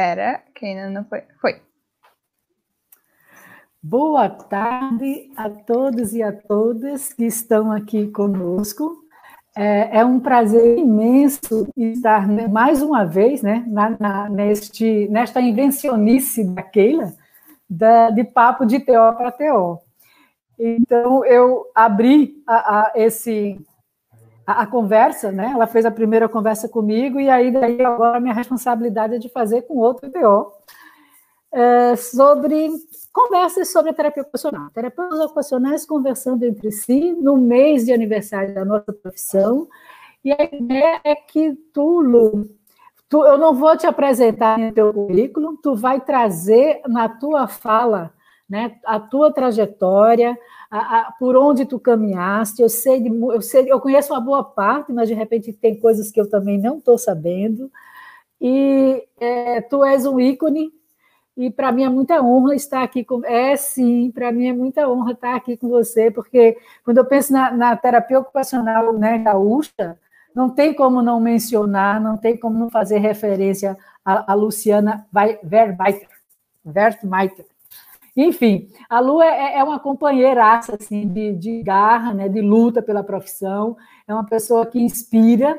Espera, 0.00 0.40
que 0.54 0.64
ainda 0.64 0.88
não 0.88 1.04
foi. 1.04 1.22
Foi. 1.38 1.60
Boa 3.82 4.30
tarde 4.30 5.30
a 5.36 5.50
todos 5.50 6.14
e 6.14 6.22
a 6.22 6.32
todas 6.32 7.12
que 7.12 7.26
estão 7.26 7.70
aqui 7.70 8.06
conosco. 8.06 9.04
É, 9.54 9.98
é 9.98 10.04
um 10.04 10.18
prazer 10.18 10.78
imenso 10.78 11.68
estar 11.76 12.26
mais 12.48 12.80
uma 12.80 13.04
vez 13.04 13.42
né, 13.42 13.62
na, 13.66 13.90
na, 14.00 14.30
neste, 14.30 15.06
nesta 15.10 15.38
invencionice 15.38 16.44
da 16.44 16.62
Keila, 16.62 17.12
da, 17.68 18.08
de 18.08 18.24
papo 18.24 18.64
de 18.64 18.80
TO 18.80 19.14
para 19.18 19.30
TO. 19.30 19.82
Então, 20.58 21.26
eu 21.26 21.66
abri 21.74 22.42
a, 22.46 22.54
a 22.54 22.92
esse, 22.94 23.60
a, 24.46 24.62
a, 24.62 24.66
conversa, 24.66 25.30
né? 25.30 25.52
ela 25.54 25.66
fez 25.66 25.84
a 25.84 25.90
primeira 25.90 26.28
conversa 26.28 26.68
comigo, 26.68 27.20
e 27.20 27.28
aí 27.28 27.50
daí 27.50 27.82
agora 27.82 28.18
a 28.18 28.20
minha 28.20 28.34
responsabilidade 28.34 29.14
é 29.14 29.18
de 29.18 29.28
fazer 29.28 29.62
com 29.62 29.78
outro 29.78 30.10
TO, 30.10 30.52
é, 31.52 31.96
sobre 31.96 32.70
conversas 33.12 33.72
sobre 33.72 33.90
a 33.90 33.94
terapia 33.94 34.22
ocupacional. 34.22 34.70
Terapeutas 34.70 35.20
ocupacionais 35.20 35.84
conversando 35.84 36.44
entre 36.44 36.70
si 36.70 37.12
no 37.12 37.36
mês 37.36 37.84
de 37.84 37.92
aniversário 37.92 38.54
da 38.54 38.64
nossa 38.64 38.92
profissão. 38.92 39.68
E 40.24 40.32
a 40.32 40.42
ideia 40.42 41.00
é 41.02 41.14
que 41.14 41.54
tu, 41.72 42.00
Lu, 42.00 42.48
tu, 43.08 43.24
eu 43.24 43.36
não 43.36 43.54
vou 43.54 43.76
te 43.76 43.86
apresentar 43.86 44.58
no 44.58 44.72
teu 44.72 44.92
currículo, 44.92 45.56
tu 45.62 45.74
vai 45.74 46.00
trazer 46.00 46.80
na 46.86 47.08
tua 47.08 47.48
fala 47.48 48.12
né, 48.48 48.76
a 48.84 48.98
tua 48.98 49.32
trajetória, 49.32 50.36
a, 50.70 51.00
a, 51.00 51.12
por 51.12 51.36
onde 51.36 51.66
tu 51.66 51.78
caminhaste. 51.80 52.62
Eu 52.62 52.68
sei, 52.68 53.00
de, 53.00 53.08
eu 53.08 53.42
sei, 53.42 53.70
eu 53.70 53.80
conheço 53.80 54.12
uma 54.12 54.20
boa 54.20 54.44
parte, 54.44 54.92
mas 54.92 55.08
de 55.08 55.14
repente 55.14 55.52
tem 55.52 55.78
coisas 55.78 56.10
que 56.10 56.20
eu 56.20 56.28
também 56.28 56.58
não 56.58 56.78
estou 56.78 56.96
sabendo. 56.96 57.70
E 58.40 59.04
é, 59.18 59.60
tu 59.60 59.84
és 59.84 60.06
um 60.06 60.18
ícone 60.20 60.72
e 61.36 61.50
para 61.50 61.72
mim 61.72 61.84
é 61.84 61.88
muita 61.88 62.22
honra 62.22 62.54
estar 62.54 62.82
aqui 62.82 63.04
com. 63.04 63.24
É 63.24 63.56
sim, 63.56 64.10
para 64.12 64.32
mim 64.32 64.48
é 64.48 64.52
muita 64.52 64.88
honra 64.88 65.12
estar 65.12 65.34
aqui 65.34 65.56
com 65.56 65.68
você, 65.68 66.10
porque 66.10 66.56
quando 66.84 66.98
eu 66.98 67.04
penso 67.04 67.32
na, 67.32 67.50
na 67.52 67.76
terapia 67.76 68.18
ocupacional 68.18 68.92
né, 68.92 69.18
gaúcha, 69.18 69.98
não 70.34 70.50
tem 70.50 70.74
como 70.74 71.02
não 71.02 71.20
mencionar, 71.20 72.00
não 72.00 72.16
tem 72.16 72.36
como 72.36 72.58
não 72.58 72.70
fazer 72.70 72.98
referência 72.98 73.76
a, 74.04 74.32
a 74.32 74.34
Luciana 74.34 75.06
Vermeiter. 75.42 76.08
Vermeiter. 76.64 77.46
Enfim, 78.16 78.68
a 78.88 79.00
Lu 79.00 79.22
é, 79.22 79.58
é 79.58 79.64
uma 79.64 79.78
companheiraça 79.78 80.76
assim, 80.78 81.06
de, 81.08 81.32
de 81.34 81.62
garra, 81.62 82.12
né, 82.12 82.28
de 82.28 82.40
luta 82.40 82.82
pela 82.82 83.02
profissão, 83.02 83.76
é 84.06 84.12
uma 84.12 84.24
pessoa 84.24 84.66
que 84.66 84.80
inspira 84.80 85.58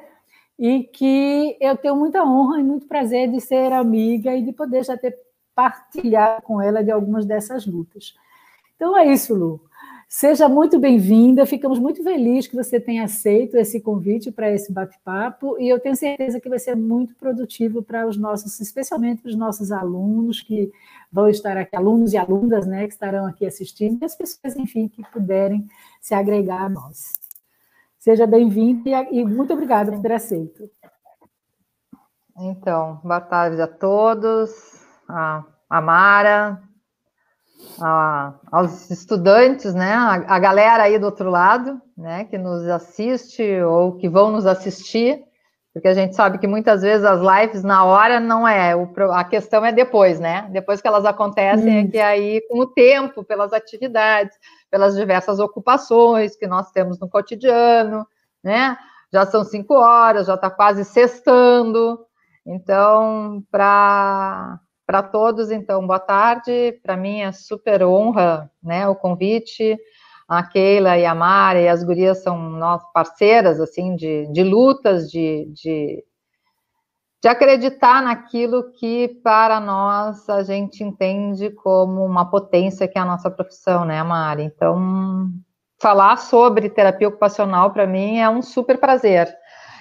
e 0.59 0.83
que 0.83 1.57
eu 1.59 1.75
tenho 1.77 1.95
muita 1.95 2.23
honra 2.23 2.59
e 2.59 2.63
muito 2.63 2.87
prazer 2.87 3.31
de 3.31 3.39
ser 3.39 3.71
amiga 3.71 4.35
e 4.35 4.43
de 4.43 4.51
poder 4.51 4.83
já 4.83 4.97
ter 4.97 5.17
partilhar 5.55 6.41
com 6.41 6.61
ela 6.61 6.83
de 6.83 6.91
algumas 6.91 7.25
dessas 7.25 7.65
lutas. 7.65 8.13
Então 8.75 8.97
é 8.97 9.05
isso, 9.05 9.35
Lu. 9.35 9.61
Seja 10.13 10.49
muito 10.49 10.77
bem-vinda, 10.77 11.45
ficamos 11.45 11.79
muito 11.79 12.03
felizes 12.03 12.45
que 12.45 12.55
você 12.55 12.81
tenha 12.81 13.05
aceito 13.05 13.55
esse 13.55 13.79
convite 13.79 14.29
para 14.29 14.51
esse 14.51 14.69
bate-papo 14.69 15.57
e 15.57 15.69
eu 15.69 15.79
tenho 15.79 15.95
certeza 15.95 16.37
que 16.37 16.49
vai 16.49 16.59
ser 16.59 16.75
muito 16.75 17.15
produtivo 17.15 17.81
para 17.81 18.05
os 18.05 18.17
nossos, 18.17 18.59
especialmente 18.59 19.21
para 19.21 19.29
os 19.29 19.37
nossos 19.37 19.71
alunos 19.71 20.41
que 20.41 20.69
vão 21.09 21.29
estar 21.29 21.55
aqui, 21.55 21.77
alunos 21.77 22.11
e 22.11 22.17
alunas, 22.17 22.67
né, 22.67 22.87
que 22.87 22.93
estarão 22.93 23.25
aqui 23.25 23.45
assistindo 23.45 24.01
e 24.01 24.05
as 24.05 24.13
pessoas, 24.13 24.57
enfim, 24.57 24.89
que 24.89 25.01
puderem 25.13 25.65
se 26.01 26.13
agregar 26.13 26.63
a 26.65 26.69
nós. 26.69 27.13
Seja 27.97 28.27
bem-vinda 28.27 28.89
e, 28.89 29.19
e 29.19 29.25
muito 29.25 29.53
obrigada 29.53 29.93
por 29.93 30.01
ter 30.01 30.11
aceito. 30.11 30.69
Então, 32.37 32.99
boa 33.01 33.21
tarde 33.21 33.61
a 33.61 33.67
todos 33.67 34.51
a, 35.07 35.45
a 35.69 35.79
Mara, 35.79 36.61
a, 37.79 38.33
aos 38.51 38.89
estudantes, 38.89 39.73
né, 39.73 39.93
a, 39.93 40.35
a, 40.35 40.39
galera 40.39 40.83
aí 40.83 40.97
do 40.99 41.05
outro 41.05 41.29
lado, 41.29 41.81
né, 41.97 42.25
que 42.25 42.37
nos 42.37 42.67
assiste 42.67 43.61
ou 43.61 43.97
que 43.97 44.09
vão 44.09 44.31
nos 44.31 44.45
assistir, 44.45 45.23
porque 45.73 45.87
a 45.87 45.93
gente 45.93 46.15
sabe 46.15 46.37
que 46.37 46.47
muitas 46.47 46.81
vezes 46.81 47.05
as 47.05 47.21
lives 47.21 47.63
na 47.63 47.83
hora 47.85 48.19
não 48.19 48.47
é, 48.47 48.75
o, 48.75 48.89
a 49.11 49.23
questão 49.23 49.65
é 49.65 49.71
depois, 49.71 50.19
né, 50.19 50.47
depois 50.51 50.81
que 50.81 50.87
elas 50.87 51.05
acontecem, 51.05 51.79
é 51.79 51.87
que 51.87 51.99
aí 51.99 52.41
com 52.49 52.59
o 52.59 52.67
tempo, 52.67 53.23
pelas 53.23 53.53
atividades, 53.53 54.35
pelas 54.69 54.95
diversas 54.95 55.39
ocupações 55.39 56.35
que 56.35 56.47
nós 56.47 56.71
temos 56.71 56.99
no 56.99 57.09
cotidiano, 57.09 58.05
né, 58.43 58.77
já 59.11 59.25
são 59.25 59.43
cinco 59.43 59.73
horas, 59.75 60.27
já 60.27 60.35
está 60.35 60.49
quase 60.49 60.85
sextando, 60.85 61.99
então, 62.45 63.43
para 63.51 64.59
para 64.91 65.03
todos, 65.03 65.51
então, 65.51 65.87
boa 65.87 65.99
tarde. 65.99 66.77
Para 66.83 66.97
mim 66.97 67.21
é 67.21 67.31
super 67.31 67.81
honra 67.81 68.51
né, 68.61 68.85
o 68.89 68.93
convite. 68.93 69.79
A 70.27 70.43
Keila 70.43 70.97
e 70.97 71.05
a 71.05 71.15
Mara 71.15 71.61
e 71.61 71.69
as 71.69 71.81
gurias 71.81 72.21
são 72.21 72.37
nossas 72.37 72.91
parceiras, 72.91 73.61
assim, 73.61 73.95
de, 73.95 74.27
de 74.33 74.43
lutas, 74.43 75.09
de, 75.09 75.49
de, 75.53 76.03
de 77.23 77.29
acreditar 77.29 78.03
naquilo 78.03 78.69
que, 78.73 79.07
para 79.23 79.61
nós, 79.61 80.29
a 80.29 80.43
gente 80.43 80.83
entende 80.83 81.49
como 81.51 82.03
uma 82.03 82.29
potência 82.29 82.85
que 82.85 82.97
é 82.97 83.01
a 83.01 83.05
nossa 83.05 83.31
profissão, 83.31 83.85
né, 83.85 84.03
Mara? 84.03 84.41
Então, 84.41 85.29
falar 85.81 86.17
sobre 86.17 86.69
terapia 86.69 87.07
ocupacional, 87.07 87.71
para 87.71 87.87
mim, 87.87 88.19
é 88.19 88.29
um 88.29 88.41
super 88.41 88.77
prazer. 88.77 89.33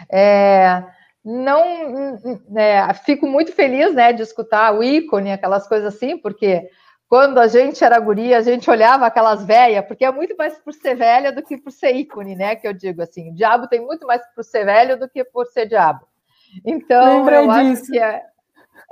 É, 0.09 0.84
não 1.25 2.19
é, 2.56 2.92
fico 2.94 3.26
muito 3.26 3.53
feliz 3.53 3.94
né, 3.94 4.12
de 4.12 4.22
escutar 4.22 4.75
o 4.75 4.82
ícone, 4.82 5.32
aquelas 5.32 5.66
coisas 5.66 5.94
assim, 5.94 6.16
porque 6.16 6.69
quando 7.10 7.38
a 7.38 7.48
gente 7.48 7.82
era 7.82 7.98
guria, 7.98 8.38
a 8.38 8.41
gente 8.41 8.70
olhava 8.70 9.04
aquelas 9.04 9.44
velhas, 9.44 9.84
porque 9.84 10.04
é 10.04 10.12
muito 10.12 10.36
mais 10.36 10.56
por 10.58 10.72
ser 10.72 10.94
velha 10.94 11.32
do 11.32 11.42
que 11.42 11.58
por 11.58 11.72
ser 11.72 11.92
ícone, 11.97 12.36
né? 12.36 12.54
Que 12.54 12.69
eu 12.69 12.72
digo 12.72 13.03
assim, 13.03 13.31
o 13.31 13.34
diabo 13.34 13.66
tem 13.66 13.84
muito 13.84 14.06
mais 14.06 14.22
por 14.32 14.44
ser 14.44 14.64
velho 14.64 14.97
do 14.97 15.08
que 15.08 15.25
por 15.25 15.44
ser 15.47 15.66
diabo. 15.66 16.06
Então, 16.64 17.19
Lembrei 17.19 17.38
eu 17.38 17.48
disso. 17.48 17.82
acho 17.82 17.91
que 17.91 17.98
é, 17.98 18.22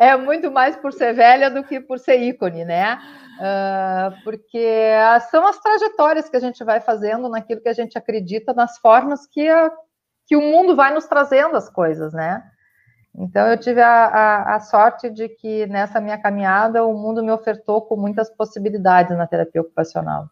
é, 0.00 0.16
muito 0.16 0.50
mais 0.50 0.76
por 0.76 0.92
ser 0.92 1.12
velha 1.14 1.48
do 1.48 1.62
que 1.62 1.80
por 1.80 2.00
ser 2.00 2.16
ícone, 2.16 2.64
né? 2.64 2.98
Uh, 3.38 4.24
porque 4.24 4.90
são 5.30 5.46
as 5.46 5.60
trajetórias 5.60 6.28
que 6.28 6.36
a 6.36 6.40
gente 6.40 6.64
vai 6.64 6.80
fazendo 6.80 7.28
naquilo 7.28 7.60
que 7.60 7.68
a 7.68 7.72
gente 7.72 7.96
acredita, 7.96 8.52
nas 8.52 8.78
formas 8.78 9.28
que 9.28 9.48
a, 9.48 9.70
que 10.28 10.36
o 10.36 10.42
mundo 10.42 10.76
vai 10.76 10.92
nos 10.92 11.06
trazendo 11.06 11.56
as 11.56 11.70
coisas, 11.70 12.12
né? 12.12 12.44
Então, 13.14 13.48
eu 13.48 13.58
tive 13.58 13.80
a, 13.80 14.04
a, 14.04 14.56
a, 14.56 14.60
sorte 14.60 15.10
de 15.10 15.28
que 15.28 15.66
nessa 15.66 16.00
minha 16.00 16.18
caminhada 16.18 16.84
o 16.84 16.94
mundo 16.94 17.24
me 17.24 17.32
ofertou 17.32 17.80
com 17.80 17.96
muitas 17.96 18.30
possibilidades 18.30 19.16
na 19.16 19.26
terapia 19.26 19.62
ocupacional. 19.62 20.28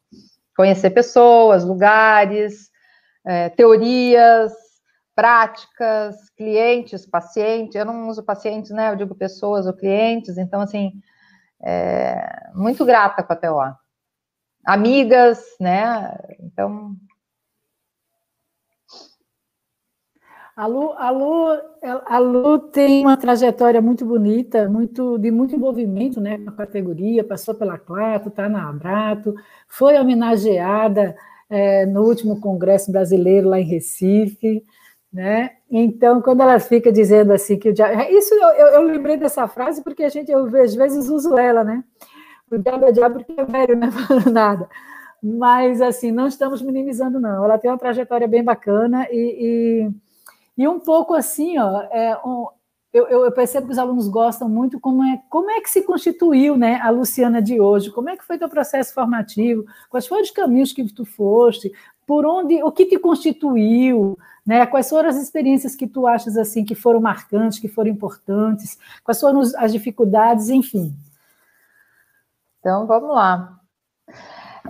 Conhecer 0.55 0.91
pessoas, 0.91 1.65
lugares, 1.65 2.71
é, 3.25 3.49
teorias, 3.49 4.53
práticas, 5.15 6.29
clientes, 6.37 7.07
pacientes. 7.07 7.75
Eu 7.75 7.87
não 7.87 8.09
uso 8.09 8.23
pacientes, 8.23 8.71
né? 8.71 8.93
Eu 8.93 8.97
digo 8.97 9.15
pessoas 9.15 9.67
ou 9.67 9.73
clientes. 9.73 10.37
Então, 10.37 10.61
assim, 10.61 10.93
é, 11.65 12.51
muito 12.55 12.85
grata 12.85 13.23
com 13.23 13.33
a 13.33 13.37
TO. 13.37 13.77
Amigas, 14.65 15.43
né? 15.59 16.17
Então, 16.39 16.95
A 20.57 20.67
Lu, 20.67 20.93
a, 20.93 21.11
Lu, 21.11 21.49
a 22.07 22.19
Lu 22.19 22.59
tem 22.59 23.03
uma 23.03 23.19
trajetória 23.19 23.83
muito 23.83 24.07
bonita, 24.07 24.67
muito 24.71 25.19
de 25.19 25.31
muito 25.31 25.55
envolvimento 25.55 26.19
né, 26.19 26.39
com 26.39 26.49
a 26.49 26.53
categoria, 26.53 27.23
passou 27.23 27.55
pela 27.55 27.77
Clato, 27.77 28.31
está 28.31 28.49
na 28.49 28.67
Abrato, 28.67 29.35
foi 29.69 29.99
homenageada 29.99 31.15
é, 31.51 31.85
no 31.85 32.03
último 32.03 32.41
Congresso 32.41 32.91
Brasileiro 32.91 33.51
lá 33.51 33.61
em 33.61 33.65
Recife. 33.65 34.65
Né? 35.13 35.51
Então, 35.71 36.23
quando 36.23 36.41
ela 36.41 36.59
fica 36.59 36.91
dizendo 36.91 37.35
assim 37.35 37.59
que 37.59 37.69
o 37.69 37.75
diabo. 37.75 38.01
Isso 38.11 38.33
eu, 38.35 38.49
eu, 38.49 38.67
eu 38.69 38.83
lembrei 38.83 39.19
dessa 39.19 39.47
frase 39.47 39.83
porque 39.85 40.05
a 40.05 40.09
gente, 40.09 40.31
eu 40.33 40.47
às 40.57 40.75
vezes 40.75 41.11
uso 41.11 41.37
ela, 41.39 41.65
né? 41.65 41.85
O 42.51 42.57
diabo 42.57 42.87
é 42.87 42.93
diabo 42.93 43.25
porque 43.25 43.39
é 43.39 43.45
velho, 43.45 43.77
não 43.77 43.89
é 43.89 43.91
falando 43.93 44.31
nada. 44.31 44.69
Mas, 45.23 45.83
assim, 45.83 46.13
não 46.13 46.27
estamos 46.27 46.63
minimizando, 46.63 47.21
não. 47.21 47.45
Ela 47.45 47.59
tem 47.59 47.71
uma 47.71 47.79
trajetória 47.79 48.27
bem 48.27 48.43
bacana 48.45 49.07
e, 49.11 49.89
e 49.89 50.06
e 50.57 50.67
um 50.67 50.81
pouco 50.81 51.15
assim, 51.15 51.59
ó, 51.59 51.83
é, 51.91 52.19
um, 52.25 52.49
eu, 52.93 53.07
eu, 53.09 53.33
percebo 53.33 53.67
que 53.67 53.73
os 53.73 53.79
alunos 53.79 54.09
gostam 54.09 54.49
muito 54.49 54.81
como 54.81 55.05
é, 55.05 55.21
como 55.29 55.51
é 55.51 55.61
que 55.61 55.69
se 55.69 55.83
constituiu 55.83 56.57
né, 56.57 56.81
a 56.81 56.89
Luciana 56.89 57.43
de 57.43 57.61
hoje, 57.61 57.91
como 57.91 58.09
é 58.09 58.17
que 58.17 58.25
foi 58.25 58.39
teu 58.39 58.49
processo 58.49 58.95
formativo, 58.95 59.67
quais 59.91 60.07
foram 60.07 60.23
os 60.23 60.31
caminhos 60.31 60.73
que 60.73 60.83
tu 60.93 61.05
foste, 61.05 61.71
por 62.07 62.25
onde, 62.25 62.63
o 62.63 62.73
que 62.73 62.87
te 62.87 62.99
constituiu, 62.99 64.19
né, 64.47 64.65
quais 64.65 64.89
foram 64.89 65.11
as 65.11 65.17
experiências 65.17 65.75
que 65.75 65.87
tu 65.87 66.07
achas 66.07 66.39
assim 66.39 66.65
que 66.65 66.75
foram 66.75 67.01
marcantes, 67.01 67.59
que 67.59 67.69
foram 67.69 67.91
importantes, 67.91 68.79
quais 69.05 69.21
foram 69.21 69.41
as 69.41 69.73
dificuldades, 69.73 70.49
enfim. 70.49 70.95
Então, 72.61 72.87
vamos 72.87 73.15
lá. 73.15 73.61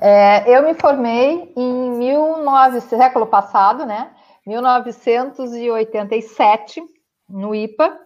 É, 0.00 0.50
eu 0.50 0.62
me 0.65 0.75
formei 0.75 1.53
em 1.56 1.99
19, 1.99 2.81
século 2.81 3.27
passado, 3.27 3.87
né? 3.87 4.11
1987, 4.46 6.82
no 7.28 7.54
IPA, 7.54 7.98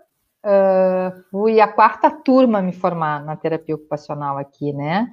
uh, 0.44 1.22
fui 1.31 1.60
a 1.60 1.69
quarta 1.69 2.10
turma 2.10 2.62
me 2.62 2.72
formar 2.72 3.25
na 3.25 3.37
terapia 3.37 3.75
ocupacional 3.75 4.38
aqui, 4.38 4.72
né? 4.72 5.08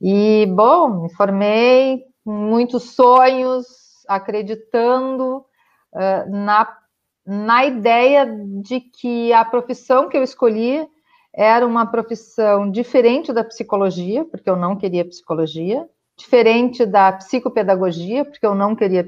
E, 0.00 0.46
bom, 0.46 1.02
me 1.02 1.14
formei, 1.14 2.04
muitos 2.24 2.94
sonhos, 2.94 3.66
acreditando 4.08 5.44
uh, 5.92 6.28
na, 6.28 6.76
na 7.24 7.64
ideia 7.64 8.26
de 8.60 8.80
que 8.80 9.32
a 9.32 9.44
profissão 9.44 10.08
que 10.08 10.16
eu 10.16 10.22
escolhi 10.22 10.86
era 11.32 11.66
uma 11.66 11.86
profissão 11.86 12.70
diferente 12.70 13.32
da 13.32 13.44
psicologia, 13.44 14.24
porque 14.24 14.48
eu 14.48 14.56
não 14.56 14.74
queria 14.74 15.04
psicologia, 15.04 15.86
diferente 16.16 16.86
da 16.86 17.12
psicopedagogia, 17.12 18.24
porque 18.24 18.46
eu 18.46 18.54
não 18.54 18.74
queria 18.74 19.04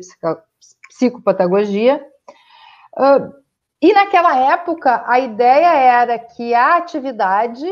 psicopedagogia. 0.98 2.04
Uh, 2.96 3.32
e 3.80 3.92
naquela 3.92 4.36
época, 4.52 5.04
a 5.06 5.20
ideia 5.20 5.72
era 5.72 6.18
que 6.18 6.52
a 6.52 6.76
atividade 6.76 7.66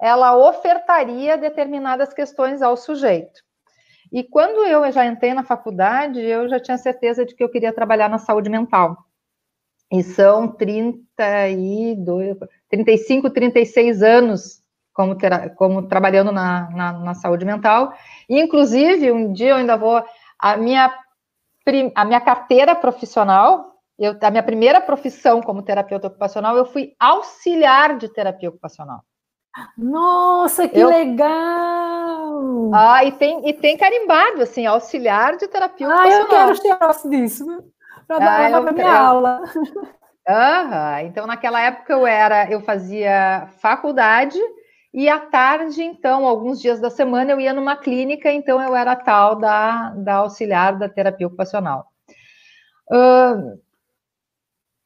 ela 0.00 0.36
ofertaria 0.36 1.38
determinadas 1.38 2.12
questões 2.12 2.60
ao 2.60 2.76
sujeito. 2.76 3.40
E 4.10 4.24
quando 4.24 4.66
eu 4.66 4.90
já 4.90 5.06
entrei 5.06 5.32
na 5.32 5.44
faculdade, 5.44 6.20
eu 6.20 6.48
já 6.48 6.58
tinha 6.58 6.76
certeza 6.76 7.24
de 7.24 7.34
que 7.34 7.42
eu 7.42 7.48
queria 7.48 7.72
trabalhar 7.72 8.08
na 8.08 8.18
saúde 8.18 8.50
mental. 8.50 8.96
E 9.90 10.02
são 10.02 10.48
32, 10.48 12.36
35, 12.68 13.30
36 13.30 14.02
anos 14.02 14.62
como, 14.92 15.16
como 15.54 15.86
trabalhando 15.86 16.32
na, 16.32 16.68
na, 16.70 16.92
na, 16.94 17.14
saúde 17.14 17.44
mental. 17.44 17.92
E, 18.28 18.40
inclusive, 18.40 19.12
um 19.12 19.32
dia 19.32 19.50
eu 19.50 19.56
ainda 19.56 19.76
vou. 19.76 20.02
A 20.38 20.56
minha, 20.56 20.92
a 21.94 22.04
minha 22.04 22.20
carteira 22.20 22.74
profissional, 22.74 23.72
eu, 23.98 24.16
a 24.20 24.30
minha 24.30 24.42
primeira 24.42 24.80
profissão 24.80 25.40
como 25.40 25.62
terapeuta 25.62 26.08
ocupacional, 26.08 26.56
eu 26.56 26.64
fui 26.64 26.94
auxiliar 26.98 27.96
de 27.96 28.08
terapia 28.08 28.48
ocupacional. 28.48 29.02
Nossa, 29.76 30.66
que 30.66 30.78
eu... 30.78 30.88
legal! 30.88 32.70
Ah, 32.74 33.04
e 33.04 33.12
tem, 33.12 33.48
e 33.48 33.52
tem 33.52 33.76
carimbado, 33.76 34.42
assim, 34.42 34.66
auxiliar 34.66 35.36
de 35.36 35.46
terapia 35.46 35.86
ah, 35.86 35.90
ocupacional. 35.90 36.20
Ah, 36.20 36.22
eu 36.22 36.28
quero 36.28 36.58
tirar 36.58 37.10
disso, 37.10 37.46
para 38.06 38.18
dar 38.18 38.54
ah, 38.54 38.62
para 38.62 38.72
minha 38.72 38.98
aula. 38.98 39.42
Uhum. 40.28 40.98
Então, 41.06 41.26
naquela 41.26 41.60
época 41.60 41.92
eu 41.92 42.06
era, 42.06 42.50
eu 42.50 42.60
fazia 42.60 43.48
faculdade 43.58 44.38
e 44.92 45.08
à 45.08 45.18
tarde, 45.18 45.82
então, 45.82 46.26
alguns 46.26 46.60
dias 46.60 46.80
da 46.80 46.90
semana 46.90 47.32
eu 47.32 47.40
ia 47.40 47.52
numa 47.52 47.76
clínica, 47.76 48.30
então 48.30 48.60
eu 48.60 48.76
era 48.76 48.94
tal 48.94 49.36
da, 49.36 49.90
da 49.90 50.16
auxiliar 50.16 50.78
da 50.78 50.88
terapia 50.88 51.26
ocupacional. 51.26 51.86
Uh, 52.90 53.58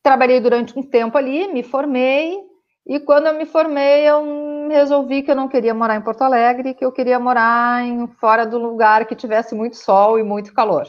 trabalhei 0.02 0.40
durante 0.40 0.78
um 0.78 0.82
tempo 0.82 1.18
ali, 1.18 1.52
me 1.52 1.64
formei, 1.64 2.38
e 2.86 3.00
quando 3.00 3.26
eu 3.26 3.34
me 3.34 3.44
formei, 3.44 4.08
eu 4.08 4.68
resolvi 4.68 5.22
que 5.22 5.30
eu 5.32 5.34
não 5.34 5.48
queria 5.48 5.74
morar 5.74 5.96
em 5.96 6.02
Porto 6.02 6.22
Alegre, 6.22 6.74
que 6.74 6.84
eu 6.84 6.92
queria 6.92 7.18
morar 7.18 7.82
em, 7.82 8.06
fora 8.06 8.46
do 8.46 8.58
lugar 8.58 9.06
que 9.06 9.16
tivesse 9.16 9.56
muito 9.56 9.76
sol 9.76 10.20
e 10.20 10.22
muito 10.22 10.54
calor. 10.54 10.86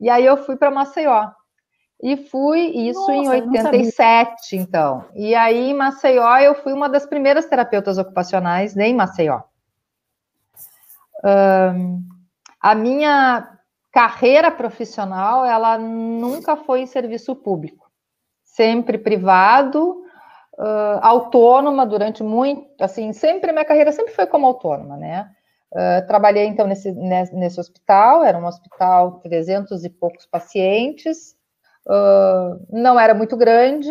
E 0.00 0.08
aí 0.08 0.24
eu 0.24 0.36
fui 0.36 0.56
para 0.56 0.70
Maceió. 0.70 1.28
E 2.02 2.16
fui 2.16 2.58
isso 2.88 2.98
Nossa, 2.98 3.12
em 3.12 3.28
87, 3.28 4.56
então. 4.56 5.04
E 5.14 5.36
aí 5.36 5.70
em 5.70 5.74
Maceió 5.74 6.36
eu 6.38 6.54
fui 6.56 6.72
uma 6.72 6.88
das 6.88 7.06
primeiras 7.06 7.46
terapeutas 7.46 7.96
ocupacionais 7.96 8.76
em 8.76 8.92
Maceió. 8.92 9.42
Um, 11.24 12.02
a 12.60 12.74
minha 12.74 13.56
carreira 13.92 14.50
profissional, 14.50 15.44
ela 15.44 15.78
nunca 15.78 16.56
foi 16.56 16.80
em 16.80 16.86
serviço 16.86 17.36
público. 17.36 17.88
Sempre 18.42 18.98
privado, 18.98 20.02
uh, 20.58 20.98
autônoma 21.02 21.86
durante 21.86 22.22
muito, 22.22 22.82
assim, 22.82 23.12
sempre, 23.12 23.52
minha 23.52 23.64
carreira 23.64 23.92
sempre 23.92 24.12
foi 24.12 24.26
como 24.26 24.46
autônoma, 24.46 24.96
né? 24.96 25.30
Uh, 25.70 26.06
trabalhei, 26.06 26.46
então, 26.46 26.66
nesse, 26.66 26.90
nesse 26.92 27.60
hospital, 27.60 28.24
era 28.24 28.36
um 28.36 28.44
hospital, 28.44 29.20
300 29.20 29.84
e 29.84 29.90
poucos 29.90 30.26
pacientes, 30.26 31.36
uh, 31.86 32.66
não 32.70 32.98
era 32.98 33.14
muito 33.14 33.36
grande. 33.36 33.90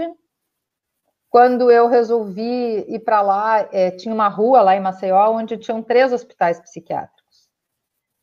Quando 1.30 1.72
eu 1.72 1.88
resolvi 1.88 2.86
ir 2.90 3.00
para 3.00 3.22
lá, 3.22 3.70
é, 3.72 3.92
tinha 3.92 4.14
uma 4.14 4.28
rua 4.28 4.62
lá 4.62 4.76
em 4.76 4.82
Maceió, 4.82 5.32
onde 5.32 5.58
tinham 5.58 5.82
três 5.82 6.12
hospitais 6.12 6.60
psiquiátricos. 6.60 7.50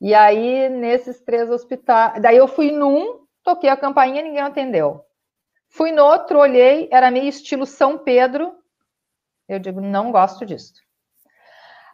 E 0.01 0.15
aí, 0.15 0.69
nesses 0.69 1.21
três 1.21 1.51
hospitais, 1.51 2.21
daí 2.21 2.37
eu 2.37 2.47
fui 2.47 2.71
num, 2.71 3.25
toquei 3.43 3.71
a 3.71 3.77
campainha 3.77 4.23
ninguém 4.23 4.43
atendeu. 4.43 5.05
Fui 5.71 5.91
no 5.91 6.05
outro, 6.05 6.39
olhei, 6.39 6.89
era 6.93 7.11
meio 7.11 7.29
estilo 7.29 7.67
São 7.67 7.99
Pedro. 7.99 8.55
Eu 9.49 9.59
digo, 9.59 9.81
não 9.81 10.13
gosto 10.13 10.45
disso. 10.45 10.75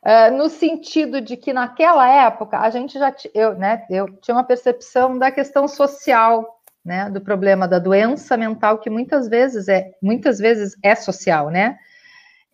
Uh, 0.05 0.37
no 0.37 0.51
sentido 0.51 1.21
de 1.21 1.37
que 1.37 1.53
naquela 1.53 2.07
época 2.07 2.59
a 2.59 2.69
gente 2.69 2.99
já 2.99 3.15
eu, 3.33 3.55
né, 3.55 3.87
eu 3.89 4.07
tinha 4.19 4.35
uma 4.35 4.45
percepção 4.45 5.19
da 5.19 5.31
questão 5.31 5.67
social, 5.67 6.61
né, 6.85 7.09
do 7.09 7.21
problema 7.21 7.67
da 7.67 7.79
doença 7.79 8.37
mental 8.37 8.79
que 8.79 8.91
muitas 8.91 9.29
vezes 9.29 9.69
é 9.69 9.93
muitas 10.03 10.39
vezes 10.39 10.77
é 10.83 10.95
social, 10.95 11.51
né? 11.51 11.79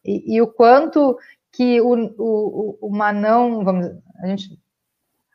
E, 0.04 0.36
e 0.36 0.42
o 0.42 0.46
quanto 0.46 1.18
que 1.52 1.80
o, 1.80 2.14
o, 2.16 2.78
uma 2.80 3.12
não, 3.12 3.64
vamos, 3.64 3.86
a 4.22 4.26
gente 4.26 4.58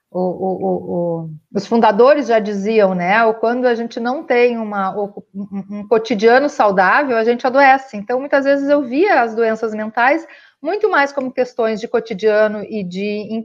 o, 0.10 0.20
o, 0.20 1.24
o, 1.26 1.30
os 1.54 1.68
fundadores 1.68 2.28
já 2.28 2.40
diziam, 2.40 2.96
né? 2.96 3.34
Quando 3.34 3.66
a 3.66 3.76
gente 3.76 4.00
não 4.00 4.24
tem 4.24 4.58
uma, 4.58 4.96
um, 5.34 5.86
cotidiano 5.90 6.48
saudável, 6.48 7.18
a 7.18 7.24
gente 7.26 7.46
adoece. 7.46 7.98
Então, 7.98 8.22
muitas 8.22 8.46
vezes 8.46 8.70
eu 8.70 8.82
via 8.82 9.22
as 9.22 9.36
doenças 9.36 9.76
mentais 9.76 10.26
muito 10.62 10.90
mais 10.90 11.12
como 11.12 11.34
questões 11.34 11.82
de 11.82 11.88
cotidiano 11.90 12.64
e 12.64 12.82
de. 12.82 13.44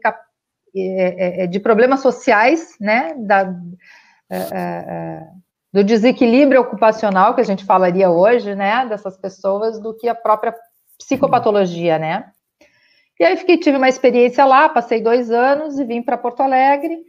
É, 0.73 1.43
é, 1.43 1.43
é, 1.43 1.47
de 1.49 1.59
problemas 1.59 1.99
sociais, 1.99 2.77
né? 2.79 3.15
Da, 3.19 3.53
do 5.73 5.85
desequilíbrio 5.85 6.61
ocupacional 6.61 7.35
que 7.35 7.41
a 7.41 7.45
gente 7.45 7.65
falaria 7.65 8.11
hoje, 8.11 8.55
né? 8.55 8.87
Dessas 8.87 9.17
pessoas, 9.17 9.81
do 9.81 9.95
que 9.95 10.09
a 10.09 10.15
própria 10.15 10.55
psicopatologia, 10.99 11.99
né? 11.99 12.31
E 13.19 13.25
aí 13.25 13.37
fiquei, 13.37 13.59
tive 13.59 13.77
uma 13.77 13.89
experiência 13.89 14.45
lá, 14.45 14.69
passei 14.69 15.03
dois 15.03 15.31
anos 15.31 15.79
e 15.79 15.85
vim 15.85 16.03
para 16.03 16.17
Porto 16.17 16.41
Alegre. 16.41 17.05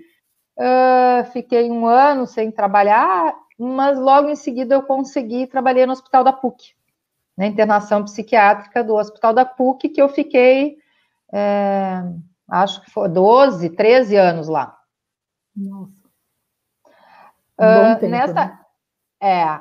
Uh, 0.58 1.24
fiquei 1.32 1.72
um 1.72 1.86
ano 1.86 2.28
sem 2.28 2.52
trabalhar, 2.52 3.34
mas 3.58 3.98
logo 3.98 4.30
em 4.30 4.36
seguida 4.36 4.76
eu 4.76 4.84
consegui 4.84 5.48
trabalhar 5.48 5.86
no 5.86 5.94
Hospital 5.94 6.24
da 6.24 6.34
PUC, 6.34 6.74
na 7.38 7.48
internação 7.48 8.04
psiquiátrica 8.04 8.84
do 8.84 8.96
Hospital 8.96 9.34
da 9.34 9.46
PUC, 9.46 9.90
que 9.90 10.02
eu 10.02 10.10
fiquei, 10.10 10.78
é, 11.32 12.04
acho 12.50 12.82
que 12.82 12.92
foi 12.92 13.08
12, 13.08 13.70
13 13.70 14.16
anos 14.18 14.48
lá. 14.50 14.78
Nossa. 15.56 16.01
Uh, 17.60 18.00
tempo, 18.00 18.12
nessa, 18.12 18.34
né? 18.34 18.60
É, 19.22 19.60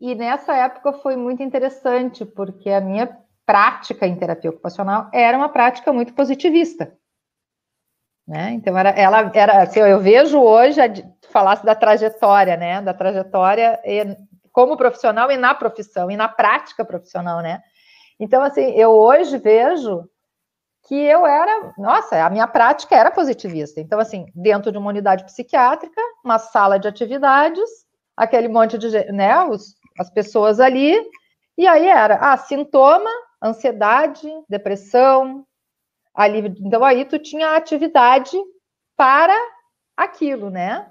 e 0.00 0.14
nessa 0.14 0.54
época 0.54 0.92
foi 0.94 1.16
muito 1.16 1.42
interessante, 1.42 2.24
porque 2.24 2.70
a 2.70 2.80
minha 2.80 3.18
prática 3.46 4.06
em 4.06 4.16
terapia 4.16 4.50
ocupacional 4.50 5.08
era 5.12 5.36
uma 5.36 5.48
prática 5.48 5.92
muito 5.92 6.12
positivista. 6.12 6.92
Né? 8.26 8.50
Então, 8.52 8.76
era, 8.76 8.90
ela 8.90 9.30
era, 9.34 9.62
assim, 9.62 9.78
eu 9.78 10.00
vejo 10.00 10.40
hoje, 10.40 10.80
a, 10.80 10.88
falasse 11.30 11.64
da 11.64 11.76
trajetória, 11.76 12.56
né? 12.56 12.82
Da 12.82 12.92
trajetória 12.92 13.80
e, 13.84 14.16
como 14.50 14.76
profissional 14.76 15.30
e 15.30 15.36
na 15.36 15.54
profissão, 15.54 16.10
e 16.10 16.16
na 16.16 16.28
prática 16.28 16.84
profissional, 16.84 17.40
né? 17.40 17.62
Então, 18.18 18.42
assim, 18.42 18.62
eu 18.72 18.90
hoje 18.90 19.38
vejo 19.38 20.08
que 20.86 20.94
eu 20.94 21.26
era, 21.26 21.74
nossa, 21.76 22.24
a 22.24 22.30
minha 22.30 22.46
prática 22.46 22.94
era 22.94 23.10
positivista. 23.10 23.80
Então, 23.80 23.98
assim, 23.98 24.26
dentro 24.34 24.70
de 24.70 24.78
uma 24.78 24.88
unidade 24.88 25.24
psiquiátrica, 25.24 26.00
uma 26.24 26.38
sala 26.38 26.78
de 26.78 26.86
atividades, 26.86 27.68
aquele 28.16 28.46
monte 28.46 28.78
de, 28.78 28.88
né, 29.10 29.44
os, 29.46 29.74
as 29.98 30.08
pessoas 30.10 30.60
ali, 30.60 30.96
e 31.58 31.66
aí 31.66 31.88
era, 31.88 32.18
ah, 32.20 32.36
sintoma, 32.36 33.10
ansiedade, 33.42 34.28
depressão, 34.48 35.44
alívio. 36.14 36.54
Então, 36.60 36.84
aí 36.84 37.04
tu 37.04 37.18
tinha 37.18 37.56
atividade 37.56 38.36
para 38.96 39.34
aquilo, 39.96 40.50
né? 40.50 40.88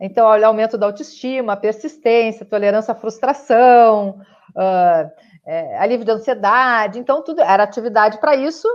Então, 0.00 0.26
olha, 0.26 0.48
aumento 0.48 0.76
da 0.76 0.86
autoestima, 0.86 1.56
persistência, 1.56 2.44
tolerância 2.44 2.90
à 2.90 2.94
frustração, 2.94 4.20
uh, 4.50 5.10
é, 5.46 5.78
alívio 5.78 6.06
da 6.06 6.14
ansiedade. 6.14 6.98
Então, 6.98 7.22
tudo 7.22 7.40
era 7.40 7.62
atividade 7.62 8.18
para 8.18 8.34
isso 8.34 8.68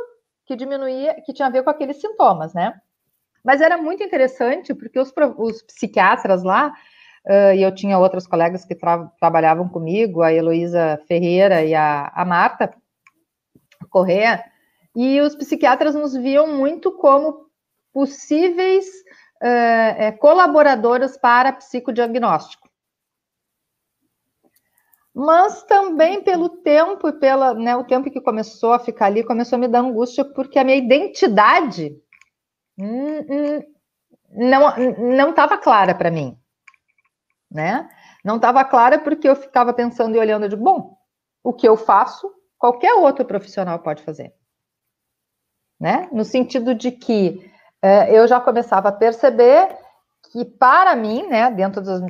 que 0.53 0.55
diminuía, 0.55 1.15
que 1.25 1.33
tinha 1.33 1.48
a 1.48 1.51
ver 1.51 1.63
com 1.63 1.69
aqueles 1.72 2.00
sintomas, 2.00 2.53
né? 2.53 2.79
Mas 3.43 3.60
era 3.60 3.77
muito 3.77 4.03
interessante, 4.03 4.74
porque 4.74 5.00
os, 5.00 5.12
os 5.38 5.63
psiquiatras 5.63 6.43
lá, 6.43 6.72
uh, 7.25 7.53
e 7.55 7.63
eu 7.63 7.74
tinha 7.74 7.98
outras 7.98 8.27
colegas 8.27 8.63
que 8.63 8.75
tra 8.75 9.05
trabalhavam 9.19 9.67
comigo, 9.67 10.22
a 10.22 10.31
Heloísa 10.31 11.01
Ferreira 11.07 11.63
e 11.63 11.74
a, 11.74 12.12
a 12.13 12.24
Marta, 12.24 12.74
Correia, 13.89 14.43
e 14.95 15.19
os 15.22 15.36
psiquiatras 15.36 15.95
nos 15.95 16.13
viam 16.13 16.48
muito 16.48 16.91
como 16.91 17.48
possíveis 17.91 18.86
uh, 19.41 20.17
colaboradores 20.19 21.17
para 21.17 21.51
psicodiagnóstico. 21.51 22.62
Mas 25.13 25.62
também 25.63 26.24
pelo 26.24 26.50
tempo 26.50 27.08
e 27.08 27.13
pela, 27.13 27.53
né, 27.53 27.75
o 27.75 27.84
tempo 27.84 28.10
que 28.10 28.20
começou 28.20 28.74
a 28.74 28.79
ficar 28.79 29.05
ali, 29.05 29.24
começou 29.24 29.58
a 29.58 29.60
me 29.60 29.67
dar 29.67 29.79
angústia 29.79 30.25
porque 30.25 30.58
a 30.58 30.63
minha 30.63 30.77
identidade 30.77 31.96
hum, 32.77 33.20
hum, 33.20 33.63
não 34.32 34.75
não 34.98 35.29
estava 35.29 35.58
clara 35.58 35.93
para 35.93 36.10
mim, 36.10 36.36
né? 37.51 37.88
Não 38.25 38.38
estava 38.38 38.65
clara 38.65 38.98
porque 38.98 39.27
eu 39.29 39.36
ficava 39.36 39.74
pensando 39.74 40.15
e 40.15 40.20
olhando 40.20 40.50
de 40.50 40.55
bom, 40.55 40.98
o 41.43 41.53
que 41.53 41.67
eu 41.67 41.77
faço, 41.77 42.34
qualquer 42.58 42.93
outro 42.96 43.25
profissional 43.25 43.79
pode 43.79 44.01
fazer, 44.01 44.34
né? 45.79 46.10
No 46.12 46.25
sentido 46.25 46.74
de 46.74 46.91
que 46.91 47.51
eh, 47.84 48.17
eu 48.17 48.27
já 48.27 48.39
começava 48.41 48.89
a 48.89 48.93
perceber 48.93 49.77
que 50.32 50.43
para 50.43 50.96
mim, 50.96 51.27
né, 51.27 51.51
dentro 51.51 51.82
dos, 51.82 52.01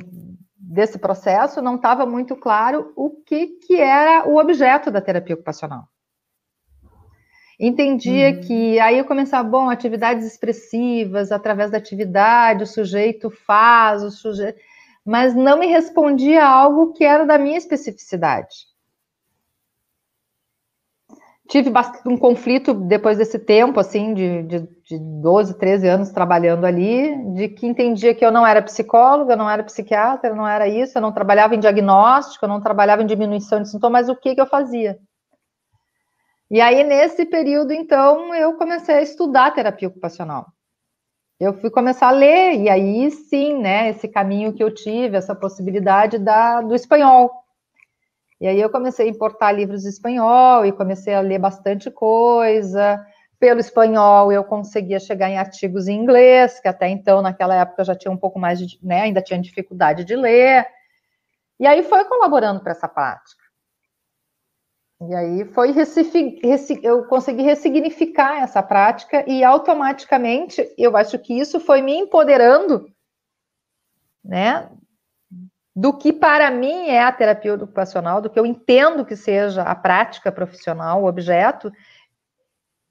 desse 0.66 0.98
processo, 0.98 1.62
não 1.62 1.76
estava 1.76 2.06
muito 2.06 2.34
claro 2.36 2.92
o 2.96 3.10
que, 3.10 3.46
que 3.46 3.80
era 3.80 4.28
o 4.28 4.36
objeto 4.36 4.90
da 4.90 5.00
terapia 5.00 5.34
ocupacional. 5.34 5.84
Entendia 7.58 8.30
uhum. 8.30 8.40
que 8.40 8.80
aí 8.80 8.98
eu 8.98 9.04
começava, 9.04 9.48
bom, 9.48 9.70
atividades 9.70 10.26
expressivas, 10.26 11.30
através 11.30 11.70
da 11.70 11.78
atividade, 11.78 12.64
o 12.64 12.66
sujeito 12.66 13.30
faz, 13.30 14.02
o 14.02 14.10
sujeito. 14.10 14.58
Mas 15.04 15.34
não 15.34 15.58
me 15.58 15.66
respondia 15.66 16.44
algo 16.44 16.92
que 16.92 17.04
era 17.04 17.24
da 17.24 17.38
minha 17.38 17.58
especificidade 17.58 18.73
tive 21.48 21.70
um 22.06 22.16
conflito 22.16 22.72
depois 22.72 23.18
desse 23.18 23.38
tempo, 23.38 23.78
assim, 23.78 24.14
de, 24.14 24.42
de, 24.44 24.60
de 24.60 24.98
12, 24.98 25.58
13 25.58 25.86
anos 25.88 26.10
trabalhando 26.10 26.64
ali, 26.64 27.14
de 27.34 27.48
que 27.48 27.66
entendia 27.66 28.14
que 28.14 28.24
eu 28.24 28.32
não 28.32 28.46
era 28.46 28.62
psicóloga, 28.62 29.36
não 29.36 29.48
era 29.48 29.62
psiquiatra, 29.62 30.34
não 30.34 30.48
era 30.48 30.66
isso, 30.66 30.96
eu 30.96 31.02
não 31.02 31.12
trabalhava 31.12 31.54
em 31.54 31.60
diagnóstico, 31.60 32.44
eu 32.44 32.48
não 32.48 32.60
trabalhava 32.60 33.02
em 33.02 33.06
diminuição 33.06 33.60
de 33.60 33.70
sintomas, 33.70 34.06
mas 34.06 34.08
o 34.08 34.18
que, 34.18 34.34
que 34.34 34.40
eu 34.40 34.46
fazia? 34.46 34.98
E 36.50 36.60
aí, 36.60 36.82
nesse 36.84 37.26
período, 37.26 37.72
então, 37.72 38.34
eu 38.34 38.54
comecei 38.54 38.96
a 38.96 39.02
estudar 39.02 39.50
terapia 39.52 39.88
ocupacional. 39.88 40.46
Eu 41.38 41.52
fui 41.52 41.68
começar 41.68 42.08
a 42.08 42.12
ler, 42.12 42.54
e 42.54 42.68
aí 42.70 43.10
sim, 43.10 43.58
né, 43.60 43.90
esse 43.90 44.08
caminho 44.08 44.52
que 44.52 44.62
eu 44.62 44.72
tive, 44.72 45.16
essa 45.16 45.34
possibilidade 45.34 46.18
da, 46.18 46.60
do 46.60 46.74
espanhol, 46.74 47.43
e 48.44 48.46
aí 48.46 48.60
eu 48.60 48.68
comecei 48.68 49.06
a 49.06 49.10
importar 49.10 49.52
livros 49.52 49.86
em 49.86 49.88
espanhol 49.88 50.66
e 50.66 50.70
comecei 50.70 51.14
a 51.14 51.20
ler 51.22 51.38
bastante 51.38 51.90
coisa. 51.90 53.02
Pelo 53.40 53.58
espanhol 53.58 54.30
eu 54.30 54.44
conseguia 54.44 55.00
chegar 55.00 55.30
em 55.30 55.38
artigos 55.38 55.88
em 55.88 55.98
inglês, 55.98 56.60
que 56.60 56.68
até 56.68 56.90
então, 56.90 57.22
naquela 57.22 57.54
época, 57.54 57.80
eu 57.80 57.86
já 57.86 57.94
tinha 57.96 58.12
um 58.12 58.18
pouco 58.18 58.38
mais 58.38 58.58
de, 58.58 58.78
né, 58.82 59.00
ainda 59.00 59.22
tinha 59.22 59.40
dificuldade 59.40 60.04
de 60.04 60.14
ler. 60.14 60.66
E 61.58 61.66
aí 61.66 61.82
foi 61.84 62.04
colaborando 62.04 62.60
para 62.60 62.72
essa 62.72 62.86
prática. 62.86 63.42
E 65.08 65.14
aí 65.14 65.46
foi 65.46 65.74
eu 66.82 67.06
consegui 67.06 67.44
ressignificar 67.44 68.42
essa 68.42 68.62
prática 68.62 69.24
e 69.26 69.42
automaticamente 69.42 70.70
eu 70.76 70.94
acho 70.98 71.18
que 71.18 71.32
isso 71.32 71.58
foi 71.58 71.80
me 71.80 71.96
empoderando, 71.96 72.92
né, 74.22 74.68
do 75.74 75.92
que 75.92 76.12
para 76.12 76.50
mim 76.50 76.88
é 76.88 77.02
a 77.02 77.10
terapia 77.10 77.54
ocupacional, 77.54 78.20
do 78.20 78.30
que 78.30 78.38
eu 78.38 78.46
entendo 78.46 79.04
que 79.04 79.16
seja 79.16 79.62
a 79.62 79.74
prática 79.74 80.30
profissional, 80.30 81.02
o 81.02 81.08
objeto. 81.08 81.72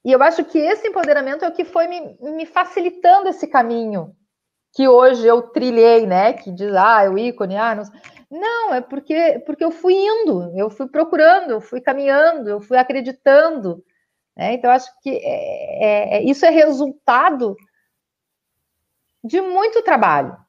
E 0.04 0.12
eu 0.12 0.22
acho 0.22 0.44
que 0.44 0.58
esse 0.58 0.88
empoderamento 0.88 1.46
é 1.46 1.48
o 1.48 1.54
que 1.54 1.64
foi 1.64 1.88
me, 1.88 2.18
me 2.20 2.46
facilitando 2.46 3.30
esse 3.30 3.48
caminho 3.48 4.14
que 4.74 4.88
hoje 4.88 5.26
eu 5.26 5.42
trilhei, 5.44 6.06
né? 6.06 6.34
Que 6.34 6.52
diz, 6.52 6.74
ah, 6.76 7.04
é 7.04 7.10
o 7.10 7.18
ícone, 7.18 7.56
ah, 7.56 7.76
não. 7.76 7.84
Não, 8.30 8.74
é 8.74 8.82
porque, 8.82 9.44
porque 9.46 9.64
eu 9.64 9.70
fui 9.70 9.94
indo, 9.94 10.52
eu 10.58 10.68
fui 10.68 10.88
procurando, 10.88 11.52
eu 11.52 11.62
fui 11.62 11.80
caminhando, 11.80 12.50
eu 12.50 12.60
fui 12.60 12.78
acreditando. 12.78 13.86
Né? 14.36 14.54
Então, 14.54 14.72
acho 14.72 14.90
que 15.02 15.10
é, 15.10 15.86
é, 15.86 16.18
é 16.18 16.24
isso 16.24 16.44
é 16.44 16.50
resultado 16.50 17.56
de 19.24 19.40
muito 19.40 19.84
trabalho 19.84 20.43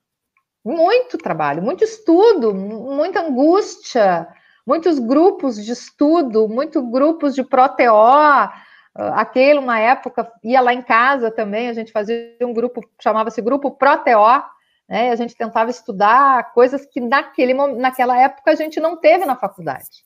muito 0.64 1.18
trabalho, 1.18 1.62
muito 1.62 1.85
estudo, 1.85 2.54
muita 2.54 3.21
angústia, 3.21 4.26
muitos 4.66 4.99
grupos 4.99 5.62
de 5.62 5.73
estudo, 5.73 6.49
muitos 6.49 6.83
grupos 6.90 7.35
de 7.35 7.44
ProTO. 7.44 7.94
Ah, 7.94 8.52
aquele, 8.94 9.59
uma 9.59 9.78
época, 9.78 10.30
ia 10.42 10.61
lá 10.61 10.73
em 10.73 10.83
casa 10.83 11.30
também, 11.30 11.68
a 11.68 11.75
gente 11.75 11.92
fazia 11.92 12.37
um 12.40 12.54
grupo, 12.54 12.80
chamava-se 13.00 13.42
Grupo 13.42 13.73
ProTO, 13.73 14.42
né? 14.88 15.11
a 15.11 15.16
gente 15.16 15.37
tentava 15.37 15.71
estudar 15.71 16.52
coisas 16.52 16.87
que 16.87 17.00
naquele, 17.00 17.52
naquela 17.52 18.16
época 18.16 18.52
a 18.52 18.54
gente 18.54 18.80
não 18.80 18.97
teve 18.97 19.26
na 19.26 19.37
faculdade. 19.37 20.04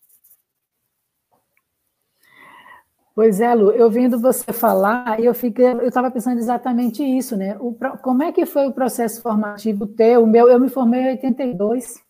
Pois 3.19 3.41
é, 3.41 3.53
Lu, 3.53 3.73
eu 3.73 3.91
vindo 3.91 4.17
você 4.17 4.53
falar, 4.53 5.19
eu 5.19 5.35
fiquei, 5.35 5.65
eu 5.67 5.89
estava 5.89 6.09
pensando 6.09 6.39
exatamente 6.39 7.03
isso, 7.03 7.37
né? 7.37 7.57
O, 7.59 7.77
como 8.01 8.23
é 8.23 8.31
que 8.31 8.47
foi 8.47 8.69
o 8.69 8.73
processo 8.73 9.21
formativo 9.21 9.89
teu? 9.89 10.25
Meu, 10.25 10.49
eu 10.49 10.61
me 10.61 10.69
formei 10.69 11.01
em 11.01 11.09
82, 11.09 12.01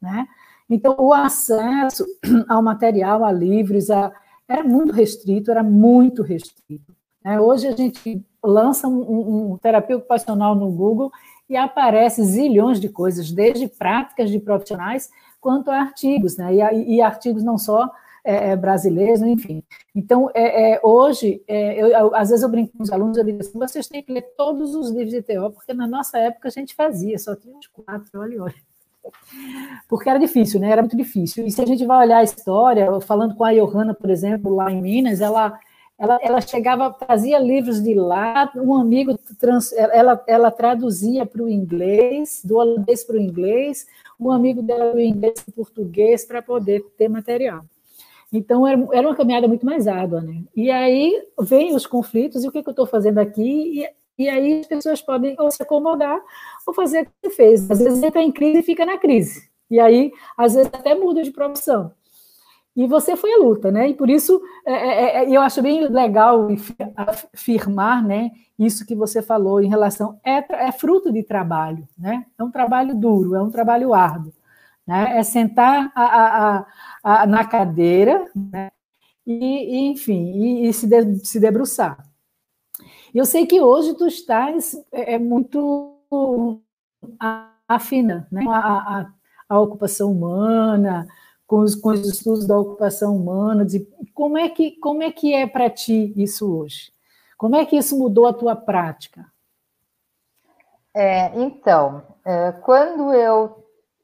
né? 0.00 0.26
Então, 0.68 0.96
o 0.98 1.12
acesso 1.12 2.04
ao 2.50 2.60
material, 2.60 3.24
a 3.24 3.30
livros, 3.30 3.88
a, 3.88 4.10
era 4.48 4.64
muito 4.64 4.92
restrito, 4.92 5.48
era 5.48 5.62
muito 5.62 6.24
restrito. 6.24 6.92
Né? 7.24 7.40
Hoje 7.40 7.68
a 7.68 7.76
gente 7.76 8.26
lança 8.42 8.88
um, 8.88 9.00
um, 9.00 9.52
um 9.52 9.58
terapia 9.58 9.96
ocupacional 9.96 10.56
no 10.56 10.72
Google 10.72 11.12
e 11.48 11.56
aparece 11.56 12.20
zilhões 12.24 12.80
de 12.80 12.88
coisas, 12.88 13.30
desde 13.30 13.68
práticas 13.68 14.28
de 14.28 14.40
profissionais 14.40 15.08
quanto 15.40 15.70
a 15.70 15.76
artigos, 15.76 16.36
né? 16.36 16.52
E, 16.52 16.96
e 16.96 17.00
artigos 17.00 17.44
não 17.44 17.56
só 17.56 17.88
é, 18.24 18.50
é, 18.50 18.56
brasileiros, 18.56 19.20
enfim. 19.22 19.62
Então, 19.94 20.30
é, 20.34 20.74
é 20.74 20.80
hoje, 20.82 21.42
é, 21.48 21.82
eu, 21.82 22.14
às 22.14 22.28
vezes 22.28 22.42
eu 22.42 22.48
brinco 22.48 22.76
com 22.76 22.82
os 22.82 22.92
alunos, 22.92 23.16
eu 23.16 23.24
digo 23.24 23.40
assim, 23.40 23.58
vocês 23.58 23.88
têm 23.88 24.02
que 24.02 24.12
ler 24.12 24.22
todos 24.36 24.74
os 24.74 24.90
livros 24.90 25.10
de 25.10 25.22
TO, 25.22 25.50
porque 25.50 25.74
na 25.74 25.86
nossa 25.86 26.18
época 26.18 26.48
a 26.48 26.50
gente 26.50 26.74
fazia, 26.74 27.18
só 27.18 27.34
tinha 27.34 27.56
uns 27.56 27.66
quatro, 27.66 28.20
olha, 28.20 28.42
olha. 28.42 28.54
Porque 29.88 30.08
era 30.08 30.18
difícil, 30.18 30.60
né? 30.60 30.70
Era 30.70 30.82
muito 30.82 30.96
difícil. 30.96 31.44
E 31.44 31.50
se 31.50 31.60
a 31.60 31.66
gente 31.66 31.84
vai 31.84 32.06
olhar 32.06 32.18
a 32.18 32.22
história, 32.22 32.88
falando 33.00 33.34
com 33.34 33.42
a 33.42 33.52
Johanna, 33.52 33.92
por 33.94 34.08
exemplo, 34.08 34.54
lá 34.54 34.70
em 34.70 34.80
Minas, 34.80 35.20
ela, 35.20 35.58
ela, 35.98 36.20
ela 36.22 36.40
chegava, 36.40 36.92
trazia 36.92 37.40
livros 37.40 37.82
de 37.82 37.94
lá, 37.94 38.50
um 38.54 38.76
amigo, 38.76 39.18
trans, 39.40 39.72
ela, 39.72 40.22
ela 40.28 40.50
traduzia 40.52 41.26
para 41.26 41.42
o 41.42 41.50
inglês, 41.50 42.42
do 42.44 42.58
holandês 42.58 43.02
para 43.02 43.16
o 43.16 43.20
inglês, 43.20 43.86
um 44.20 44.30
amigo 44.30 44.62
dela 44.62 44.92
do 44.92 45.00
inglês 45.00 45.40
para 45.40 45.50
o 45.50 45.54
português, 45.54 46.24
para 46.24 46.40
poder 46.40 46.80
ter 46.96 47.08
material. 47.08 47.64
Então, 48.32 48.66
era 48.66 49.06
uma 49.06 49.14
caminhada 49.14 49.46
muito 49.46 49.66
mais 49.66 49.86
árdua, 49.86 50.22
né? 50.22 50.42
E 50.56 50.70
aí 50.70 51.22
vem 51.40 51.74
os 51.74 51.86
conflitos, 51.86 52.42
e 52.42 52.48
o 52.48 52.52
que, 52.52 52.62
que 52.62 52.68
eu 52.68 52.72
estou 52.72 52.86
fazendo 52.86 53.18
aqui? 53.18 53.82
E, 53.82 54.24
e, 54.24 54.28
aí 54.28 54.60
as 54.60 54.66
pessoas 54.66 55.02
podem 55.02 55.36
ou 55.38 55.50
se 55.50 55.62
acomodar 55.62 56.18
ou 56.66 56.72
fazer 56.72 57.02
o 57.02 57.28
que 57.28 57.34
fez. 57.34 57.70
Às 57.70 57.78
vezes 57.78 58.02
entra 58.02 58.22
em 58.22 58.32
crise 58.32 58.60
e 58.60 58.62
fica 58.62 58.86
na 58.86 58.96
crise. 58.96 59.50
E 59.70 59.78
aí, 59.78 60.10
às 60.36 60.54
vezes, 60.54 60.70
até 60.72 60.94
muda 60.94 61.22
de 61.22 61.30
profissão. 61.30 61.92
E 62.74 62.86
você 62.86 63.16
foi 63.16 63.34
a 63.34 63.38
luta, 63.38 63.70
né? 63.70 63.90
E 63.90 63.94
por 63.94 64.08
isso 64.08 64.40
é, 64.64 64.72
é, 64.72 65.24
é 65.24 65.36
eu 65.36 65.42
acho 65.42 65.60
bem 65.60 65.86
legal 65.88 66.48
afirmar, 66.96 68.02
né? 68.02 68.30
Isso 68.58 68.86
que 68.86 68.94
você 68.94 69.20
falou 69.20 69.60
em 69.60 69.68
relação 69.68 70.18
é, 70.24 70.42
é 70.66 70.72
fruto 70.72 71.12
de 71.12 71.22
trabalho, 71.22 71.86
né? 71.98 72.24
É 72.38 72.42
um 72.42 72.50
trabalho 72.50 72.94
duro, 72.94 73.34
é 73.34 73.42
um 73.42 73.50
trabalho 73.50 73.92
árduo. 73.92 74.32
Né? 74.86 75.18
É 75.18 75.22
sentar 75.22 75.92
a, 75.94 76.04
a, 76.04 76.66
a, 77.02 77.26
na 77.26 77.44
cadeira 77.44 78.30
né? 78.34 78.70
e, 79.26 79.34
e, 79.34 79.90
enfim, 79.90 80.32
e, 80.32 80.68
e 80.68 80.72
se, 80.72 80.86
de, 80.86 81.24
se 81.24 81.38
debruçar. 81.38 82.04
Eu 83.14 83.24
sei 83.24 83.46
que 83.46 83.60
hoje 83.60 83.94
tu 83.94 84.06
estás 84.06 84.74
é, 84.90 85.14
é 85.14 85.18
muito 85.18 85.98
afina 87.68 88.26
né? 88.30 88.44
a, 88.48 88.58
a, 88.58 89.12
a 89.48 89.60
ocupação 89.60 90.10
humana, 90.10 91.06
com 91.46 91.58
os, 91.58 91.74
com 91.74 91.90
os 91.90 92.08
estudos 92.08 92.46
da 92.46 92.58
ocupação 92.58 93.14
humana, 93.16 93.64
de 93.64 93.86
como 94.14 94.38
é 94.38 94.48
que 94.48 94.72
como 94.78 95.02
é 95.02 95.12
que 95.12 95.34
é 95.34 95.46
para 95.46 95.68
ti 95.68 96.12
isso 96.16 96.50
hoje? 96.50 96.90
Como 97.36 97.56
é 97.56 97.66
que 97.66 97.76
isso 97.76 97.98
mudou 97.98 98.26
a 98.26 98.32
tua 98.32 98.56
prática? 98.56 99.26
É, 100.94 101.38
então, 101.38 102.02
é, 102.24 102.52
quando 102.52 103.12
eu 103.12 103.61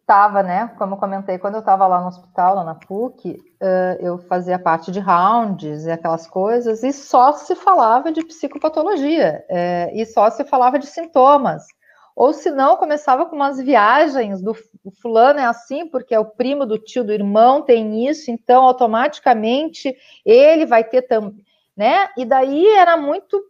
estava, 0.09 0.43
né, 0.43 0.73
como 0.79 0.95
eu 0.95 0.99
comentei, 0.99 1.37
quando 1.37 1.57
eu 1.57 1.61
estava 1.61 1.87
lá 1.87 2.01
no 2.01 2.09
hospital, 2.09 2.55
lá 2.55 2.65
na 2.65 2.75
PUC, 2.75 3.33
uh, 3.33 4.01
eu 4.01 4.17
fazia 4.17 4.59
parte 4.59 4.91
de 4.91 5.01
rounds 5.01 5.85
e 5.85 5.91
aquelas 5.91 6.27
coisas, 6.27 6.83
e 6.83 6.95
só 6.95 7.35
se 7.35 7.55
falava 7.55 8.11
de 8.11 8.25
psicopatologia, 8.25 9.45
é, 9.51 9.91
e 9.93 10.07
só 10.07 10.31
se 10.31 10.45
falava 10.45 10.79
de 10.79 10.87
sintomas. 10.87 11.67
Ou 12.17 12.33
se 12.33 12.51
não, 12.51 12.79
começava 12.79 13.27
com 13.27 13.37
umas 13.37 13.59
viagens 13.61 14.41
do 14.41 14.57
fulano 15.03 15.41
é 15.41 15.45
assim, 15.45 15.87
porque 15.87 16.15
é 16.15 16.19
o 16.19 16.25
primo 16.25 16.65
do 16.65 16.79
tio 16.79 17.05
do 17.05 17.13
irmão, 17.13 17.61
tem 17.61 18.09
isso, 18.09 18.31
então 18.31 18.65
automaticamente 18.65 19.95
ele 20.25 20.65
vai 20.65 20.83
ter 20.83 21.03
também, 21.03 21.45
né? 21.77 22.09
E 22.17 22.25
daí 22.25 22.67
era 22.67 22.97
muito. 22.97 23.41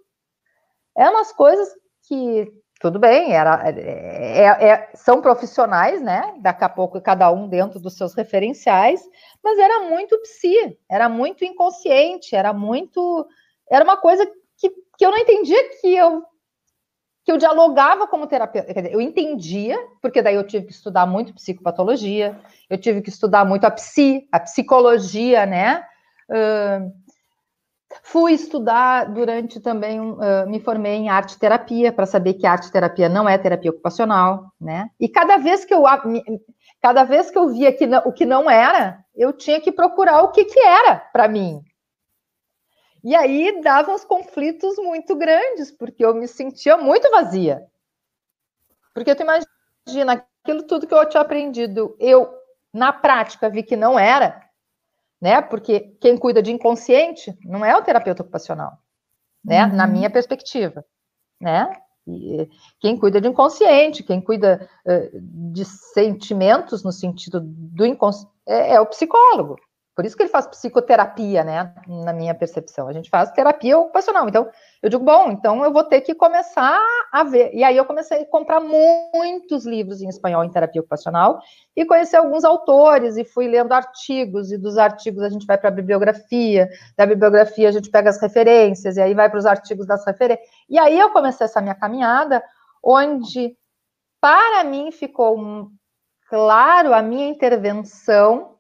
Eram 0.95 1.15
umas 1.15 1.33
coisas 1.33 1.69
que 2.07 2.53
tudo 2.81 2.99
bem, 2.99 3.33
era, 3.33 3.69
é, 3.69 4.41
é, 4.41 4.69
é, 4.69 4.91
são 4.95 5.21
profissionais, 5.21 6.01
né? 6.01 6.35
Daqui 6.39 6.65
a 6.65 6.69
pouco 6.69 7.01
cada 7.01 7.31
um 7.31 7.49
dentro 7.49 7.81
dos 7.81 7.97
seus 7.97 8.15
referenciais, 8.15 9.03
mas 9.43 9.59
era 9.59 9.81
muito 9.81 10.17
psi, 10.21 10.79
era 10.89 11.09
muito 11.09 11.45
inconsciente, 11.45 12.37
era 12.37 12.53
muito. 12.53 13.27
Era 13.71 13.85
uma 13.85 13.97
coisa 13.97 14.25
que, 14.57 14.71
que 14.97 15.05
eu 15.05 15.11
não 15.11 15.19
entendia 15.19 15.59
que 15.81 15.95
eu 15.95 16.23
que 17.25 17.33
eu 17.33 17.37
dialogava 17.37 18.07
como 18.07 18.27
terapeuta. 18.27 18.73
Quer 18.73 18.81
dizer, 18.81 18.95
eu 18.95 19.03
entendia, 19.03 19.77
porque 20.01 20.23
daí 20.23 20.37
eu 20.37 20.47
tive 20.47 20.65
que 20.65 20.73
estudar 20.73 21.05
muito 21.05 21.35
psicopatologia, 21.35 22.41
eu 22.71 22.79
tive 22.79 23.03
que 23.03 23.11
estudar 23.11 23.45
muito 23.45 23.67
a 23.67 23.71
psi, 23.71 24.27
a 24.33 24.41
psicologia, 24.41 25.45
né? 25.45 25.85
Uh, 26.31 26.91
Fui 28.03 28.33
estudar 28.33 29.05
durante 29.13 29.61
também, 29.61 29.99
uh, 30.01 30.47
me 30.47 30.61
formei 30.61 30.95
em 30.95 31.09
arte 31.09 31.39
terapia, 31.39 31.93
para 31.93 32.05
saber 32.05 32.35
que 32.35 32.47
arte 32.47 32.71
terapia 32.71 33.09
não 33.09 33.29
é 33.29 33.39
terapia 33.39 33.71
ocupacional, 33.71 34.53
né? 34.61 34.91
E 35.01 35.09
cada 35.09 35.39
vez 35.39 35.65
que 35.65 35.73
eu, 35.73 35.85
cada 36.83 37.05
vez 37.05 37.31
que 37.31 37.39
eu 37.39 37.49
via 37.49 37.73
que 37.73 37.87
não, 37.87 38.03
o 38.05 38.13
que 38.13 38.27
não 38.27 38.51
era, 38.51 39.03
eu 39.15 39.33
tinha 39.33 39.61
que 39.61 39.73
procurar 39.73 40.23
o 40.23 40.31
que, 40.31 40.45
que 40.45 40.61
era 40.61 40.97
para 40.97 41.29
mim. 41.29 41.63
E 43.03 43.15
aí 43.15 43.61
dava 43.63 43.93
uns 43.93 44.05
conflitos 44.05 44.77
muito 44.77 45.17
grandes, 45.17 45.71
porque 45.71 46.05
eu 46.05 46.15
me 46.15 46.29
sentia 46.29 46.77
muito 46.77 47.11
vazia. 47.11 47.67
Porque 48.93 49.15
tu 49.15 49.23
imagina, 49.23 50.27
aquilo 50.43 50.63
tudo 50.65 50.87
que 50.87 50.95
eu 50.95 51.09
tinha 51.09 51.23
aprendido, 51.23 51.97
eu, 51.99 52.29
na 52.73 52.93
prática, 52.93 53.49
vi 53.49 53.63
que 53.63 53.77
não 53.77 53.99
era, 53.99 54.43
né? 55.21 55.41
Porque 55.43 55.97
quem 56.01 56.17
cuida 56.17 56.43
de 56.43 56.53
inconsciente 56.53 57.37
não 57.45 57.65
é 57.65 57.77
o 57.77 57.83
terapeuta 57.83 58.23
ocupacional, 58.23 58.79
né? 59.45 59.67
Uhum. 59.67 59.75
Na 59.75 59.87
minha 59.87 60.11
perspectiva, 60.11 60.85
né? 61.41 61.73
E 62.07 62.49
quem 62.81 62.97
cuida 62.97 63.21
de 63.21 63.29
inconsciente, 63.29 64.03
quem 64.03 64.21
cuida 64.21 64.69
uh, 64.87 65.21
de 65.53 65.65
sentimentos 65.65 66.83
no 66.83 66.91
sentido 66.91 67.41
do 67.43 67.85
inconsciente 67.85 68.33
é, 68.47 68.75
é 68.75 68.81
o 68.81 68.87
psicólogo. 68.87 69.57
Por 69.99 70.07
isso 70.07 70.17
que 70.17 70.23
ele 70.23 70.31
faz 70.31 70.47
psicoterapia, 70.47 71.43
né? 71.43 71.75
Na 71.89 72.13
minha 72.13 72.33
percepção. 72.33 72.87
A 72.87 72.93
gente 72.93 73.11
faz 73.11 73.33
terapia 73.33 73.77
ocupacional. 73.77 74.29
Então, 74.29 74.49
eu 74.81 74.89
digo, 74.89 75.03
bom, 75.03 75.29
então 75.33 75.65
eu 75.65 75.73
vou 75.73 75.83
ter 75.83 76.03
que 76.03 76.15
começar 76.15 76.81
a 77.11 77.25
ver. 77.25 77.53
E 77.53 77.65
aí 77.65 77.77
eu 77.77 77.85
comecei 77.85 78.23
a 78.23 78.25
comprar 78.25 78.61
muitos 78.61 79.67
livros 79.67 80.01
em 80.01 80.09
espanhol 80.09 80.45
em 80.45 80.51
terapia 80.53 80.83
ocupacional 80.83 81.41
e 81.75 81.85
conhecer 81.85 82.15
alguns 82.15 82.45
autores 82.45 83.17
e 83.17 83.25
fui 83.25 83.49
lendo 83.49 83.73
artigos. 83.73 84.53
E 84.53 84.57
dos 84.57 84.79
artigos 84.79 85.25
a 85.25 85.29
gente 85.29 85.45
vai 85.45 85.59
para 85.59 85.67
a 85.67 85.73
bibliografia, 85.73 86.69
da 86.97 87.05
bibliografia 87.05 87.69
a 87.69 87.73
gente 87.73 87.91
pega 87.91 88.09
as 88.09 88.23
referências 88.23 88.97
e 88.97 89.01
aí 89.01 89.15
vai 89.15 89.29
para 89.29 89.41
os 89.41 89.47
artigos 89.47 89.85
das 89.85 90.07
referências. 90.07 90.49
E 90.71 90.79
aí 90.79 90.97
eu 90.97 91.11
comecei 91.11 91.45
essa 91.45 91.61
minha 91.61 91.75
caminhada, 91.75 92.41
onde 92.85 93.57
para 94.21 94.63
mim 94.63 94.93
ficou 94.93 95.73
claro 96.31 96.95
a 96.95 97.03
minha 97.03 97.29
intervenção 97.29 98.58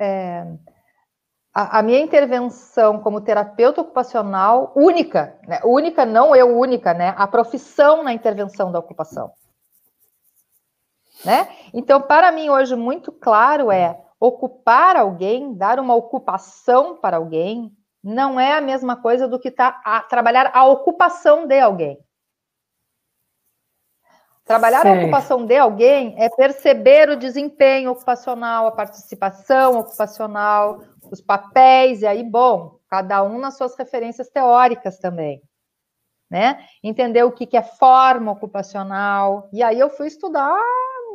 é, 0.00 0.46
a, 1.54 1.78
a, 1.78 1.82
minha 1.82 2.00
intervenção 2.00 3.00
como 3.00 3.20
terapeuta 3.20 3.82
ocupacional 3.82 4.72
única, 4.74 5.38
né? 5.46 5.60
única, 5.64 6.06
não 6.06 6.34
eu 6.34 6.56
única, 6.58 6.94
né? 6.94 7.14
A 7.18 7.26
profissão 7.26 8.02
na 8.02 8.12
intervenção 8.12 8.72
da 8.72 8.78
ocupação. 8.78 9.30
Né? 11.24 11.48
Então, 11.74 12.00
para 12.00 12.32
mim, 12.32 12.48
hoje, 12.48 12.74
muito 12.74 13.12
claro 13.12 13.70
é 13.70 14.00
ocupar 14.18 14.96
alguém, 14.96 15.54
dar 15.54 15.78
uma 15.78 15.94
ocupação 15.94 16.96
para 16.96 17.18
alguém, 17.18 17.70
não 18.02 18.40
é 18.40 18.54
a 18.54 18.60
mesma 18.60 18.96
coisa 18.96 19.28
do 19.28 19.38
que 19.38 19.50
tá 19.50 19.80
a 19.84 20.00
trabalhar 20.00 20.50
a 20.54 20.64
ocupação 20.64 21.46
de 21.46 21.60
alguém. 21.60 21.98
Trabalhar 24.50 24.82
certo. 24.82 24.98
a 24.98 25.02
ocupação 25.02 25.46
de 25.46 25.56
alguém 25.56 26.20
é 26.20 26.28
perceber 26.28 27.08
o 27.08 27.16
desempenho 27.16 27.92
ocupacional, 27.92 28.66
a 28.66 28.72
participação 28.72 29.78
ocupacional, 29.78 30.82
os 31.08 31.20
papéis, 31.20 32.02
e 32.02 32.06
aí, 32.08 32.24
bom, 32.24 32.80
cada 32.88 33.22
um 33.22 33.38
nas 33.38 33.56
suas 33.56 33.76
referências 33.76 34.28
teóricas 34.28 34.98
também. 34.98 35.40
Né? 36.28 36.66
Entender 36.82 37.22
o 37.22 37.30
que, 37.30 37.46
que 37.46 37.56
é 37.56 37.62
forma 37.62 38.32
ocupacional. 38.32 39.48
E 39.52 39.62
aí 39.62 39.78
eu 39.78 39.88
fui 39.88 40.08
estudar 40.08 40.60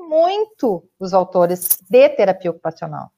muito 0.07 0.87
os 0.97 1.13
autores 1.13 1.67
de 1.89 2.07
terapia 2.07 2.51
ocupacional. 2.51 3.11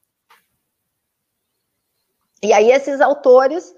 E 2.41 2.53
aí 2.53 2.71
esses 2.71 2.99
autores 3.01 3.71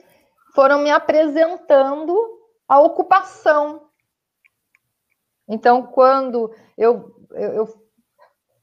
foram 0.55 0.79
me 0.79 0.89
apresentando 0.89 2.17
a 2.65 2.79
ocupação 2.79 3.88
então, 5.49 5.83
quando 5.83 6.53
eu, 6.77 7.15
eu, 7.31 7.53
eu 7.53 7.67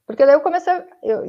porque 0.06 0.24
daí 0.24 0.36
eu 0.36 0.40
comecei, 0.40 0.72
eu, 1.02 1.24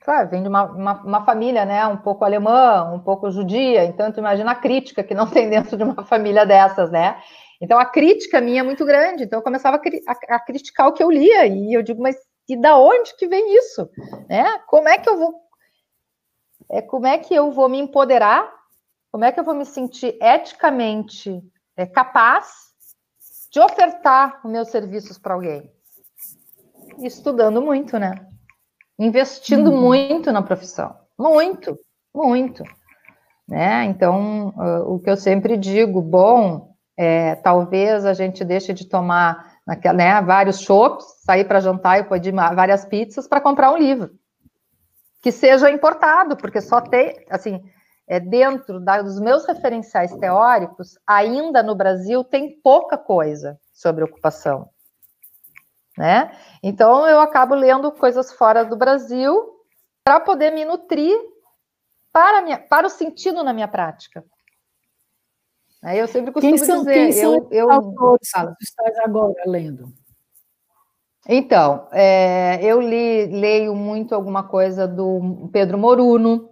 claro, 0.00 0.28
vem 0.28 0.42
de 0.42 0.48
uma, 0.48 0.64
uma, 0.64 1.02
uma, 1.02 1.24
família, 1.24 1.64
né, 1.64 1.86
um 1.86 1.96
pouco 1.96 2.24
alemã, 2.24 2.92
um 2.92 2.98
pouco 2.98 3.30
judia, 3.30 3.84
então 3.84 4.10
tu 4.10 4.18
imagina 4.18 4.50
a 4.50 4.56
crítica 4.56 5.04
que 5.04 5.14
não 5.14 5.26
tem 5.30 5.48
dentro 5.48 5.76
de 5.76 5.84
uma 5.84 6.04
família 6.04 6.44
dessas, 6.44 6.90
né? 6.90 7.22
Então 7.60 7.78
a 7.78 7.86
crítica 7.86 8.40
minha 8.40 8.60
é 8.60 8.64
muito 8.64 8.84
grande, 8.84 9.24
então 9.24 9.38
eu 9.38 9.42
começava 9.42 9.76
a, 9.76 10.12
a, 10.12 10.36
a 10.36 10.40
criticar 10.40 10.88
o 10.88 10.92
que 10.92 11.02
eu 11.02 11.10
lia, 11.10 11.46
e 11.46 11.72
eu 11.72 11.82
digo, 11.82 12.02
mas 12.02 12.16
e 12.48 12.56
da 12.56 12.78
onde 12.78 13.14
que 13.16 13.28
vem 13.28 13.56
isso? 13.56 13.88
Né? 14.28 14.44
Como 14.66 14.88
é 14.88 14.98
que 14.98 15.08
eu 15.08 15.18
vou 15.18 15.34
é, 16.70 16.82
como 16.82 17.06
é 17.06 17.18
que 17.18 17.34
eu 17.34 17.50
vou 17.50 17.68
me 17.68 17.78
empoderar? 17.78 18.52
Como 19.10 19.24
é 19.24 19.32
que 19.32 19.40
eu 19.40 19.44
vou 19.44 19.54
me 19.54 19.64
sentir 19.64 20.18
eticamente 20.20 21.42
é, 21.76 21.86
capaz 21.86 22.67
de 23.58 23.60
ofertar 23.60 24.40
os 24.44 24.50
meus 24.50 24.68
serviços 24.68 25.18
para 25.18 25.34
alguém? 25.34 25.68
Estudando 27.00 27.60
muito, 27.60 27.98
né? 27.98 28.14
Investindo 28.96 29.72
uhum. 29.72 29.80
muito 29.80 30.30
na 30.30 30.42
profissão. 30.42 30.94
Muito, 31.18 31.76
muito. 32.14 32.62
Né? 33.48 33.84
Então, 33.86 34.54
uh, 34.56 34.94
o 34.94 35.00
que 35.00 35.10
eu 35.10 35.16
sempre 35.16 35.56
digo, 35.56 36.00
bom, 36.00 36.72
é, 36.96 37.34
talvez 37.36 38.04
a 38.04 38.14
gente 38.14 38.44
deixe 38.44 38.72
de 38.72 38.86
tomar 38.86 39.56
naquela, 39.66 39.96
né, 39.96 40.22
vários 40.22 40.60
chopps, 40.60 41.04
sair 41.24 41.44
para 41.44 41.60
jantar 41.60 41.98
e 41.98 42.04
pedir 42.04 42.32
várias 42.32 42.84
pizzas 42.84 43.26
para 43.26 43.40
comprar 43.40 43.72
um 43.72 43.76
livro. 43.76 44.10
Que 45.20 45.32
seja 45.32 45.70
importado, 45.70 46.36
porque 46.36 46.60
só 46.60 46.80
tem, 46.80 47.26
assim, 47.28 47.60
é, 48.08 48.18
dentro 48.18 48.80
da, 48.80 49.02
dos 49.02 49.20
meus 49.20 49.46
referenciais 49.46 50.14
teóricos, 50.16 50.98
ainda 51.06 51.62
no 51.62 51.74
Brasil 51.74 52.24
tem 52.24 52.58
pouca 52.60 52.96
coisa 52.96 53.60
sobre 53.72 54.02
ocupação. 54.02 54.70
Né? 55.96 56.32
Então, 56.62 57.06
eu 57.06 57.20
acabo 57.20 57.54
lendo 57.54 57.92
coisas 57.92 58.32
fora 58.32 58.64
do 58.64 58.76
Brasil 58.76 59.56
para 60.02 60.20
poder 60.20 60.50
me 60.52 60.64
nutrir 60.64 61.14
para, 62.12 62.40
minha, 62.40 62.58
para 62.58 62.86
o 62.86 62.90
sentido 62.90 63.44
na 63.44 63.52
minha 63.52 63.68
prática. 63.68 64.24
Aí 65.82 65.98
eu 65.98 66.08
sempre 66.08 66.32
costumo 66.32 66.56
quem 66.56 66.64
são, 66.64 66.78
dizer... 66.78 66.94
Quem 66.94 67.12
são 67.12 67.34
eu, 67.34 67.48
eu, 67.50 67.70
autores 67.70 68.32
que 68.32 68.64
estás 68.64 68.98
agora 69.00 69.42
lendo? 69.46 69.92
Então, 71.28 71.86
é, 71.92 72.58
eu 72.64 72.80
li, 72.80 73.26
leio 73.26 73.74
muito 73.74 74.14
alguma 74.14 74.42
coisa 74.42 74.88
do 74.88 75.50
Pedro 75.52 75.76
Moruno, 75.76 76.48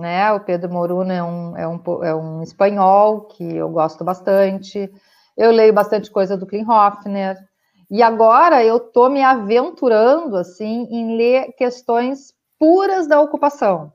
né? 0.00 0.32
O 0.32 0.40
Pedro 0.40 0.72
Moruno 0.72 1.12
é 1.12 1.22
um, 1.22 1.56
é 1.56 1.68
um, 1.68 2.04
é 2.04 2.14
um 2.14 2.42
espanhol 2.42 3.22
que 3.22 3.56
eu 3.56 3.68
gosto 3.68 4.04
bastante. 4.04 4.90
Eu 5.36 5.50
leio 5.50 5.72
bastante 5.72 6.10
coisa 6.10 6.36
do 6.36 6.46
Klinghofner. 6.46 7.36
E 7.90 8.02
agora 8.02 8.64
eu 8.64 8.78
estou 8.78 9.08
me 9.08 9.22
aventurando 9.22 10.36
assim 10.36 10.88
em 10.90 11.16
ler 11.16 11.52
questões 11.56 12.34
puras 12.58 13.06
da 13.06 13.20
ocupação. 13.20 13.92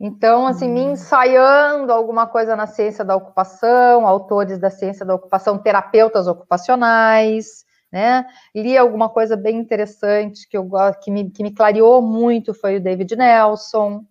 Então, 0.00 0.48
assim, 0.48 0.68
me 0.68 0.80
hum. 0.80 0.92
ensaiando 0.92 1.92
alguma 1.92 2.26
coisa 2.26 2.56
na 2.56 2.66
ciência 2.66 3.04
da 3.04 3.14
ocupação, 3.14 4.06
autores 4.06 4.58
da 4.58 4.68
ciência 4.68 5.06
da 5.06 5.14
ocupação, 5.14 5.58
terapeutas 5.58 6.26
ocupacionais, 6.26 7.64
né? 7.92 8.26
Li 8.52 8.76
alguma 8.76 9.08
coisa 9.08 9.36
bem 9.36 9.58
interessante 9.58 10.48
que 10.48 10.56
eu 10.56 10.68
que 11.00 11.10
me, 11.10 11.30
que 11.30 11.42
me 11.42 11.54
clareou 11.54 12.02
muito 12.02 12.52
foi 12.52 12.78
o 12.78 12.82
David 12.82 13.14
Nelson, 13.14 14.04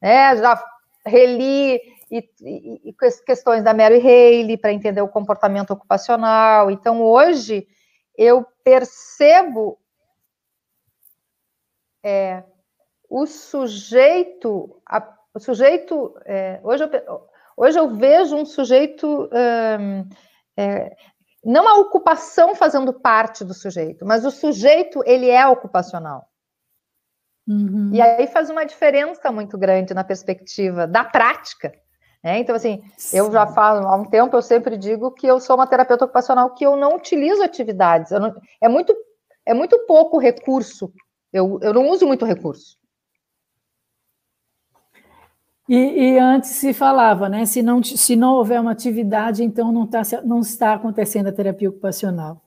né? 0.00 0.36
Já 0.36 0.62
reli 1.04 1.80
e, 2.10 2.18
e, 2.40 2.90
e 2.90 2.94
questões 3.24 3.62
da 3.62 3.74
Mary 3.74 3.98
Haley 3.98 4.56
para 4.56 4.72
entender 4.72 5.00
o 5.00 5.08
comportamento 5.08 5.70
ocupacional. 5.70 6.70
Então, 6.70 7.02
hoje, 7.02 7.66
eu 8.16 8.44
percebo 8.64 9.78
é, 12.04 12.42
o 13.08 13.26
sujeito, 13.26 14.80
a, 14.86 15.06
o 15.34 15.40
sujeito, 15.40 16.14
é, 16.24 16.60
hoje, 16.62 16.84
eu, 16.84 17.28
hoje 17.56 17.78
eu 17.78 17.94
vejo 17.94 18.36
um 18.36 18.44
sujeito, 18.44 19.28
hum, 19.80 20.08
é, 20.56 20.96
não 21.44 21.68
a 21.68 21.78
ocupação 21.78 22.54
fazendo 22.54 22.92
parte 22.92 23.44
do 23.44 23.54
sujeito, 23.54 24.04
mas 24.04 24.24
o 24.24 24.30
sujeito, 24.30 25.02
ele 25.06 25.28
é 25.28 25.46
ocupacional. 25.46 26.29
Uhum. 27.50 27.90
E 27.92 28.00
aí 28.00 28.28
faz 28.28 28.48
uma 28.48 28.64
diferença 28.64 29.32
muito 29.32 29.58
grande 29.58 29.92
na 29.92 30.04
perspectiva 30.04 30.86
da 30.86 31.02
prática, 31.02 31.72
Né? 32.22 32.38
Então, 32.38 32.54
assim, 32.54 32.80
Sim. 32.96 33.16
eu 33.16 33.32
já 33.32 33.44
falo 33.48 33.88
há 33.88 33.96
um 33.96 34.04
tempo, 34.04 34.36
eu 34.36 34.42
sempre 34.42 34.76
digo 34.76 35.10
que 35.10 35.26
eu 35.26 35.40
sou 35.40 35.56
uma 35.56 35.66
terapeuta 35.66 36.04
ocupacional 36.04 36.54
que 36.54 36.64
eu 36.64 36.76
não 36.76 36.94
utilizo 36.94 37.42
atividades. 37.42 38.12
Não, 38.12 38.32
é, 38.60 38.68
muito, 38.68 38.94
é 39.44 39.52
muito 39.52 39.76
pouco 39.86 40.18
recurso. 40.18 40.92
Eu, 41.32 41.58
eu 41.60 41.74
não 41.74 41.88
uso 41.88 42.06
muito 42.06 42.24
recurso. 42.24 42.78
E, 45.68 45.76
e, 45.76 46.18
antes 46.18 46.50
se 46.50 46.72
falava, 46.72 47.28
né? 47.28 47.46
Se 47.46 47.62
não, 47.62 47.82
se 47.82 48.14
não 48.14 48.34
houver 48.34 48.60
uma 48.60 48.72
atividade, 48.72 49.42
então 49.42 49.72
não, 49.72 49.86
tá, 49.86 50.02
não 50.24 50.40
está 50.40 50.74
acontecendo 50.74 51.28
a 51.28 51.32
terapia 51.32 51.70
ocupacional. 51.70 52.42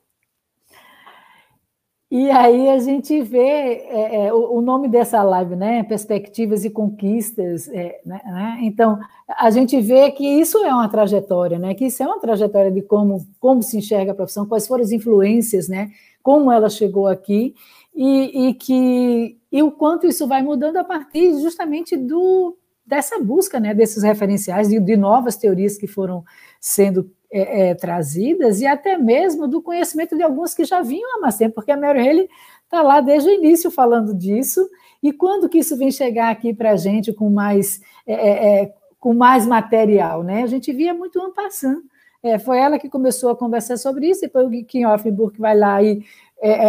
E 2.15 2.29
aí 2.29 2.69
a 2.69 2.77
gente 2.77 3.23
vê 3.23 3.39
é, 3.39 4.25
é, 4.27 4.33
o, 4.33 4.59
o, 4.59 4.61
nome 4.61 4.87
dessa 4.87 5.23
live, 5.23 5.55
né? 5.55 5.81
Perspectivas 5.81 6.63
e 6.63 6.69
conquistas. 6.69 7.67
É, 7.69 8.01
né, 8.05 8.21
né? 8.23 8.57
Então, 8.61 8.99
a 9.27 9.49
gente 9.49 9.81
vê 9.81 10.11
que 10.11 10.23
isso 10.23 10.59
é 10.59 10.71
uma 10.71 10.87
trajetória, 10.87 11.57
né? 11.57 11.73
Que 11.73 11.85
isso 11.87 12.03
é 12.03 12.05
uma 12.05 12.19
trajetória 12.19 12.69
de 12.69 12.83
como, 12.83 13.25
como 13.39 13.63
se 13.63 13.79
enxerga 13.79 14.11
a 14.11 14.15
profissão, 14.15 14.45
quais 14.45 14.67
foram 14.67 14.83
as 14.83 14.91
influências, 14.91 15.67
né? 15.67 15.89
Como 16.21 16.51
ela 16.51 16.69
chegou 16.69 17.07
aqui, 17.07 17.55
e, 17.95 18.49
e 18.49 18.53
que 18.53 19.39
e 19.51 19.63
o 19.63 19.71
quanto 19.71 20.05
isso 20.05 20.27
vai 20.27 20.43
mudando 20.43 20.77
a 20.77 20.83
partir 20.83 21.33
justamente 21.41 21.97
do, 21.97 22.55
dessa 22.85 23.17
busca, 23.17 23.59
né? 23.59 23.73
Desses 23.73 24.03
referenciais, 24.03 24.69
de, 24.69 24.79
de 24.79 24.95
novas 24.95 25.35
teorias 25.35 25.79
que 25.79 25.87
foram 25.87 26.23
sendo 26.61 27.09
é, 27.35 27.69
é, 27.69 27.73
trazidas 27.73 28.61
e 28.61 28.67
até 28.67 28.95
mesmo 28.95 29.47
do 29.47 29.59
conhecimento 29.59 30.15
de 30.15 30.21
alguns 30.21 30.53
que 30.53 30.63
já 30.63 30.83
vinham 30.83 31.17
há 31.17 31.19
mais 31.19 31.39
porque 31.55 31.71
a 31.71 31.77
Mary 31.77 32.07
Haley 32.07 32.29
está 32.63 32.83
lá 32.83 33.01
desde 33.01 33.27
o 33.27 33.33
início 33.33 33.71
falando 33.71 34.13
disso, 34.13 34.69
e 35.01 35.11
quando 35.11 35.49
que 35.49 35.57
isso 35.57 35.75
vem 35.75 35.89
chegar 35.89 36.29
aqui 36.29 36.53
para 36.53 36.71
a 36.71 36.75
gente 36.75 37.11
com 37.11 37.31
mais, 37.31 37.81
é, 38.05 38.13
é, 38.13 38.61
é, 38.61 38.73
com 38.99 39.15
mais 39.15 39.47
material? 39.47 40.21
Né? 40.21 40.43
A 40.43 40.47
gente 40.47 40.71
via 40.71 40.93
muito 40.93 41.19
ano 41.19 41.33
passando. 41.33 41.81
É, 42.21 42.37
foi 42.37 42.59
ela 42.59 42.77
que 42.77 42.87
começou 42.87 43.31
a 43.31 43.35
conversar 43.35 43.77
sobre 43.77 44.07
isso, 44.07 44.21
depois 44.21 44.45
o 44.45 44.65
Kim 44.65 44.85
Offenburg 44.85 45.37
vai 45.39 45.57
lá 45.57 45.81
e, 45.81 46.05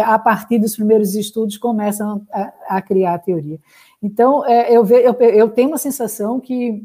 a 0.03 0.17
partir 0.17 0.57
dos 0.57 0.75
primeiros 0.75 1.15
estudos, 1.15 1.57
começam 1.57 2.25
a, 2.31 2.77
a 2.77 2.81
criar 2.81 3.13
a 3.13 3.19
teoria. 3.19 3.59
Então, 4.01 4.45
eu, 4.47 4.83
ve, 4.83 4.95
eu, 4.95 5.13
eu 5.13 5.49
tenho 5.49 5.69
uma 5.69 5.77
sensação 5.77 6.39
que 6.39 6.83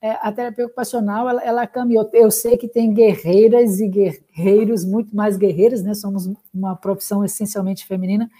é, 0.00 0.12
a 0.20 0.30
terapia 0.30 0.66
ocupacional 0.66 1.28
ela, 1.28 1.42
ela 1.42 1.66
caminhou. 1.66 2.08
Eu 2.12 2.30
sei 2.30 2.56
que 2.56 2.68
tem 2.68 2.92
guerreiras 2.92 3.80
e 3.80 3.88
guerreiros, 3.88 4.84
muito 4.84 5.14
mais 5.14 5.36
guerreiras, 5.36 5.82
né? 5.82 5.92
Somos 5.94 6.30
uma 6.54 6.76
profissão 6.76 7.24
essencialmente 7.24 7.84
feminina, 7.84 8.30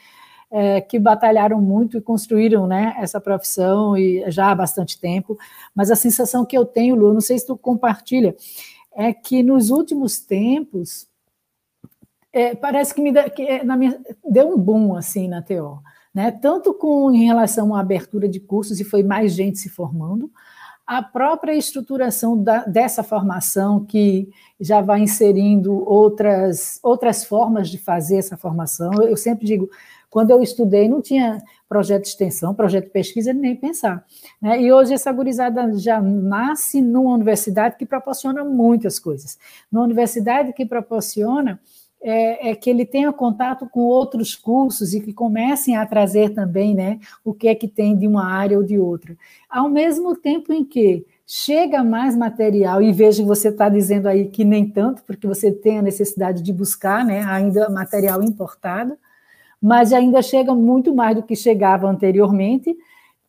é, 0.51 0.81
que 0.81 0.99
batalharam 0.99 1.61
muito 1.61 1.99
e 1.99 2.01
construíram 2.01 2.67
né, 2.67 2.95
essa 2.99 3.21
profissão 3.21 3.97
e 3.97 4.31
já 4.31 4.51
há 4.51 4.55
bastante 4.55 5.01
tempo. 5.01 5.37
Mas 5.75 5.91
a 5.91 5.97
sensação 5.97 6.47
que 6.47 6.57
eu 6.57 6.65
tenho, 6.65 6.95
Lu, 6.95 7.13
não 7.13 7.21
sei 7.21 7.39
se 7.39 7.47
tu 7.47 7.57
compartilha, 7.57 8.37
é 8.93 9.13
que 9.13 9.43
nos 9.43 9.71
últimos 9.71 10.21
tempos 10.21 11.09
é, 12.33 12.55
parece 12.55 12.95
que 12.95 13.01
me 13.03 13.11
deu, 13.11 13.29
que 13.31 13.43
é, 13.43 13.65
minha, 13.65 14.01
deu 14.25 14.49
um 14.49 14.59
boom 14.59 14.95
assim 14.95 15.27
na 15.27 15.43
TO, 15.43 15.81
né? 16.15 16.31
Tanto 16.31 16.73
com 16.73 17.11
em 17.13 17.25
relação 17.25 17.75
à 17.75 17.81
abertura 17.81 18.29
de 18.29 18.39
cursos 18.39 18.79
e 18.79 18.85
foi 18.85 19.03
mais 19.03 19.33
gente 19.33 19.59
se 19.59 19.69
formando 19.69 20.31
a 20.89 21.03
própria 21.03 21.53
estruturação 21.55 22.43
da, 22.43 22.65
dessa 22.65 23.03
formação, 23.03 23.85
que 23.85 24.31
já 24.59 24.81
vai 24.81 25.01
inserindo 25.01 25.87
outras, 25.87 26.81
outras 26.83 27.27
formas 27.27 27.69
de 27.69 27.77
fazer 27.77 28.17
essa 28.17 28.39
formação. 28.39 28.91
Eu, 28.95 29.09
eu 29.11 29.17
sempre 29.19 29.45
digo, 29.45 29.69
quando 30.09 30.31
eu 30.31 30.43
estudei, 30.43 30.89
não 30.89 31.03
tinha 31.03 31.43
projeto 31.69 32.05
de 32.05 32.09
extensão, 32.09 32.55
projeto 32.55 32.87
de 32.87 32.91
pesquisa, 32.91 33.35
nem 33.35 33.55
pensar. 33.55 34.03
Né? 34.41 34.63
E 34.63 34.73
hoje 34.73 34.95
essa 34.95 35.13
gurizada 35.13 35.79
já 35.79 36.01
nasce 36.01 36.81
numa 36.81 37.13
universidade 37.13 37.77
que 37.77 37.85
proporciona 37.85 38.43
muitas 38.43 38.99
coisas. 38.99 39.39
Numa 39.71 39.85
universidade 39.85 40.55
que 40.55 40.65
proporciona 40.65 41.61
é, 42.01 42.51
é, 42.51 42.55
que 42.55 42.71
ele 42.71 42.87
tenha 42.87 43.13
contato 43.13 43.69
com 43.69 43.81
outros 43.81 44.35
cursos 44.35 44.95
e 44.95 45.01
que 45.01 45.13
comecem 45.13 45.77
a 45.77 45.85
trazer 45.85 46.31
também 46.31 46.75
né, 46.75 47.01
o 47.25 47.35
que 47.35 47.49
é 47.49 47.55
que 47.55 47.67
tem 47.67 47.97
de 47.97 48.07
uma 48.07 48.25
área 48.25 48.57
ou 48.57 48.65
de 48.65 48.79
outra. 48.79 49.17
Ao 49.51 49.69
mesmo 49.69 50.15
tempo 50.15 50.53
em 50.53 50.65
que 50.65 51.05
chega 51.27 51.85
mais 51.85 52.17
material, 52.17 52.81
e 52.81 52.93
vejo 52.93 53.27
você 53.27 53.49
está 53.49 53.69
dizendo 53.69 54.07
aí 54.07 54.27
que 54.29 54.45
nem 54.45 54.67
tanto, 54.67 55.03
porque 55.03 55.27
você 55.27 55.53
tem 55.53 55.79
a 55.79 55.83
necessidade 55.83 56.43
de 56.43 56.53
buscar 56.53 57.05
né, 57.05 57.23
ainda 57.25 57.69
material 57.69 58.23
importado, 58.23 58.97
mas 59.61 59.93
ainda 59.93 60.23
chega 60.23 60.55
muito 60.55 60.95
mais 60.95 61.17
do 61.17 61.23
que 61.23 61.35
chegava 61.35 61.89
anteriormente, 61.89 62.77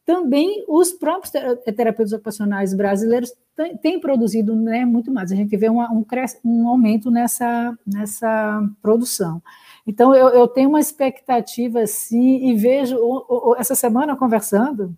também 0.10 0.66
os 0.68 0.92
próprios 0.92 1.32
terapeutas 1.76 2.14
ocupacionais 2.14 2.74
brasileiros 2.74 3.32
têm 3.80 4.00
produzido 4.00 4.56
né, 4.56 4.84
muito 4.84 5.12
mais. 5.12 5.32
A 5.32 5.36
gente 5.36 5.56
vê 5.56 5.70
uma, 5.70 5.88
um, 5.94 6.04
um, 6.44 6.68
aumento 6.68 7.12
nessa, 7.12 7.78
nessa 7.86 8.60
produção. 8.82 9.40
Então, 9.86 10.16
eu, 10.16 10.30
eu, 10.30 10.48
tenho 10.48 10.70
uma 10.70 10.80
expectativa, 10.80 11.82
assim, 11.82 12.50
e 12.50 12.56
vejo, 12.56 12.98
o, 12.98 13.52
o, 13.52 13.56
essa 13.56 13.76
semana 13.76 14.16
conversando, 14.16 14.96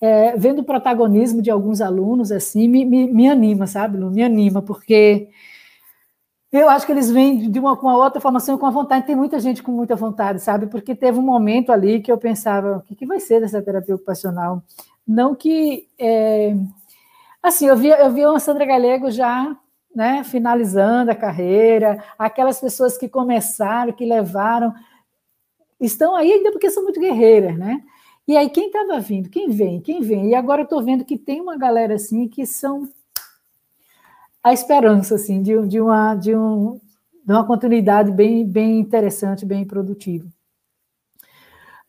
é, 0.00 0.36
vendo 0.36 0.62
o 0.62 0.64
protagonismo 0.64 1.40
de 1.40 1.52
alguns 1.52 1.80
alunos, 1.80 2.32
assim, 2.32 2.66
me, 2.66 2.84
me, 2.84 3.06
me 3.06 3.28
anima, 3.28 3.68
sabe, 3.68 3.98
Lu? 3.98 4.10
Me 4.10 4.24
anima, 4.24 4.60
porque 4.60 5.28
eu 6.58 6.68
acho 6.68 6.86
que 6.86 6.92
eles 6.92 7.10
vêm 7.10 7.50
de 7.50 7.58
uma, 7.58 7.72
uma 7.72 7.96
outra 7.96 8.20
formação 8.20 8.56
com 8.56 8.66
a 8.66 8.70
vontade. 8.70 9.06
Tem 9.06 9.16
muita 9.16 9.40
gente 9.40 9.62
com 9.62 9.72
muita 9.72 9.96
vontade, 9.96 10.40
sabe? 10.40 10.66
Porque 10.66 10.94
teve 10.94 11.18
um 11.18 11.22
momento 11.22 11.72
ali 11.72 12.00
que 12.00 12.12
eu 12.12 12.18
pensava, 12.18 12.78
o 12.78 12.82
que, 12.82 12.94
que 12.94 13.06
vai 13.06 13.20
ser 13.20 13.40
dessa 13.40 13.62
terapia 13.62 13.94
ocupacional? 13.94 14.62
Não 15.06 15.34
que. 15.34 15.88
É... 15.98 16.54
Assim, 17.42 17.66
eu 17.66 17.76
vi, 17.76 17.88
eu 17.88 18.10
vi 18.10 18.24
uma 18.24 18.40
Sandra 18.40 18.64
Galego 18.64 19.10
já 19.10 19.56
né, 19.94 20.24
finalizando 20.24 21.10
a 21.10 21.14
carreira, 21.14 22.02
aquelas 22.18 22.60
pessoas 22.60 22.98
que 22.98 23.08
começaram, 23.08 23.92
que 23.92 24.04
levaram, 24.04 24.74
estão 25.80 26.16
aí 26.16 26.32
ainda 26.32 26.50
porque 26.50 26.70
são 26.70 26.82
muito 26.82 26.98
guerreiras, 26.98 27.56
né? 27.56 27.82
E 28.26 28.36
aí, 28.36 28.48
quem 28.48 28.66
estava 28.68 28.98
vindo? 29.00 29.28
Quem 29.28 29.50
vem? 29.50 29.80
Quem 29.80 30.00
vem? 30.00 30.30
E 30.30 30.34
agora 30.34 30.62
eu 30.62 30.64
estou 30.64 30.82
vendo 30.82 31.04
que 31.04 31.18
tem 31.18 31.40
uma 31.40 31.56
galera 31.56 31.94
assim 31.94 32.26
que 32.26 32.46
são 32.46 32.88
a 34.44 34.52
esperança 34.52 35.14
assim 35.14 35.42
de, 35.42 35.66
de 35.66 35.80
uma 35.80 36.14
de, 36.14 36.36
um, 36.36 36.78
de 37.24 37.32
uma 37.32 37.46
continuidade 37.46 38.12
bem 38.12 38.46
bem 38.46 38.78
interessante, 38.78 39.46
bem 39.46 39.66
produtiva. 39.66 40.28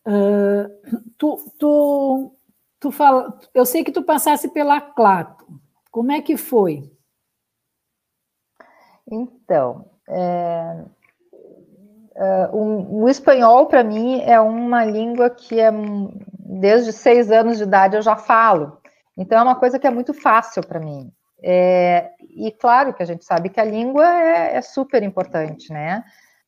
Uh, 0.07 0.69
tu, 1.17 1.51
tu, 1.59 2.35
tu 2.79 2.91
fala, 2.91 3.37
eu 3.53 3.65
sei 3.65 3.83
que 3.83 3.91
tu 3.91 4.03
passasse 4.03 4.47
pela 4.49 4.79
Clato. 4.79 5.45
Como 5.91 6.11
é 6.11 6.21
que 6.21 6.37
foi? 6.37 6.91
Então, 9.09 9.89
é, 10.07 10.85
é, 12.15 12.49
o, 12.53 13.03
o 13.03 13.09
espanhol 13.09 13.65
para 13.65 13.83
mim 13.83 14.21
é 14.21 14.39
uma 14.39 14.85
língua 14.85 15.29
que 15.29 15.59
é 15.59 15.71
desde 16.39 16.93
seis 16.93 17.31
anos 17.31 17.57
de 17.57 17.63
idade 17.63 17.95
eu 17.95 18.01
já 18.01 18.15
falo. 18.15 18.77
Então 19.17 19.37
é 19.39 19.43
uma 19.43 19.55
coisa 19.55 19.79
que 19.79 19.87
é 19.87 19.91
muito 19.91 20.13
fácil 20.13 20.65
para 20.65 20.79
mim. 20.79 21.11
É, 21.41 22.11
e 22.21 22.51
claro 22.51 22.93
que 22.93 23.03
a 23.03 23.05
gente 23.05 23.25
sabe 23.25 23.49
que 23.49 23.59
a 23.59 23.65
língua 23.65 24.05
é, 24.05 24.55
é 24.55 24.61
super 24.61 25.03
importante, 25.03 25.71
né? 25.71 26.03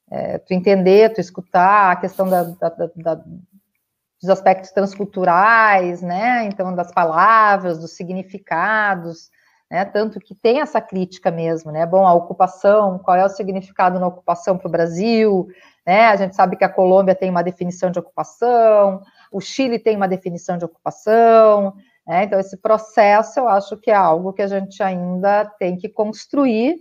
É, 0.09 0.37
tu 0.37 0.53
entender, 0.53 1.13
tu 1.13 1.19
escutar, 1.19 1.91
a 1.91 1.95
questão 1.97 2.29
da, 2.29 2.43
da, 2.43 2.69
da, 2.95 3.15
dos 3.15 4.29
aspectos 4.29 4.71
transculturais, 4.71 6.01
né? 6.01 6.45
Então, 6.45 6.73
das 6.73 6.91
palavras, 6.91 7.77
dos 7.77 7.95
significados, 7.95 9.29
né? 9.69 9.83
Tanto 9.85 10.19
que 10.19 10.33
tem 10.33 10.61
essa 10.61 10.79
crítica 10.79 11.29
mesmo, 11.29 11.71
né? 11.71 11.85
Bom, 11.85 12.07
a 12.07 12.13
ocupação, 12.13 12.97
qual 12.99 13.17
é 13.17 13.25
o 13.25 13.29
significado 13.29 13.99
na 13.99 14.07
ocupação 14.07 14.57
para 14.57 14.67
o 14.67 14.71
Brasil, 14.71 15.47
né? 15.85 16.07
A 16.07 16.15
gente 16.15 16.35
sabe 16.35 16.55
que 16.55 16.63
a 16.63 16.69
Colômbia 16.69 17.15
tem 17.15 17.29
uma 17.29 17.43
definição 17.43 17.91
de 17.91 17.99
ocupação, 17.99 19.01
o 19.31 19.41
Chile 19.41 19.77
tem 19.77 19.95
uma 19.95 20.07
definição 20.07 20.57
de 20.57 20.65
ocupação, 20.65 21.75
é, 22.07 22.23
então, 22.23 22.39
esse 22.39 22.57
processo 22.57 23.39
eu 23.39 23.49
acho 23.49 23.75
que 23.77 23.91
é 23.91 23.95
algo 23.95 24.31
que 24.31 24.41
a 24.41 24.47
gente 24.47 24.81
ainda 24.81 25.45
tem 25.59 25.75
que 25.75 25.89
construir 25.89 26.77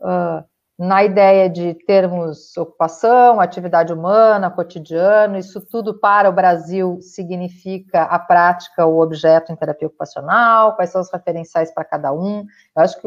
uh, 0.00 0.42
na 0.78 1.04
ideia 1.04 1.50
de 1.50 1.74
termos 1.74 2.56
ocupação, 2.56 3.38
atividade 3.38 3.92
humana, 3.92 4.50
cotidiano, 4.50 5.36
isso 5.36 5.60
tudo 5.60 6.00
para 6.00 6.30
o 6.30 6.32
Brasil 6.32 6.98
significa 7.02 8.04
a 8.04 8.18
prática, 8.18 8.86
o 8.86 8.98
objeto 8.98 9.52
em 9.52 9.56
terapia 9.56 9.88
ocupacional, 9.88 10.74
quais 10.74 10.88
são 10.88 11.02
os 11.02 11.12
referenciais 11.12 11.70
para 11.70 11.84
cada 11.84 12.10
um. 12.14 12.46
Eu 12.74 12.82
acho 12.82 12.98
que 12.98 13.06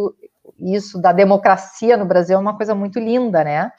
isso 0.60 1.02
da 1.02 1.12
democracia 1.12 1.98
no 1.98 2.06
Brasil 2.06 2.36
é 2.38 2.40
uma 2.40 2.56
coisa 2.56 2.76
muito 2.76 3.00
linda, 3.00 3.44
né? 3.44 3.72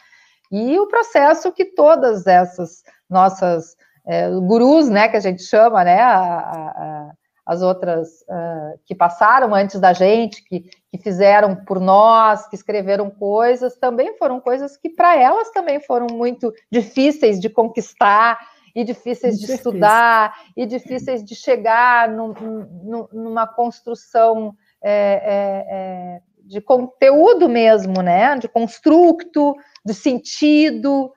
E 0.51 0.77
o 0.81 0.89
processo 0.89 1.53
que 1.53 1.65
todas 1.65 2.27
essas 2.27 2.83
nossas 3.09 3.77
é, 4.05 4.29
gurus, 4.29 4.89
né, 4.89 5.09
que 5.09 5.17
a 5.17 5.21
gente 5.21 5.43
chama, 5.45 5.85
né, 5.85 6.01
a, 6.01 6.19
a, 6.19 7.11
as 7.47 7.61
outras 7.61 8.23
uh, 8.23 8.79
que 8.87 8.95
passaram 8.95 9.55
antes 9.55 9.79
da 9.79 9.93
gente, 9.93 10.43
que, 10.45 10.61
que 10.61 10.99
fizeram 10.99 11.55
por 11.55 11.79
nós, 11.79 12.49
que 12.49 12.57
escreveram 12.57 13.11
coisas, 13.11 13.77
também 13.77 14.17
foram 14.17 14.41
coisas 14.41 14.77
que 14.77 14.89
para 14.89 15.17
elas 15.17 15.51
também 15.51 15.79
foram 15.81 16.07
muito 16.11 16.53
difíceis 16.71 17.39
de 17.39 17.51
conquistar 17.51 18.39
e 18.75 18.83
difíceis 18.83 19.39
de 19.39 19.53
estudar 19.53 20.35
e 20.57 20.67
difíceis 20.67 21.23
de 21.23 21.35
chegar 21.35 22.09
num, 22.09 22.35
num, 22.83 23.09
numa 23.13 23.47
construção 23.47 24.55
é, 24.83 24.93
é, 24.93 25.67
é, 25.69 26.21
de 26.43 26.61
conteúdo 26.61 27.49
mesmo, 27.49 28.03
né? 28.03 28.37
De 28.37 28.49
construto, 28.49 29.55
de 29.85 29.95
sentido, 29.95 31.13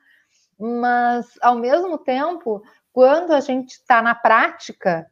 mas 0.58 1.26
ao 1.40 1.56
mesmo 1.56 1.98
tempo, 1.98 2.62
quando 2.92 3.32
a 3.32 3.40
gente 3.40 3.72
está 3.72 4.02
na 4.02 4.14
prática, 4.14 5.06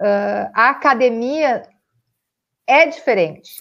uh, 0.00 0.50
a 0.54 0.70
academia 0.70 1.62
é 2.66 2.86
diferente. 2.86 3.54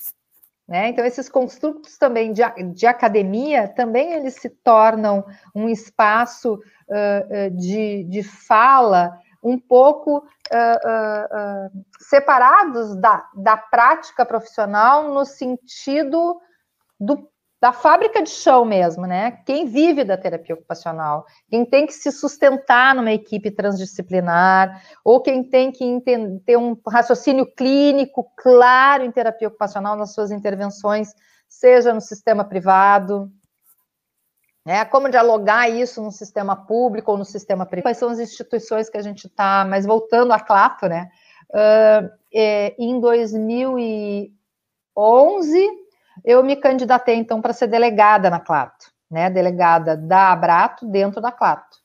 Né? 0.67 0.89
Então, 0.89 1.05
esses 1.05 1.29
construtos 1.29 1.97
também 1.97 2.33
de, 2.33 2.41
de, 2.73 2.87
academia, 2.87 3.67
também 3.67 4.13
eles 4.13 4.35
se 4.35 4.49
tornam 4.49 5.23
um 5.53 5.69
espaço 5.69 6.55
uh, 6.55 7.51
de, 7.51 8.03
de 8.05 8.23
fala 8.23 9.19
um 9.45 9.59
pouco 9.59 10.17
uh, 10.17 10.21
uh, 10.21 11.85
separados 11.99 12.95
da, 12.99 13.29
da 13.35 13.55
prática 13.55 14.25
profissional 14.25 15.13
no 15.13 15.23
sentido 15.23 16.41
do 16.99 17.29
da 17.61 17.71
fábrica 17.71 18.21
de 18.21 18.29
chão 18.29 18.65
mesmo, 18.65 19.07
né? 19.07 19.39
Quem 19.45 19.65
vive 19.65 20.03
da 20.03 20.17
terapia 20.17 20.55
ocupacional, 20.55 21.25
quem 21.49 21.65
tem 21.65 21.87
que 21.87 21.93
se 21.93 22.11
sustentar 22.11 22.93
numa 22.93 23.11
equipe 23.11 23.49
transdisciplinar, 23.49 24.83
ou 25.03 25.21
quem 25.21 25.43
tem 25.43 25.71
que 25.71 26.01
ter 26.45 26.57
um 26.57 26.77
raciocínio 26.87 27.45
clínico 27.45 28.29
claro 28.37 29.03
em 29.03 29.11
terapia 29.11 29.47
ocupacional 29.47 29.95
nas 29.95 30.13
suas 30.13 30.31
intervenções, 30.31 31.13
seja 31.47 31.93
no 31.93 32.01
sistema 32.01 32.43
privado, 32.43 33.31
né? 34.65 34.83
Como 34.85 35.09
dialogar 35.09 35.69
isso 35.69 36.01
no 36.01 36.11
sistema 36.11 36.55
público 36.55 37.11
ou 37.11 37.17
no 37.17 37.25
sistema 37.25 37.65
privado? 37.65 37.85
Quais 37.85 37.97
são 37.97 38.09
as 38.09 38.19
instituições 38.19 38.89
que 38.89 38.97
a 38.97 39.01
gente 39.01 39.27
está? 39.27 39.63
Mas 39.63 39.85
voltando 39.85 40.33
a 40.33 40.39
Clato, 40.39 40.87
né? 40.87 41.09
Uh, 41.51 42.09
é, 42.33 42.75
em 42.77 42.99
2011 42.99 45.84
eu 46.23 46.43
me 46.43 46.56
candidatei, 46.56 47.15
então, 47.15 47.41
para 47.41 47.54
ser 47.54 47.67
delegada 47.67 48.30
na 48.30 48.39
Clato, 48.39 48.91
né? 49.10 49.30
Delegada 49.30 49.97
da 49.97 50.32
Abrato 50.32 50.86
dentro 50.86 51.21
da 51.21 51.32
Clato. 51.32 51.78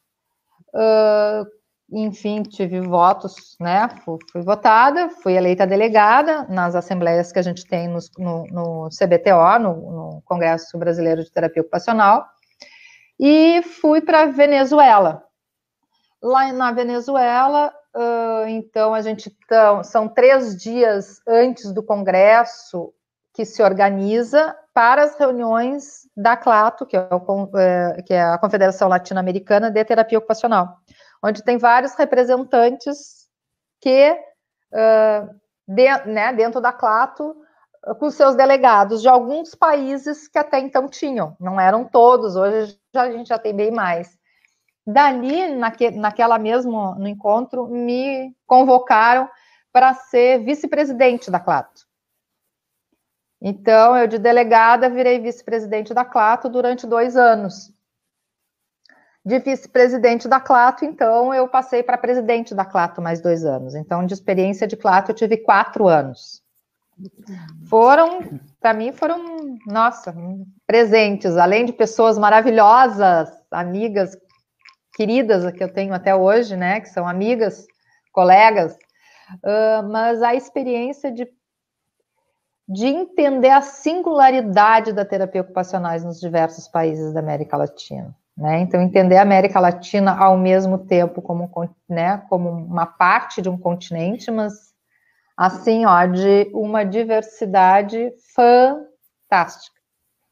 Uh, 0.74 1.46
enfim, 1.92 2.42
tive 2.42 2.80
votos, 2.80 3.56
né? 3.58 3.88
Fui, 4.04 4.18
fui, 4.30 4.42
votada, 4.42 5.08
fui 5.08 5.32
eleita 5.34 5.66
delegada 5.66 6.46
nas 6.48 6.74
assembleias 6.76 7.32
que 7.32 7.38
a 7.38 7.42
gente 7.42 7.66
tem 7.66 7.88
no, 7.88 7.98
no, 8.16 8.46
no 8.46 8.88
CBTO, 8.90 9.58
no, 9.58 9.74
no, 9.74 10.22
Congresso 10.24 10.78
Brasileiro 10.78 11.24
de 11.24 11.32
Terapia 11.32 11.62
Ocupacional, 11.62 12.24
e 13.18 13.62
fui 13.62 14.00
para 14.00 14.26
Venezuela. 14.26 15.24
Lá 16.22 16.52
na 16.52 16.70
Venezuela, 16.70 17.72
uh, 17.96 18.46
então, 18.46 18.94
a 18.94 19.00
gente 19.00 19.34
então, 19.44 19.82
são 19.82 20.06
três 20.06 20.56
dias 20.56 21.20
antes 21.26 21.72
do 21.72 21.82
Congresso, 21.82 22.92
que 23.32 23.44
se 23.44 23.62
organiza 23.62 24.56
para 24.74 25.04
as 25.04 25.18
reuniões 25.18 26.08
da 26.16 26.36
CLATO, 26.36 26.86
que 26.86 26.96
é, 26.96 27.08
o, 27.10 27.58
é, 27.58 28.02
que 28.02 28.14
é 28.14 28.22
a 28.22 28.38
Confederação 28.38 28.88
Latino-Americana 28.88 29.70
de 29.70 29.84
Terapia 29.84 30.18
Ocupacional, 30.18 30.78
onde 31.22 31.44
tem 31.44 31.58
vários 31.58 31.94
representantes 31.94 33.28
que, 33.80 34.12
uh, 34.12 35.34
de, 35.66 36.06
né, 36.06 36.32
dentro 36.32 36.60
da 36.60 36.72
CLATO, 36.72 37.36
com 37.98 38.10
seus 38.10 38.34
delegados 38.34 39.00
de 39.00 39.08
alguns 39.08 39.54
países 39.54 40.28
que 40.28 40.38
até 40.38 40.58
então 40.58 40.88
tinham, 40.88 41.34
não 41.40 41.58
eram 41.58 41.84
todos, 41.84 42.36
hoje 42.36 42.78
já, 42.94 43.02
a 43.02 43.10
gente 43.10 43.28
já 43.28 43.38
tem 43.38 43.54
bem 43.54 43.70
mais. 43.70 44.18
Dali, 44.86 45.54
naque, 45.54 45.90
naquela 45.90 46.38
mesmo 46.38 46.94
no 46.96 47.08
encontro, 47.08 47.68
me 47.68 48.34
convocaram 48.46 49.28
para 49.72 49.94
ser 49.94 50.44
vice-presidente 50.44 51.30
da 51.30 51.40
CLATO. 51.40 51.89
Então, 53.40 53.96
eu 53.96 54.06
de 54.06 54.18
delegada 54.18 54.90
virei 54.90 55.18
vice-presidente 55.18 55.94
da 55.94 56.04
Clato 56.04 56.48
durante 56.48 56.86
dois 56.86 57.16
anos. 57.16 57.72
De 59.24 59.38
vice-presidente 59.38 60.28
da 60.28 60.40
Clato, 60.40 60.84
então, 60.84 61.32
eu 61.32 61.48
passei 61.48 61.82
para 61.82 61.96
presidente 61.96 62.54
da 62.54 62.64
Clato 62.64 63.00
mais 63.00 63.20
dois 63.20 63.44
anos. 63.44 63.74
Então, 63.74 64.04
de 64.04 64.14
experiência 64.14 64.66
de 64.66 64.76
Clato, 64.76 65.10
eu 65.10 65.14
tive 65.14 65.38
quatro 65.38 65.88
anos. 65.88 66.42
Foram, 67.68 68.40
para 68.60 68.74
mim, 68.74 68.92
foram, 68.92 69.58
nossa, 69.66 70.14
presentes. 70.66 71.36
Além 71.36 71.64
de 71.64 71.72
pessoas 71.72 72.18
maravilhosas, 72.18 73.30
amigas, 73.50 74.16
queridas 74.94 75.50
que 75.52 75.64
eu 75.64 75.72
tenho 75.72 75.94
até 75.94 76.14
hoje, 76.14 76.56
né, 76.56 76.80
que 76.80 76.88
são 76.88 77.08
amigas, 77.08 77.66
colegas, 78.12 78.76
uh, 79.36 79.88
mas 79.90 80.22
a 80.22 80.34
experiência 80.34 81.10
de 81.10 81.26
de 82.70 82.86
entender 82.86 83.50
a 83.50 83.60
singularidade 83.60 84.92
da 84.92 85.04
terapia 85.04 85.40
ocupacional 85.40 85.98
nos 85.98 86.20
diversos 86.20 86.68
países 86.68 87.12
da 87.12 87.18
América 87.18 87.56
Latina. 87.56 88.14
Né? 88.36 88.60
Então, 88.60 88.80
entender 88.80 89.16
a 89.16 89.22
América 89.22 89.58
Latina 89.58 90.16
ao 90.16 90.38
mesmo 90.38 90.78
tempo 90.78 91.20
como, 91.20 91.50
né, 91.88 92.18
como 92.28 92.48
uma 92.48 92.86
parte 92.86 93.42
de 93.42 93.48
um 93.48 93.58
continente, 93.58 94.30
mas 94.30 94.72
assim, 95.36 95.84
ó, 95.84 96.06
de 96.06 96.48
uma 96.54 96.84
diversidade 96.84 98.12
fantástica. 98.36 99.80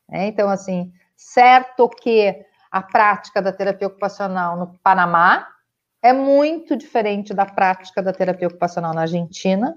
Né? 0.09 0.29
Então, 0.29 0.49
assim, 0.49 0.93
certo 1.17 1.89
que 1.89 2.47
a 2.71 2.81
prática 2.81 3.43
da 3.43 3.53
terapia 3.53 3.89
ocupacional 3.89 4.57
no 4.57 4.79
Panamá 4.79 5.49
é 6.01 6.13
muito 6.13 6.77
diferente 6.77 7.35
da 7.35 7.45
prática 7.45 8.01
da 8.01 8.13
terapia 8.13 8.47
ocupacional 8.47 8.95
na 8.95 9.01
Argentina, 9.01 9.77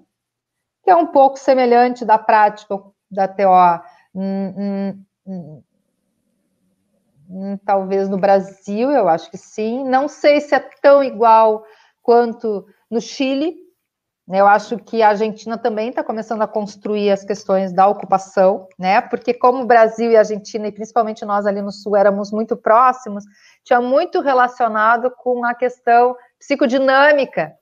que 0.83 0.89
é 0.89 0.95
um 0.95 1.07
pouco 1.07 1.37
semelhante 1.37 2.05
da 2.05 2.17
prática 2.17 2.77
da 3.09 3.27
TO, 3.27 3.83
hum, 4.15 4.53
hum, 4.57 5.03
hum, 5.27 5.63
hum, 7.29 7.57
talvez 7.65 8.09
no 8.09 8.17
Brasil, 8.17 8.89
eu 8.91 9.07
acho 9.07 9.29
que 9.29 9.37
sim. 9.37 9.83
Não 9.83 10.07
sei 10.07 10.41
se 10.41 10.55
é 10.55 10.59
tão 10.81 11.03
igual 11.03 11.63
quanto 12.01 12.65
no 12.89 13.01
Chile. 13.01 13.55
Eu 14.29 14.47
acho 14.47 14.77
que 14.77 15.01
a 15.01 15.09
Argentina 15.09 15.57
também 15.57 15.89
está 15.89 16.03
começando 16.03 16.41
a 16.41 16.47
construir 16.47 17.11
as 17.11 17.23
questões 17.23 17.73
da 17.73 17.87
ocupação, 17.87 18.67
né? 18.79 19.01
Porque 19.01 19.33
como 19.33 19.63
o 19.63 19.65
Brasil 19.65 20.09
e 20.09 20.15
a 20.15 20.19
Argentina, 20.19 20.67
e 20.67 20.71
principalmente 20.71 21.25
nós 21.25 21.45
ali 21.45 21.61
no 21.61 21.71
Sul, 21.71 21.97
éramos 21.97 22.31
muito 22.31 22.55
próximos, 22.55 23.25
tinha 23.63 23.81
muito 23.81 24.21
relacionado 24.21 25.11
com 25.17 25.43
a 25.43 25.53
questão 25.53 26.15
psicodinâmica 26.39 27.53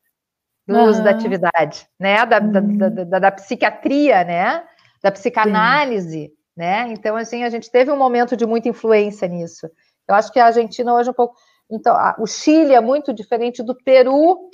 do 0.70 0.76
uhum. 0.76 0.86
uso 0.86 1.04
da 1.04 1.10
atividade, 1.10 1.88
né? 2.00 2.24
Da, 2.28 2.40
uhum. 2.40 2.78
da, 2.78 2.90
da, 2.90 3.20
da, 3.20 3.32
psiquiatria, 3.32 4.24
né? 4.24 4.64
Da 5.02 5.12
psicanálise, 5.12 6.28
Sim. 6.28 6.34
né? 6.56 6.88
Então, 6.92 7.16
assim, 7.16 7.44
a 7.44 7.50
gente 7.50 7.72
teve 7.72 7.92
um 7.92 7.98
momento 7.98 8.38
de 8.38 8.46
muita 8.46 8.70
influência 8.70 9.28
nisso. 9.28 9.68
Eu 10.08 10.14
acho 10.14 10.32
que 10.32 10.40
a 10.40 10.46
Argentina 10.46 10.94
hoje 10.94 11.10
é 11.10 11.12
um 11.12 11.16
pouco. 11.16 11.36
Então, 11.72 11.96
a, 11.96 12.16
o 12.20 12.28
Chile 12.28 12.76
é 12.76 12.80
muito 12.80 13.12
diferente 13.12 13.64
do 13.64 13.76
Peru, 13.84 14.52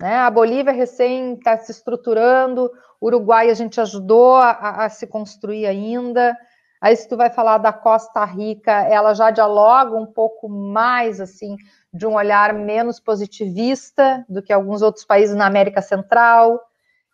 né? 0.00 0.16
A 0.16 0.30
Bolívia 0.30 0.72
recém 0.72 1.34
está 1.34 1.56
se 1.56 1.70
estruturando, 1.70 2.68
o 3.00 3.06
Uruguai 3.06 3.48
a 3.48 3.54
gente 3.54 3.80
ajudou 3.80 4.34
a, 4.34 4.84
a 4.84 4.88
se 4.88 5.06
construir 5.06 5.66
ainda. 5.66 6.36
Aí, 6.80 6.96
se 6.96 7.08
tu 7.08 7.16
vai 7.16 7.30
falar 7.30 7.58
da 7.58 7.72
Costa 7.72 8.24
Rica, 8.24 8.72
ela 8.72 9.14
já 9.14 9.30
dialoga 9.30 9.96
um 9.96 10.06
pouco 10.06 10.48
mais 10.48 11.20
assim 11.20 11.56
de 11.92 12.06
um 12.06 12.14
olhar 12.14 12.54
menos 12.54 12.98
positivista 12.98 14.24
do 14.28 14.42
que 14.42 14.52
alguns 14.52 14.80
outros 14.80 15.04
países 15.04 15.36
na 15.36 15.46
América 15.46 15.82
Central. 15.82 16.58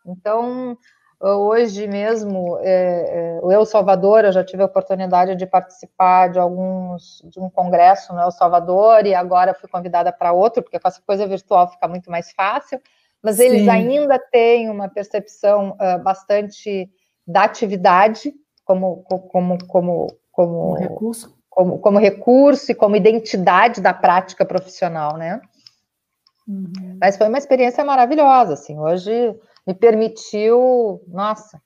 Então, 0.07 0.79
hoje 1.21 1.89
mesmo, 1.89 2.59
é, 2.61 3.39
é, 3.39 3.41
o 3.43 3.51
El 3.51 3.67
Salvador, 3.67 4.25
eu 4.25 4.33
já 4.33 4.45
tive 4.45 4.63
a 4.63 4.67
oportunidade 4.67 5.35
de 5.35 5.47
participar 5.47 6.29
de 6.29 6.39
alguns 6.39 7.21
de 7.25 7.41
um 7.41 7.51
congresso 7.51 8.13
no 8.13 8.21
El 8.21 8.31
Salvador 8.31 9.05
e 9.05 9.15
agora 9.15 9.53
fui 9.53 9.69
convidada 9.69 10.13
para 10.13 10.33
outro, 10.33 10.63
porque 10.63 10.79
com 10.79 10.87
essa 10.87 11.03
coisa 11.05 11.27
virtual 11.27 11.69
fica 11.69 11.89
muito 11.89 12.09
mais 12.11 12.31
fácil. 12.31 12.81
Mas 13.21 13.37
Sim. 13.37 13.45
eles 13.45 13.69
ainda 13.69 14.17
têm 14.17 14.71
uma 14.71 14.89
percepção 14.89 15.71
uh, 15.73 16.01
bastante 16.01 16.89
da 17.27 17.43
atividade 17.43 18.33
como 18.65 19.03
como 19.03 19.59
como 19.67 20.07
como 20.31 20.71
um 20.71 20.75
recurso 20.75 21.38
como, 21.59 21.77
como 21.81 21.99
recurso 21.99 22.71
e 22.71 22.75
como 22.75 22.95
identidade 22.95 23.81
da 23.81 23.93
prática 23.93 24.45
profissional, 24.45 25.17
né? 25.17 25.41
Uhum. 26.47 26.97
Mas 27.01 27.17
foi 27.17 27.27
uma 27.27 27.37
experiência 27.37 27.85
maravilhosa, 27.85 28.53
assim, 28.53 28.79
hoje 28.79 29.35
me 29.67 29.75
permitiu, 29.75 31.03
nossa, 31.09 31.61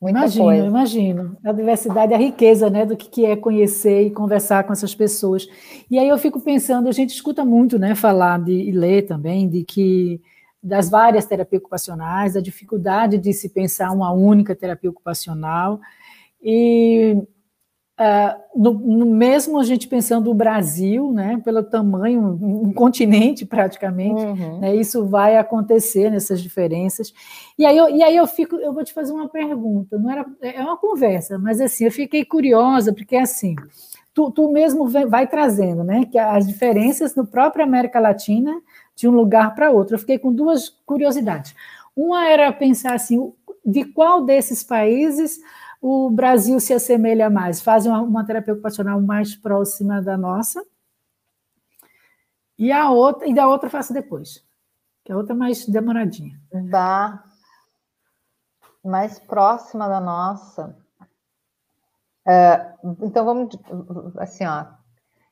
muita 0.00 0.20
imagino, 0.20 0.44
coisa. 0.44 0.66
Imagino, 0.66 1.36
a 1.44 1.50
diversidade, 1.50 2.14
a 2.14 2.16
riqueza, 2.16 2.70
né, 2.70 2.86
do 2.86 2.96
que 2.96 3.26
é 3.26 3.34
conhecer 3.34 4.02
e 4.02 4.10
conversar 4.12 4.62
com 4.62 4.72
essas 4.72 4.94
pessoas. 4.94 5.48
E 5.90 5.98
aí 5.98 6.08
eu 6.08 6.16
fico 6.16 6.40
pensando, 6.40 6.88
a 6.88 6.92
gente 6.92 7.10
escuta 7.10 7.44
muito, 7.44 7.76
né, 7.76 7.96
falar 7.96 8.38
de, 8.38 8.52
e 8.52 8.70
ler 8.70 9.02
também, 9.02 9.48
de 9.48 9.64
que 9.64 10.22
das 10.62 10.88
várias 10.88 11.26
terapias 11.26 11.60
ocupacionais, 11.60 12.34
da 12.34 12.40
dificuldade 12.40 13.18
de 13.18 13.32
se 13.32 13.48
pensar 13.48 13.90
uma 13.90 14.12
única 14.12 14.54
terapia 14.54 14.90
ocupacional, 14.90 15.80
e 16.40 17.20
Uh, 18.00 18.40
no, 18.56 18.72
no, 18.72 19.04
mesmo 19.04 19.60
a 19.60 19.62
gente 19.62 19.86
pensando 19.86 20.30
o 20.30 20.34
Brasil, 20.34 21.12
né, 21.12 21.38
pelo 21.44 21.62
tamanho, 21.62 22.18
um, 22.18 22.68
um 22.68 22.72
continente 22.72 23.44
praticamente, 23.44 24.22
uhum. 24.22 24.58
né, 24.58 24.74
isso 24.74 25.04
vai 25.04 25.36
acontecer 25.36 26.10
nessas 26.10 26.40
diferenças. 26.40 27.12
E 27.58 27.66
aí, 27.66 27.76
eu, 27.76 27.90
e 27.90 28.02
aí 28.02 28.16
eu 28.16 28.26
fico, 28.26 28.56
eu 28.56 28.72
vou 28.72 28.82
te 28.82 28.94
fazer 28.94 29.12
uma 29.12 29.28
pergunta, 29.28 29.98
não 29.98 30.10
era, 30.10 30.24
é 30.40 30.62
uma 30.62 30.78
conversa, 30.78 31.38
mas 31.38 31.60
assim, 31.60 31.84
eu 31.84 31.92
fiquei 31.92 32.24
curiosa, 32.24 32.90
porque 32.90 33.16
assim, 33.16 33.54
tu, 34.14 34.30
tu 34.30 34.50
mesmo 34.50 34.88
vem, 34.88 35.04
vai 35.04 35.26
trazendo, 35.26 35.84
né, 35.84 36.06
que 36.10 36.18
as 36.18 36.46
diferenças 36.46 37.14
no 37.14 37.26
próprio 37.26 37.62
América 37.64 38.00
Latina, 38.00 38.62
de 38.96 39.06
um 39.08 39.12
lugar 39.12 39.54
para 39.54 39.70
outro. 39.70 39.96
Eu 39.96 39.98
fiquei 39.98 40.18
com 40.18 40.32
duas 40.32 40.70
curiosidades. 40.86 41.54
Uma 41.94 42.26
era 42.26 42.50
pensar 42.50 42.94
assim, 42.94 43.30
de 43.64 43.84
qual 43.84 44.24
desses 44.24 44.64
países 44.64 45.38
o 45.80 46.10
Brasil 46.10 46.60
se 46.60 46.74
assemelha 46.74 47.30
mais? 47.30 47.60
Faz 47.60 47.86
uma, 47.86 48.00
uma 48.00 48.24
terapia 48.24 48.52
ocupacional 48.52 49.00
mais 49.00 49.34
próxima 49.34 50.02
da 50.02 50.16
nossa. 50.16 50.64
E 52.58 52.70
a 52.70 52.90
outra, 52.90 53.26
e 53.26 53.34
da 53.34 53.48
outra 53.48 53.70
faço 53.70 53.92
depois. 53.92 54.44
Que 55.04 55.12
a 55.12 55.16
outra 55.16 55.34
é 55.34 55.36
mais 55.36 55.66
demoradinha. 55.66 56.38
Da 56.70 57.24
mais 58.84 59.18
próxima 59.18 59.88
da 59.88 60.00
nossa. 60.00 60.76
É, 62.26 62.74
então 63.02 63.24
vamos 63.24 63.58
assim, 64.18 64.44
ó. 64.44 64.66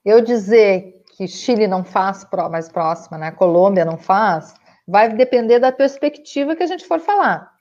Eu 0.05 0.23
dizer 0.23 1.03
que 1.17 1.27
Chile 1.27 1.67
não 1.67 1.85
faz 1.85 2.27
mais 2.51 2.69
próxima, 2.69 3.19
né? 3.19 3.31
Colômbia 3.31 3.85
não 3.85 3.99
faz, 3.99 4.55
vai 4.87 5.13
depender 5.15 5.59
da 5.59 5.73
perspectiva 5.73 6.57
que 6.57 6.63
a 6.63 6.67
gente 6.67 6.87
for 6.87 7.01
falar. 7.01 7.58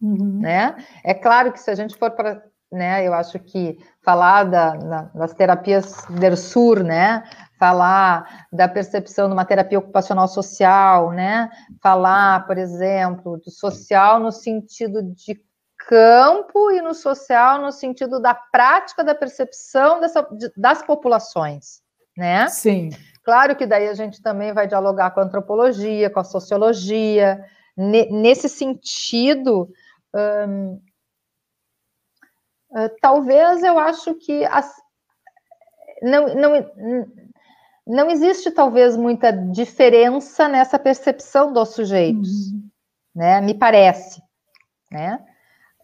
Uhum. 0.00 0.40
Né? 0.40 0.76
É 1.04 1.14
claro 1.14 1.52
que 1.52 1.60
se 1.60 1.70
a 1.70 1.74
gente 1.74 1.96
for 1.96 2.10
para, 2.10 2.42
né, 2.72 3.06
eu 3.06 3.12
acho 3.12 3.38
que 3.38 3.78
falar 4.02 4.44
da, 4.44 4.70
da, 4.76 5.02
das 5.14 5.34
terapias 5.34 6.04
der 6.08 6.36
sur, 6.36 6.82
né, 6.82 7.24
falar 7.58 8.46
da 8.52 8.66
percepção 8.68 9.28
de 9.28 9.34
uma 9.34 9.44
terapia 9.44 9.78
ocupacional 9.78 10.26
social, 10.28 11.10
né, 11.10 11.50
falar, 11.82 12.46
por 12.46 12.56
exemplo, 12.56 13.38
do 13.38 13.50
social 13.50 14.18
no 14.20 14.32
sentido 14.32 15.02
de 15.02 15.38
campo 15.88 16.70
e 16.70 16.80
no 16.80 16.94
social 16.94 17.60
no 17.60 17.72
sentido 17.72 18.20
da 18.20 18.34
prática 18.34 19.02
da 19.02 19.14
percepção 19.14 20.00
dessa, 20.00 20.22
de, 20.22 20.50
das 20.56 20.82
populações, 20.82 21.80
né? 22.16 22.48
Sim. 22.48 22.90
Claro 23.24 23.56
que 23.56 23.66
daí 23.66 23.88
a 23.88 23.94
gente 23.94 24.22
também 24.22 24.52
vai 24.52 24.66
dialogar 24.66 25.10
com 25.10 25.20
a 25.20 25.24
antropologia, 25.24 26.10
com 26.10 26.20
a 26.20 26.24
sociologia, 26.24 27.44
nesse 27.76 28.48
sentido, 28.48 29.68
uh, 30.14 30.80
talvez 33.00 33.62
eu 33.62 33.78
acho 33.78 34.14
que 34.14 34.44
as, 34.44 34.74
não, 36.02 36.34
não, 36.34 36.66
não 37.86 38.10
existe 38.10 38.50
talvez 38.50 38.96
muita 38.96 39.32
diferença 39.32 40.48
nessa 40.48 40.78
percepção 40.78 41.52
dos 41.52 41.70
sujeitos, 41.70 42.52
uhum. 42.52 42.68
né? 43.14 43.40
Me 43.40 43.54
parece, 43.54 44.22
né? 44.90 45.24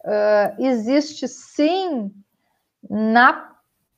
Uh, 0.05 0.63
existe 0.63 1.27
sim 1.27 2.11
na, 2.89 3.51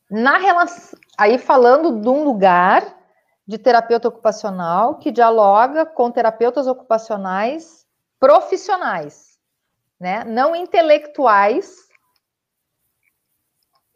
na 0.10 0.38
relação, 0.38 1.00
aí 1.18 1.38
falando 1.38 2.02
de 2.02 2.10
um 2.10 2.24
lugar 2.24 2.98
de 3.48 3.58
terapeuta 3.58 4.08
ocupacional 4.08 4.96
que 4.96 5.12
dialoga 5.12 5.86
com 5.86 6.12
terapeutas 6.12 6.68
ocupacionais 6.68 7.86
profissionais, 8.20 9.29
né, 10.00 10.24
não 10.24 10.56
intelectuais 10.56 11.88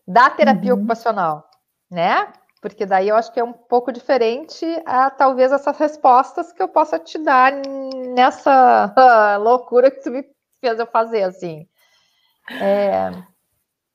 da 0.08 0.30
terapia 0.30 0.74
uhum. 0.74 0.80
ocupacional, 0.80 1.50
né? 1.90 2.32
Porque 2.62 2.86
daí 2.86 3.10
eu 3.10 3.16
acho 3.16 3.32
que 3.34 3.40
é 3.40 3.44
um 3.44 3.54
pouco 3.54 3.92
diferente 3.92 4.66
a 4.86 5.10
talvez 5.10 5.52
essas 5.52 5.78
respostas 5.78 6.52
que 6.52 6.62
eu 6.62 6.68
possa 6.68 6.98
te 6.98 7.18
dar 7.18 7.52
nessa 8.16 9.38
loucura 9.42 9.92
que 9.92 10.02
tu 10.02 10.12
me 10.12 10.26
fez 10.60 10.80
eu 10.80 10.88
fazer, 10.88 11.24
assim. 11.24 11.68
É, 12.50 13.12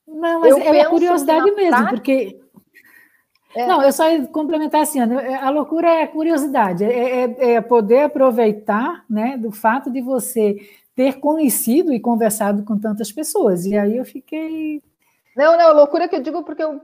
não, 0.07 0.41
mas 0.41 0.57
é 0.57 0.71
uma 0.71 0.91
curiosidade 0.91 1.51
mesmo, 1.53 1.71
prática... 1.71 1.91
porque 1.91 2.41
é. 3.55 3.67
Não, 3.67 3.83
eu 3.83 3.91
só 3.91 4.09
ia 4.09 4.27
complementar 4.27 4.83
assim, 4.83 5.01
a 5.01 5.51
loucura 5.51 5.89
é 5.89 6.03
a 6.03 6.09
curiosidade, 6.09 6.85
é, 6.85 7.25
é, 7.25 7.53
é, 7.55 7.61
poder 7.61 8.03
aproveitar 8.03 9.05
né, 9.09 9.39
do 9.39 9.51
fato 9.51 9.91
de 9.91 10.01
você 10.03 10.57
ter 10.99 11.21
conhecido 11.21 11.93
e 11.95 12.01
conversado 12.01 12.65
com 12.65 12.77
tantas 12.77 13.13
pessoas. 13.13 13.65
E 13.65 13.79
aí 13.79 13.97
eu 13.97 14.05
fiquei. 14.05 14.83
Não, 15.37 15.57
não, 15.57 15.73
loucura 15.73 16.09
que 16.09 16.17
eu 16.17 16.21
digo 16.21 16.43
porque 16.43 16.61
eu 16.61 16.83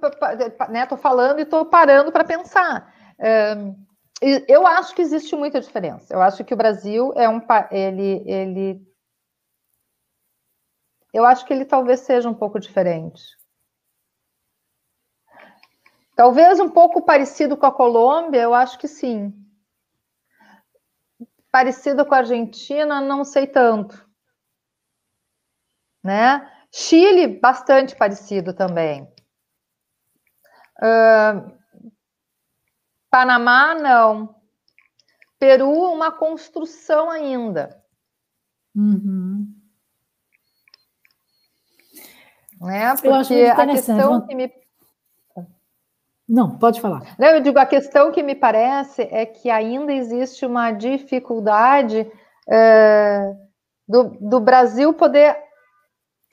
né, 0.71 0.87
falando 0.97 1.41
e 1.41 1.43
estou 1.43 1.67
parando 1.67 2.13
para 2.13 2.23
pensar. 2.23 2.95
eu 4.47 4.65
acho 4.69 4.95
que 4.95 5.03
existe 5.03 5.35
muita 5.35 5.61
diferença. 5.61 6.15
Eu 6.15 6.23
acho 6.23 6.45
que 6.45 6.55
o 6.55 6.57
Brasil 6.57 7.13
é 7.17 7.29
um 7.29 7.41
ele 7.73 8.23
ele 8.25 8.87
eu 11.13 11.25
acho 11.25 11.45
que 11.45 11.53
ele 11.53 11.65
talvez 11.65 11.99
seja 11.99 12.29
um 12.29 12.35
pouco 12.35 12.61
diferente. 12.61 13.21
Talvez 16.15 16.61
um 16.61 16.69
pouco 16.69 17.03
parecido 17.03 17.57
com 17.57 17.67
a 17.67 17.73
Colômbia, 17.73 18.43
eu 18.43 18.55
acho 18.55 18.79
que 18.79 18.87
sim. 18.87 19.35
Parecido 21.51 22.07
com 22.07 22.15
a 22.15 22.19
Argentina, 22.19 23.01
não 23.01 23.25
sei 23.25 23.49
tanto 23.49 24.04
né? 26.05 26.47
Chile, 26.71 27.27
bastante 27.27 27.97
parecido 27.97 28.53
também. 28.53 29.09
Uh, 30.79 31.51
Panamá, 33.11 33.75
não. 33.75 34.35
Peru, 35.39 35.71
uma 35.71 36.13
construção 36.13 37.11
ainda. 37.11 37.83
Uhum. 38.75 39.49
Né? 42.61 42.95
Porque 43.01 43.45
a 43.45 43.67
questão 43.67 44.27
que 44.27 44.35
me. 44.35 44.53
Não, 46.27 46.59
pode 46.59 46.81
falar. 46.81 47.15
Eu 47.19 47.41
digo, 47.41 47.59
a 47.59 47.67
questão 47.67 48.11
que 48.11 48.23
me 48.23 48.35
parece 48.35 49.03
é 49.03 49.27
que 49.27 49.51
ainda 49.51 49.93
existe 49.93 50.47
uma 50.47 50.73
dificuldade 50.73 52.11
uh, 52.49 53.37
do, 53.87 54.05
do 54.19 54.41
Brasil 54.41 54.95
poder 54.95 55.44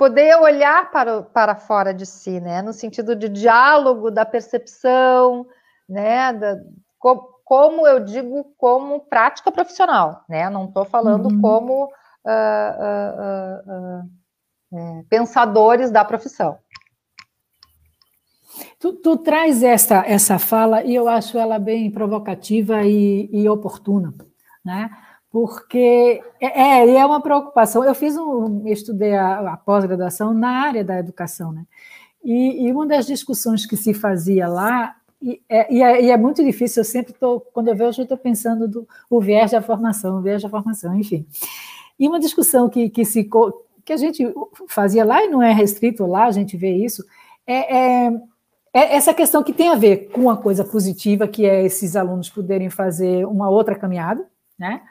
poder 0.01 0.35
olhar 0.37 0.89
para, 0.89 1.21
para 1.21 1.53
fora 1.53 1.93
de 1.93 2.07
si, 2.07 2.39
né? 2.39 2.63
No 2.63 2.73
sentido 2.73 3.15
de 3.15 3.29
diálogo, 3.29 4.09
da 4.09 4.25
percepção, 4.25 5.45
né? 5.87 6.33
Da, 6.33 6.57
co, 6.97 7.39
como 7.45 7.85
eu 7.85 7.99
digo, 7.99 8.51
como 8.57 9.01
prática 9.01 9.51
profissional, 9.51 10.25
né? 10.27 10.49
Não 10.49 10.65
estou 10.65 10.85
falando 10.85 11.27
uhum. 11.29 11.39
como 11.39 11.83
uh, 11.85 11.89
uh, 13.69 14.75
uh, 14.75 15.05
pensadores 15.07 15.91
da 15.91 16.03
profissão. 16.03 16.57
Tu, 18.79 18.93
tu, 18.93 19.17
traz 19.17 19.61
essa, 19.61 20.03
essa 20.07 20.39
fala 20.39 20.83
e 20.83 20.95
eu 20.95 21.07
acho 21.07 21.37
ela 21.37 21.59
bem 21.59 21.91
provocativa 21.91 22.81
e, 22.81 23.29
e 23.31 23.47
oportuna, 23.47 24.11
né? 24.65 24.89
Porque 25.31 26.21
é, 26.39 26.61
é, 26.61 26.95
é 26.95 27.05
uma 27.05 27.21
preocupação. 27.21 27.83
Eu 27.83 27.95
fiz 27.95 28.17
um, 28.17 28.67
estudei 28.67 29.15
a, 29.15 29.53
a 29.53 29.57
pós-graduação 29.57 30.33
na 30.33 30.49
área 30.49 30.83
da 30.83 30.99
educação, 30.99 31.53
né? 31.53 31.65
E, 32.23 32.67
e, 32.67 32.71
uma 32.71 32.85
das 32.85 33.07
discussões 33.07 33.65
que 33.65 33.75
se 33.75 33.93
fazia 33.93 34.47
lá 34.47 34.95
e 35.19 35.41
é, 35.49 35.73
e 35.73 35.81
é, 35.81 36.03
e 36.03 36.11
é 36.11 36.17
muito 36.17 36.43
difícil. 36.43 36.81
Eu 36.81 36.85
sempre 36.85 37.13
estou, 37.13 37.39
quando 37.39 37.69
eu 37.69 37.75
vejo, 37.75 38.01
eu 38.01 38.03
estou 38.03 38.17
pensando 38.17 38.67
do 38.67 38.87
o 39.09 39.21
viés 39.21 39.51
da 39.51 39.61
formação, 39.61 40.19
o 40.19 40.21
viés 40.21 40.43
da 40.43 40.49
formação, 40.49 40.95
enfim. 40.95 41.25
E 41.97 42.07
uma 42.07 42.19
discussão 42.19 42.69
que, 42.69 42.89
que 42.89 43.05
se 43.05 43.27
que 43.85 43.93
a 43.93 43.97
gente 43.97 44.23
fazia 44.67 45.03
lá 45.03 45.23
e 45.23 45.29
não 45.29 45.41
é 45.41 45.51
restrito 45.51 46.05
lá, 46.05 46.25
a 46.25 46.31
gente 46.31 46.55
vê 46.55 46.75
isso, 46.75 47.03
é, 47.47 48.07
é, 48.07 48.21
é 48.73 48.95
essa 48.95 49.13
questão 49.13 49.43
que 49.43 49.53
tem 49.53 49.69
a 49.69 49.75
ver 49.75 50.09
com 50.09 50.21
uma 50.21 50.37
coisa 50.37 50.63
positiva, 50.63 51.27
que 51.27 51.45
é 51.45 51.65
esses 51.65 51.95
alunos 51.95 52.29
poderem 52.29 52.69
fazer 52.69 53.25
uma 53.25 53.49
outra 53.49 53.75
caminhada, 53.75 54.27
né? 54.59 54.81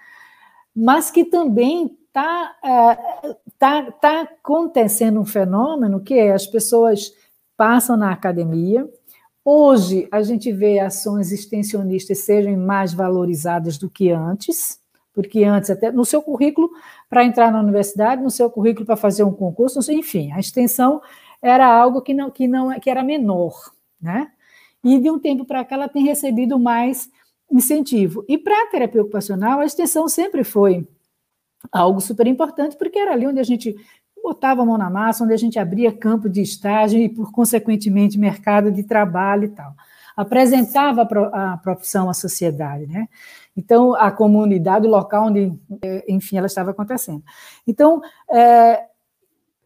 Mas 0.81 1.11
que 1.11 1.27
também 1.27 1.95
está 2.07 2.57
é, 2.65 3.37
tá, 3.59 3.93
tá 3.93 4.21
acontecendo 4.23 5.21
um 5.21 5.27
fenômeno 5.27 6.01
que 6.01 6.15
é 6.15 6.33
as 6.33 6.47
pessoas 6.47 7.13
passam 7.55 7.99
na 7.99 8.11
academia. 8.11 8.89
Hoje 9.45 10.09
a 10.11 10.23
gente 10.23 10.51
vê 10.51 10.79
ações 10.79 11.33
extensionistas 11.33 12.21
sejam 12.21 12.57
mais 12.57 12.95
valorizadas 12.95 13.77
do 13.77 13.91
que 13.91 14.11
antes, 14.11 14.81
porque 15.13 15.45
antes 15.45 15.69
até 15.69 15.93
no 15.93 16.05
seu 16.05 16.23
currículo 16.23 16.71
para 17.11 17.25
entrar 17.25 17.53
na 17.53 17.61
universidade, 17.61 18.23
no 18.23 18.31
seu 18.31 18.51
currículo 18.51 18.87
para 18.87 18.97
fazer 18.97 19.23
um 19.23 19.35
concurso, 19.35 19.79
enfim, 19.93 20.33
a 20.33 20.41
extensão 20.41 21.03
era 21.43 21.67
algo 21.67 22.01
que 22.01 22.15
não 22.15 22.31
que 22.31 22.49
não 22.49 22.81
que 22.81 22.89
era 22.89 23.03
menor, 23.03 23.53
né? 24.01 24.31
E 24.83 24.99
de 24.99 25.11
um 25.11 25.19
tempo 25.19 25.45
para 25.45 25.63
cá 25.63 25.75
ela 25.75 25.89
tem 25.89 26.05
recebido 26.05 26.59
mais 26.59 27.11
incentivo. 27.51 28.25
E 28.29 28.39
para 28.39 28.55
a 28.63 28.67
terapia 28.71 29.03
ocupacional, 29.03 29.61
a 29.61 29.65
extensão 29.65 30.09
sempre 30.09 30.45
foi 30.45 30.87
algo 31.71 32.01
super 32.01 32.27
importante, 32.27 32.77
porque 32.77 32.99
era 32.99 33.13
ali 33.13 33.27
onde 33.27 33.41
a 33.41 33.45
gente 33.45 33.77
botava 34.23 34.63
a 34.63 34.67
mão 34.67 34.79
na 34.79 34.91
massa, 34.91 35.25
onde 35.25 35.33
a 35.33 35.37
gente 35.37 35.59
abria 35.59 35.93
campo 35.93 36.29
de 36.29 36.41
estágio 36.41 37.01
e, 37.01 37.09
por 37.09 37.33
consequentemente, 37.33 38.19
mercado 38.19 38.71
de 38.71 38.83
trabalho 38.83 39.45
e 39.45 39.49
tal. 39.49 39.75
Apresentava 40.17 41.03
a 41.03 41.57
profissão 41.57 42.11
à 42.11 42.15
sociedade, 42.15 42.87
né? 42.87 43.09
Então, 43.57 43.95
a 43.95 44.11
comunidade, 44.11 44.87
o 44.87 44.91
local 44.91 45.27
onde, 45.27 45.53
enfim, 46.07 46.37
ela 46.37 46.47
estava 46.47 46.71
acontecendo. 46.71 47.23
Então, 47.67 48.01
é, 48.31 48.85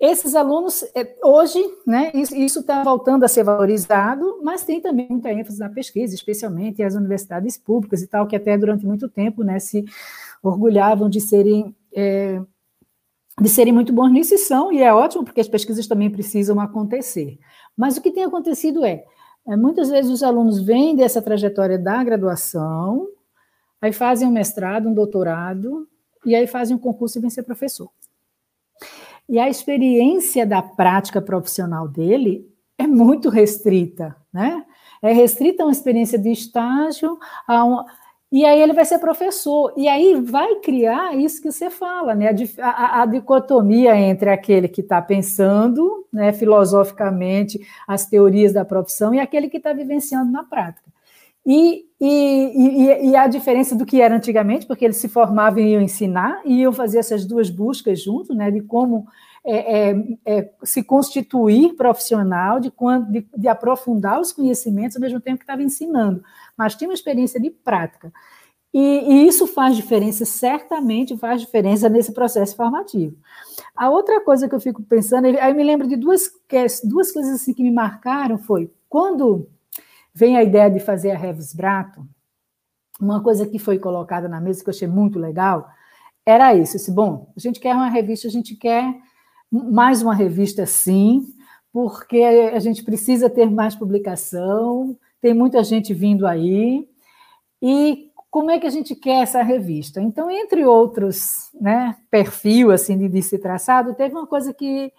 esses 0.01 0.35
alunos, 0.35 0.83
é, 0.95 1.17
hoje, 1.25 1.59
né, 1.87 2.11
isso 2.15 2.61
está 2.61 2.83
voltando 2.83 3.25
a 3.25 3.29
ser 3.29 3.45
valorizado, 3.45 4.41
mas 4.43 4.65
tem 4.65 4.81
também 4.81 5.07
muita 5.09 5.33
ênfase 5.33 5.59
na 5.59 5.69
pesquisa, 5.69 6.15
especialmente 6.15 6.83
as 6.83 6.95
universidades 6.95 7.57
públicas 7.57 8.03
e 8.03 8.07
tal, 8.07 8.27
que 8.27 8.37
até 8.37 8.59
durante 8.59 8.85
muito 8.85 9.09
tempo 9.09 9.43
né, 9.45 9.59
se 9.59 9.85
orgulhavam 10.43 11.09
de 11.09 11.21
serem, 11.21 11.75
é, 11.95 12.41
de 13.41 13.49
serem 13.49 13.73
muito 13.73 13.93
bons 13.93 14.11
nisso 14.11 14.35
e 14.35 14.39
são, 14.39 14.73
e 14.73 14.83
é 14.83 14.93
ótimo, 14.93 15.25
porque 15.25 15.41
as 15.41 15.49
pesquisas 15.49 15.87
também 15.87 16.11
precisam 16.11 16.61
acontecer. 16.61 17.39
Mas 17.77 17.97
o 17.97 18.03
que 18.03 18.11
tem 18.11 18.25
acontecido 18.25 18.85
é, 18.85 19.05
é 19.47 19.57
muitas 19.57 19.89
vezes 19.91 20.11
os 20.11 20.23
alunos 20.23 20.61
vêm 20.61 20.97
dessa 20.97 21.23
trajetória 21.23 21.79
da 21.79 22.03
graduação, 22.03 23.09
aí 23.81 23.93
fazem 23.93 24.27
um 24.27 24.33
mestrado, 24.33 24.89
um 24.89 24.95
doutorado, 24.95 25.89
e 26.27 26.35
aí 26.35 26.47
fazem 26.47 26.77
um 26.77 26.81
concurso 26.81 27.19
e 27.19 27.21
vêm 27.21 27.31
ser 27.31 27.45
professor. 27.45 27.91
E 29.29 29.39
a 29.39 29.49
experiência 29.49 30.47
da 30.47 30.61
prática 30.61 31.21
profissional 31.21 31.89
dele 31.89 32.47
é 32.77 32.87
muito 32.87 33.29
restrita, 33.29 34.17
né? 34.33 34.65
É 35.03 35.13
restrita 35.13 35.63
a 35.63 35.67
uma 35.67 35.73
experiência 35.73 36.19
de 36.19 36.31
estágio, 36.31 37.19
a 37.47 37.65
um, 37.65 37.85
e 38.33 38.45
aí 38.45 38.61
ele 38.61 38.73
vai 38.73 38.85
ser 38.85 38.99
professor. 38.99 39.73
E 39.77 39.87
aí 39.87 40.21
vai 40.21 40.57
criar 40.57 41.17
isso 41.17 41.41
que 41.41 41.53
você 41.53 41.71
fala, 41.71 42.17
né? 42.17 42.35
A, 42.61 42.69
a, 42.69 43.03
a 43.03 43.07
dicotomia 43.07 43.97
entre 43.97 44.29
aquele 44.29 44.67
que 44.67 44.81
está 44.81 45.01
pensando 45.01 46.05
né, 46.13 46.33
filosoficamente 46.33 47.61
as 47.87 48.07
teorias 48.07 48.53
da 48.53 48.65
profissão 48.65 49.15
e 49.15 49.21
aquele 49.21 49.49
que 49.49 49.59
está 49.59 49.73
vivenciando 49.73 50.33
na 50.33 50.43
prática. 50.43 50.94
E, 51.47 51.85
e, 52.01 52.07
e, 52.07 53.11
e, 53.11 53.17
a 53.17 53.27
diferença 53.27 53.77
do 53.77 53.85
que 53.85 54.01
era 54.01 54.17
antigamente, 54.17 54.67
porque 54.67 54.85
eles 54.85 54.97
se 54.97 55.09
formavam 55.09 55.61
e 55.61 55.73
iam 55.73 55.83
ensinar, 55.83 56.41
e 56.45 56.61
iam 56.61 56.73
fazer 56.73 56.99
essas 56.99 57.27
duas 57.27 57.51
buscas 57.51 58.03
junto, 58.03 58.35
né, 58.35 58.51
de 58.51 58.63
como 58.63 59.07
é, 59.47 59.91
é, 59.91 59.97
é, 60.25 60.51
se 60.63 60.83
constituir 60.83 61.75
profissional, 61.75 62.59
de, 62.59 62.73
de, 63.11 63.27
de, 63.37 63.49
aprofundar 63.49 64.19
os 64.19 64.33
conhecimentos, 64.33 64.97
ao 64.97 65.03
mesmo 65.03 65.21
tempo 65.21 65.39
que 65.39 65.45
estava 65.45 65.63
ensinando, 65.63 66.23
mas 66.57 66.75
tinha 66.75 66.89
uma 66.89 66.95
experiência 66.95 67.39
de 67.39 67.51
prática. 67.51 68.11
E, 68.73 68.81
e, 68.81 69.29
isso 69.29 69.47
faz 69.47 69.77
diferença, 69.77 70.25
certamente 70.25 71.17
faz 71.19 71.43
diferença 71.43 71.91
nesse 71.91 72.13
processo 72.13 72.57
formativo. 72.57 73.17
A 73.77 73.91
outra 73.91 74.19
coisa 74.21 74.49
que 74.49 74.55
eu 74.55 74.61
fico 74.61 74.83
pensando, 74.83 75.27
aí 75.27 75.53
me 75.53 75.63
lembro 75.63 75.87
de 75.87 75.97
duas, 75.97 76.31
duas 76.83 77.13
coisas 77.13 77.35
assim 77.35 77.53
que 77.53 77.63
me 77.63 77.71
marcaram, 77.71 78.39
foi 78.39 78.73
quando 78.89 79.47
vem 80.15 80.37
a 80.37 80.43
ideia 80.43 80.71
de 80.71 80.79
fazer 80.79 81.11
a 81.11 81.19
Revis 81.19 81.53
Brato, 81.53 82.07
uma 83.01 83.23
coisa 83.23 83.47
que 83.47 83.59
foi 83.59 83.79
colocada 83.79 84.29
na 84.29 84.41
mesa 84.41 84.63
que 84.63 84.71
eu 84.71 84.75
achei 84.75 84.87
muito 84.87 85.19
legal, 85.19 85.69
era 86.25 86.55
isso, 86.55 86.77
esse, 86.77 86.91
bom, 86.91 87.33
a 87.37 87.41
gente 87.41 87.61
quer 87.61 87.75
uma 87.75 87.89
revista, 87.89 88.29
a 88.29 88.31
gente 88.31 88.55
quer 88.55 88.95
mais 89.51 90.01
uma 90.01 90.15
revista 90.15 90.65
sim, 90.65 91.27
porque 91.73 92.23
a 92.23 92.59
gente 92.61 92.85
precisa 92.85 93.29
ter 93.29 93.51
mais 93.51 93.75
publicação, 93.75 94.97
tem 95.21 95.35
muita 95.35 95.63
gente 95.65 95.93
vindo 95.93 96.27
aí, 96.27 96.89
e 97.61 98.11
como 98.31 98.51
é 98.51 98.59
que 98.59 98.67
a 98.67 98.71
gente 98.71 98.97
quer 98.97 99.23
essa 99.23 99.43
revista? 99.43 100.01
Então, 100.01 100.31
entre 100.31 100.65
outros 100.65 101.51
né, 101.61 101.97
perfil 102.11 102.71
assim 102.71 102.99
de, 102.99 103.09
de 103.09 103.23
ser 103.23 103.39
traçado, 103.39 103.95
teve 103.95 104.15
uma 104.15 104.27
coisa 104.27 104.53
que 104.53 104.93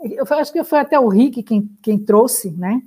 eu 0.00 0.24
acho 0.30 0.52
que 0.52 0.62
foi 0.64 0.78
até 0.78 0.98
o 0.98 1.08
Rick 1.08 1.42
quem, 1.42 1.70
quem 1.82 1.98
trouxe, 1.98 2.50
né, 2.50 2.80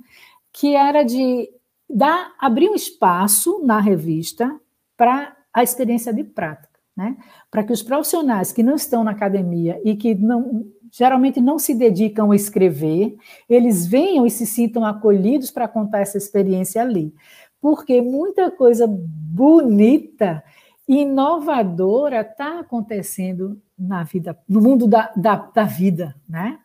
que 0.52 0.74
era 0.74 1.02
de 1.02 1.48
dar, 1.92 2.32
abrir 2.38 2.68
um 2.68 2.74
espaço 2.74 3.62
na 3.64 3.80
revista 3.80 4.58
para 4.96 5.36
a 5.52 5.62
experiência 5.62 6.12
de 6.12 6.24
prática, 6.24 6.78
né? 6.96 7.16
Para 7.50 7.62
que 7.62 7.72
os 7.72 7.82
profissionais 7.82 8.52
que 8.52 8.62
não 8.62 8.74
estão 8.74 9.04
na 9.04 9.10
academia 9.10 9.80
e 9.84 9.96
que 9.96 10.14
não 10.14 10.66
geralmente 10.92 11.40
não 11.40 11.58
se 11.58 11.74
dedicam 11.74 12.30
a 12.30 12.36
escrever, 12.36 13.16
eles 13.48 13.86
venham 13.86 14.26
e 14.26 14.30
se 14.30 14.44
sintam 14.44 14.84
acolhidos 14.84 15.50
para 15.50 15.66
contar 15.66 16.00
essa 16.00 16.18
experiência 16.18 16.82
ali. 16.82 17.14
Porque 17.58 18.02
muita 18.02 18.50
coisa 18.50 18.86
bonita 18.86 20.44
inovadora 20.86 22.20
está 22.20 22.60
acontecendo 22.60 23.58
na 23.78 24.02
vida, 24.02 24.38
no 24.46 24.60
mundo 24.60 24.86
da, 24.86 25.10
da, 25.16 25.36
da 25.36 25.64
vida, 25.64 26.14
né? 26.28 26.58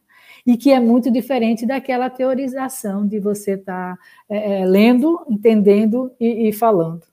E 0.47 0.55
que 0.55 0.71
é 0.71 0.79
muito 0.79 1.11
diferente 1.11 1.65
daquela 1.65 2.09
teorização 2.09 3.05
de 3.05 3.19
você 3.19 3.55
estar 3.55 3.97
tá, 3.97 4.01
é, 4.29 4.61
é, 4.61 4.65
lendo, 4.65 5.21
entendendo 5.29 6.09
e, 6.17 6.47
e 6.47 6.53
falando. 6.53 7.03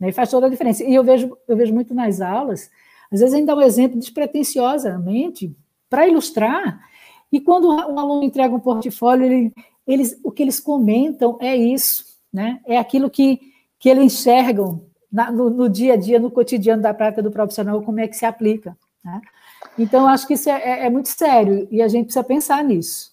Né? 0.00 0.08
E 0.08 0.12
faz 0.12 0.28
toda 0.28 0.48
a 0.48 0.50
diferença. 0.50 0.82
E 0.82 0.92
eu 0.92 1.04
vejo, 1.04 1.38
eu 1.46 1.56
vejo 1.56 1.72
muito 1.72 1.94
nas 1.94 2.20
aulas, 2.20 2.68
às 3.12 3.20
vezes 3.20 3.34
a 3.34 3.36
gente 3.36 3.46
dá 3.46 3.54
um 3.54 3.62
exemplo 3.62 4.00
despretensiosamente 4.00 5.54
para 5.88 6.08
ilustrar, 6.08 6.80
e 7.30 7.40
quando 7.40 7.68
um 7.68 7.98
aluno 7.98 8.24
entrega 8.24 8.54
um 8.54 8.60
portfólio, 8.60 9.26
ele, 9.26 9.52
eles, 9.86 10.18
o 10.24 10.32
que 10.32 10.42
eles 10.42 10.58
comentam 10.58 11.38
é 11.40 11.54
isso, 11.54 12.04
né? 12.32 12.60
é 12.66 12.78
aquilo 12.78 13.08
que, 13.08 13.40
que 13.78 13.88
eles 13.88 14.04
enxergam 14.04 14.84
na, 15.10 15.30
no, 15.30 15.48
no, 15.50 15.68
dia 15.68 15.92
a 15.92 15.96
dia, 15.96 16.18
no 16.18 16.30
cotidiano 16.30 16.82
da 16.82 16.92
prática 16.92 17.22
do 17.22 17.30
profissional, 17.30 17.80
como 17.82 18.00
é 18.00 18.08
que 18.08 18.16
se 18.16 18.26
aplica. 18.26 18.76
Né? 19.04 19.20
Então, 19.78 20.06
acho 20.06 20.26
que 20.26 20.34
isso 20.34 20.48
é, 20.50 20.62
é, 20.62 20.86
é 20.86 20.90
muito 20.90 21.08
sério 21.08 21.66
e 21.70 21.82
a 21.82 21.88
gente 21.88 22.06
precisa 22.06 22.24
pensar 22.24 22.62
nisso. 22.62 23.12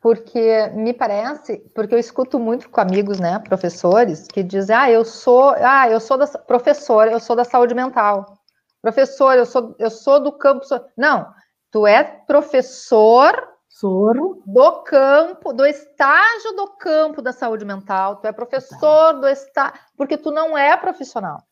Porque 0.00 0.68
me 0.74 0.92
parece, 0.92 1.58
porque 1.74 1.94
eu 1.94 1.98
escuto 1.98 2.38
muito 2.38 2.70
com 2.70 2.80
amigos, 2.80 3.18
né, 3.18 3.38
professores, 3.40 4.28
que 4.28 4.42
dizem: 4.44 4.74
"Ah, 4.74 4.90
eu 4.90 5.04
sou, 5.04 5.50
ah, 5.50 5.88
eu 5.90 5.98
sou 5.98 6.16
da 6.16 6.26
professora, 6.26 7.10
eu 7.10 7.18
sou 7.18 7.34
da 7.34 7.44
saúde 7.44 7.74
mental. 7.74 8.38
Professor, 8.80 9.36
eu 9.36 9.44
sou, 9.44 9.74
eu 9.78 9.90
sou 9.90 10.20
do 10.20 10.30
campo, 10.30 10.64
não, 10.96 11.32
tu 11.70 11.84
é 11.84 12.04
professor 12.04 13.48
Soro. 13.68 14.42
do 14.46 14.82
campo, 14.82 15.52
do 15.52 15.66
estágio 15.66 16.52
do 16.52 16.68
campo 16.76 17.20
da 17.20 17.32
saúde 17.32 17.64
mental. 17.64 18.16
Tu 18.16 18.28
é 18.28 18.32
professor 18.32 19.14
do 19.14 19.26
estágio, 19.26 19.80
porque 19.96 20.16
tu 20.16 20.30
não 20.30 20.56
é 20.56 20.76
profissional. 20.76 21.42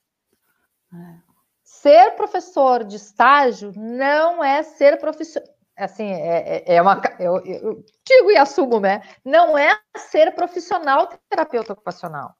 É 0.94 1.25
ser 1.82 2.12
professor 2.12 2.84
de 2.84 2.96
estágio 2.96 3.72
não 3.76 4.42
é 4.42 4.62
ser 4.62 4.98
profissional. 4.98 5.48
Assim, 5.76 6.10
é, 6.10 6.64
é, 6.66 6.74
é 6.76 6.82
uma. 6.82 7.00
Eu, 7.18 7.36
eu, 7.44 7.84
digo 8.04 8.30
e 8.30 8.36
assumo, 8.36 8.80
né? 8.80 9.02
Não 9.24 9.58
é 9.58 9.78
ser 9.96 10.34
profissional 10.34 11.08
terapeuta 11.28 11.74
ocupacional. 11.74 12.34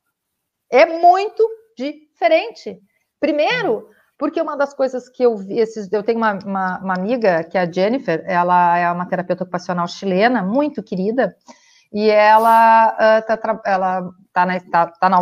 É 0.70 0.87
muito 0.87 1.47
diferente. 1.76 2.80
Primeiro, 3.20 3.91
porque 4.18 4.41
uma 4.41 4.57
das 4.57 4.72
coisas 4.72 5.09
que 5.09 5.22
eu 5.22 5.37
vi, 5.37 5.59
esses, 5.59 5.93
eu 5.93 6.03
tenho 6.03 6.16
uma, 6.16 6.32
uma, 6.32 6.78
uma, 6.78 6.95
amiga, 6.95 7.45
que 7.45 7.59
é 7.59 7.61
a 7.61 7.70
Jennifer, 7.70 8.24
ela 8.26 8.78
é 8.78 8.91
uma 8.91 9.07
terapeuta 9.07 9.45
ocupacional 9.45 9.87
chilena, 9.87 10.43
muito 10.43 10.82
querida, 10.82 11.37
e 11.93 12.09
ela 12.09 12.95
uh, 12.95 13.26
tá, 13.26 13.62
ela 13.66 14.11
tá 14.32 14.47
na, 14.47 14.61
tá, 14.61 14.87
tá 14.87 15.09
na, 15.11 15.18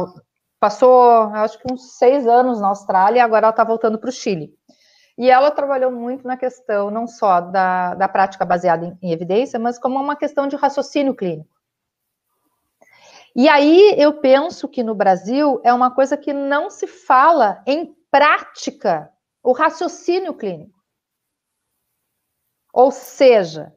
passou, 0.61 1.25
acho 1.35 1.59
que 1.59 1.73
uns 1.73 1.97
seis 1.99 2.27
anos 2.27 2.61
na 2.61 2.69
Austrália 2.69 3.19
e 3.19 3.21
agora 3.21 3.47
ela 3.47 3.51
está 3.51 3.65
voltando 3.65 3.99
para 3.99 4.09
o 4.09 4.13
Chile. 4.13 4.55
E 5.17 5.31
ela 5.31 5.51
trabalhou 5.51 5.93
muito 5.93 6.27
na 6.27 6.37
questão 6.37 6.91
não 6.91 7.07
só 7.07 7.41
da, 7.41 7.95
da 7.95 8.09
prática 8.09 8.45
baseada 8.45 8.87
em, 8.87 8.99
em 9.01 9.13
evidência, 9.13 9.59
mas 9.59 9.79
como 9.79 10.01
uma 10.01 10.17
questão 10.17 10.49
de 10.49 10.57
raciocínio 10.57 11.15
clínico. 11.15 11.55
E 13.37 13.49
aí 13.49 13.95
eu 13.99 14.21
penso 14.21 14.69
que 14.69 14.83
no 14.83 14.95
Brasil 14.95 15.61
é 15.65 15.73
uma 15.73 15.91
coisa 15.91 16.17
que 16.17 16.33
não 16.33 16.71
se 16.71 16.87
fala 16.87 17.63
em 17.67 17.95
prática 18.11 19.13
o 19.43 19.53
raciocínio 19.53 20.35
clínico. 20.35 20.79
Ou 22.73 22.91
seja, 22.91 23.73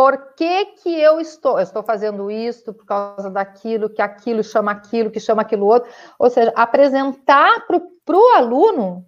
por 0.00 0.32
que, 0.32 0.64
que 0.76 0.98
eu 0.98 1.20
estou? 1.20 1.58
Eu 1.58 1.62
estou 1.62 1.82
fazendo 1.82 2.30
isso 2.30 2.72
por 2.72 2.86
causa 2.86 3.28
daquilo, 3.28 3.90
que 3.90 4.00
aquilo 4.00 4.42
chama 4.42 4.72
aquilo, 4.72 5.10
que 5.10 5.20
chama 5.20 5.42
aquilo 5.42 5.66
outro. 5.66 5.92
Ou 6.18 6.30
seja, 6.30 6.50
apresentar 6.56 7.66
para 7.66 8.16
o 8.16 8.28
aluno 8.34 9.04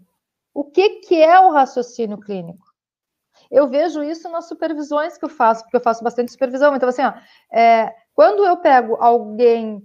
o 0.53 0.64
que, 0.64 1.01
que 1.01 1.18
é 1.18 1.40
o 1.40 1.51
raciocínio 1.51 2.18
clínico. 2.18 2.66
Eu 3.51 3.68
vejo 3.68 4.03
isso 4.03 4.28
nas 4.28 4.47
supervisões 4.49 5.16
que 5.16 5.24
eu 5.24 5.30
faço, 5.30 5.62
porque 5.62 5.78
eu 5.78 5.80
faço 5.80 6.05
bastante 6.05 6.30
supervisão. 6.30 6.76
Então, 6.76 6.90
assim, 6.90 7.03
ó, 7.03 7.14
é, 7.51 7.90
quando 8.12 8.45
eu 8.45 8.59
pego 8.59 8.97
alguém, 8.97 9.82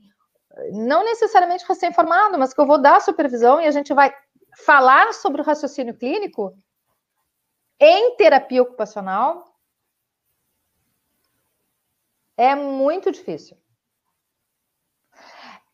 não 0.73 1.05
necessariamente 1.05 1.63
recém-formado, 1.65 2.37
mas 2.37 2.53
que 2.53 2.59
eu 2.59 2.67
vou 2.67 2.81
dar 2.81 2.99
supervisão 2.99 3.61
e 3.61 3.65
a 3.65 3.71
gente 3.71 3.93
vai 3.93 4.13
falar 4.65 5.13
sobre 5.13 5.41
o 5.41 5.45
raciocínio 5.45 5.97
clínico 5.97 6.53
em 7.79 8.17
terapia 8.17 8.61
ocupacional, 8.61 9.46
é 12.37 12.55
muito 12.55 13.11
difícil. 13.11 13.57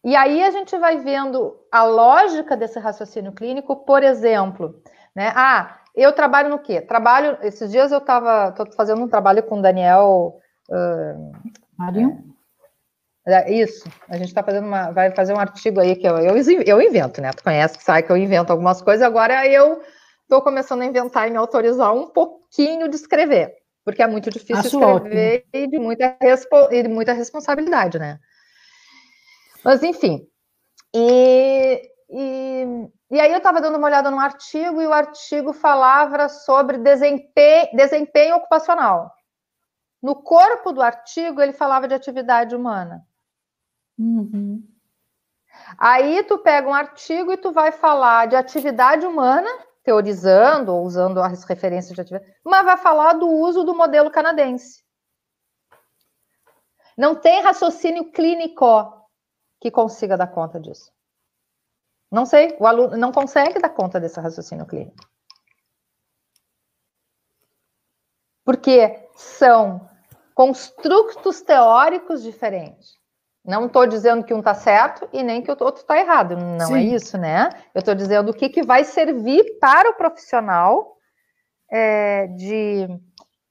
E 0.03 0.15
aí 0.15 0.43
a 0.43 0.51
gente 0.51 0.77
vai 0.77 0.97
vendo 0.97 1.57
a 1.71 1.83
lógica 1.83 2.57
desse 2.57 2.79
raciocínio 2.79 3.31
clínico, 3.31 3.75
por 3.85 4.03
exemplo, 4.03 4.81
né? 5.15 5.31
Ah, 5.35 5.79
eu 5.95 6.11
trabalho 6.11 6.49
no 6.49 6.59
quê? 6.59 6.81
Trabalho, 6.81 7.37
esses 7.41 7.71
dias 7.71 7.91
eu 7.91 7.99
estava 7.99 8.53
fazendo 8.75 9.01
um 9.01 9.07
trabalho 9.07 9.43
com 9.43 9.59
o 9.59 9.61
Daniel. 9.61 10.39
Uh, 10.69 11.31
Marinho? 11.77 12.33
É, 13.25 13.53
isso, 13.53 13.87
a 14.09 14.17
gente 14.17 14.27
está 14.27 14.43
fazendo 14.43 14.67
uma, 14.67 14.91
vai 14.91 15.09
fazer 15.15 15.33
um 15.33 15.39
artigo 15.39 15.79
aí 15.79 15.95
que 15.95 16.05
eu, 16.05 16.17
eu, 16.17 16.35
eu 16.65 16.81
invento, 16.81 17.21
né? 17.21 17.31
Tu 17.31 17.41
conhece 17.41 17.77
que 17.77 17.83
sabe 17.83 18.03
que 18.03 18.11
eu 18.11 18.17
invento 18.17 18.51
algumas 18.51 18.81
coisas, 18.81 19.01
agora 19.01 19.47
eu 19.47 19.81
estou 20.23 20.41
começando 20.41 20.81
a 20.81 20.85
inventar 20.85 21.27
e 21.27 21.31
me 21.31 21.37
autorizar 21.37 21.93
um 21.93 22.07
pouquinho 22.07 22.89
de 22.89 22.97
escrever, 22.97 23.55
porque 23.83 24.01
é 24.01 24.07
muito 24.07 24.29
difícil 24.29 24.57
Acho 24.57 24.95
escrever 24.95 25.45
e 25.53 25.67
de, 25.67 25.79
muita 25.79 26.17
e 26.71 26.83
de 26.83 26.89
muita 26.89 27.13
responsabilidade, 27.13 27.99
né? 27.99 28.19
Mas 29.63 29.83
enfim, 29.83 30.27
e, 30.93 31.91
e, 32.09 32.89
e 33.11 33.19
aí 33.19 33.31
eu 33.31 33.37
estava 33.37 33.59
dando 33.59 33.77
uma 33.77 33.87
olhada 33.87 34.11
no 34.11 34.19
artigo 34.19 34.81
e 34.81 34.87
o 34.87 34.93
artigo 34.93 35.53
falava 35.53 36.29
sobre 36.29 36.77
desempenho, 36.77 37.69
desempenho 37.73 38.35
ocupacional. 38.35 39.11
No 40.01 40.15
corpo 40.15 40.71
do 40.73 40.81
artigo, 40.81 41.41
ele 41.41 41.53
falava 41.53 41.87
de 41.87 41.93
atividade 41.93 42.55
humana. 42.55 43.01
Uhum. 43.97 44.61
Aí 45.77 46.23
tu 46.23 46.37
pega 46.39 46.67
um 46.67 46.73
artigo 46.73 47.31
e 47.31 47.37
tu 47.37 47.51
vai 47.51 47.71
falar 47.71 48.27
de 48.27 48.35
atividade 48.35 49.05
humana, 49.05 49.49
teorizando 49.83 50.73
ou 50.73 50.83
usando 50.83 51.21
as 51.21 51.43
referências 51.43 51.93
de 51.93 52.01
atividade, 52.01 52.33
mas 52.43 52.65
vai 52.65 52.77
falar 52.77 53.13
do 53.13 53.27
uso 53.27 53.63
do 53.63 53.75
modelo 53.75 54.09
canadense. 54.09 54.83
Não 56.97 57.15
tem 57.15 57.41
raciocínio 57.41 58.11
clínico 58.11 58.65
que 59.59 59.69
consiga 59.69 60.17
dar 60.17 60.27
conta 60.27 60.59
disso. 60.59 60.91
Não 62.11 62.25
sei, 62.25 62.55
o 62.59 62.67
aluno 62.67 62.95
não 62.95 63.11
consegue 63.11 63.59
dar 63.59 63.69
conta 63.69 63.99
desse 63.99 64.19
raciocínio 64.19 64.65
clínico. 64.65 64.95
Porque 68.45 69.09
são 69.15 69.89
construtos 70.35 71.41
teóricos 71.41 72.21
diferentes. 72.21 72.99
Não 73.45 73.65
estou 73.65 73.85
dizendo 73.85 74.23
que 74.23 74.33
um 74.33 74.39
está 74.39 74.53
certo 74.53 75.07
e 75.11 75.21
nem 75.21 75.41
que 75.41 75.51
o 75.51 75.57
outro 75.59 75.81
está 75.81 75.99
errado. 75.99 76.37
Não 76.37 76.55
é 76.55 76.65
Sim. 76.65 76.75
é 76.75 76.95
isso, 76.95 77.17
né? 77.17 77.49
Eu 77.75 77.79
estou 77.79 77.93
dizendo 77.93 78.29
o 78.29 78.33
que, 78.33 78.47
que 78.47 78.63
vai 78.63 78.85
servir 78.85 79.59
para 79.59 79.89
o 79.89 79.95
profissional 79.95 80.97
é, 81.69 82.27
de, 82.27 82.87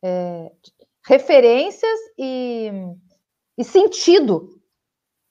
é, 0.03 0.51
de, 0.63 0.73
referências 1.07 1.99
e, 2.19 2.73
e 3.59 3.65
sentido. 3.65 4.49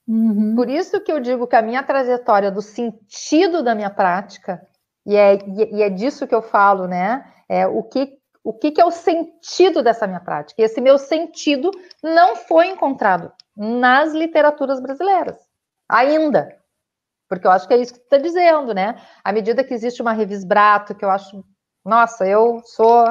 Uhum. 0.08 0.56
Por 0.56 0.70
isso 0.70 1.02
que 1.02 1.12
eu 1.12 1.20
digo 1.20 1.48
que 1.48 1.56
a 1.56 1.62
minha 1.62 1.82
trajetória 1.82 2.52
do 2.52 2.62
sentido 2.62 3.64
da 3.64 3.74
minha 3.74 3.90
prática, 3.90 4.62
e 5.08 5.16
é, 5.16 5.40
e 5.72 5.82
é 5.82 5.90
disso 5.90 6.28
que 6.28 6.36
eu 6.36 6.42
falo, 6.42 6.88
né? 6.88 7.26
É 7.50 7.66
o 7.66 7.82
que 7.82 8.20
o 8.44 8.54
que, 8.54 8.72
que, 8.72 8.82
é 8.82 8.86
o 8.86 8.90
sentido 8.90 9.84
dessa 9.84 10.08
minha 10.08 10.20
prática. 10.20 10.60
E 10.60 10.66
esse 10.66 10.82
meu 10.82 10.98
sentido 10.98 11.70
não 12.02 12.36
foi 12.36 12.70
encontrado 12.70 13.32
nas 13.62 14.12
literaturas 14.12 14.82
brasileiras, 14.82 15.38
ainda. 15.88 16.58
Porque 17.30 17.46
eu 17.46 17.52
acho 17.52 17.68
que 17.68 17.76
é 17.76 17.78
isso 17.78 17.94
que 17.94 18.00
tu 18.00 18.04
está 18.06 18.18
dizendo, 18.18 18.74
né? 18.74 19.00
À 19.24 19.32
medida 19.32 19.64
que 19.64 19.72
existe 19.72 20.02
uma 20.02 20.14
Revisbrato, 20.14 20.96
que 20.96 21.06
eu 21.06 21.12
acho. 21.12 21.46
Nossa, 21.86 22.26
eu 22.26 22.60
sou. 22.66 23.06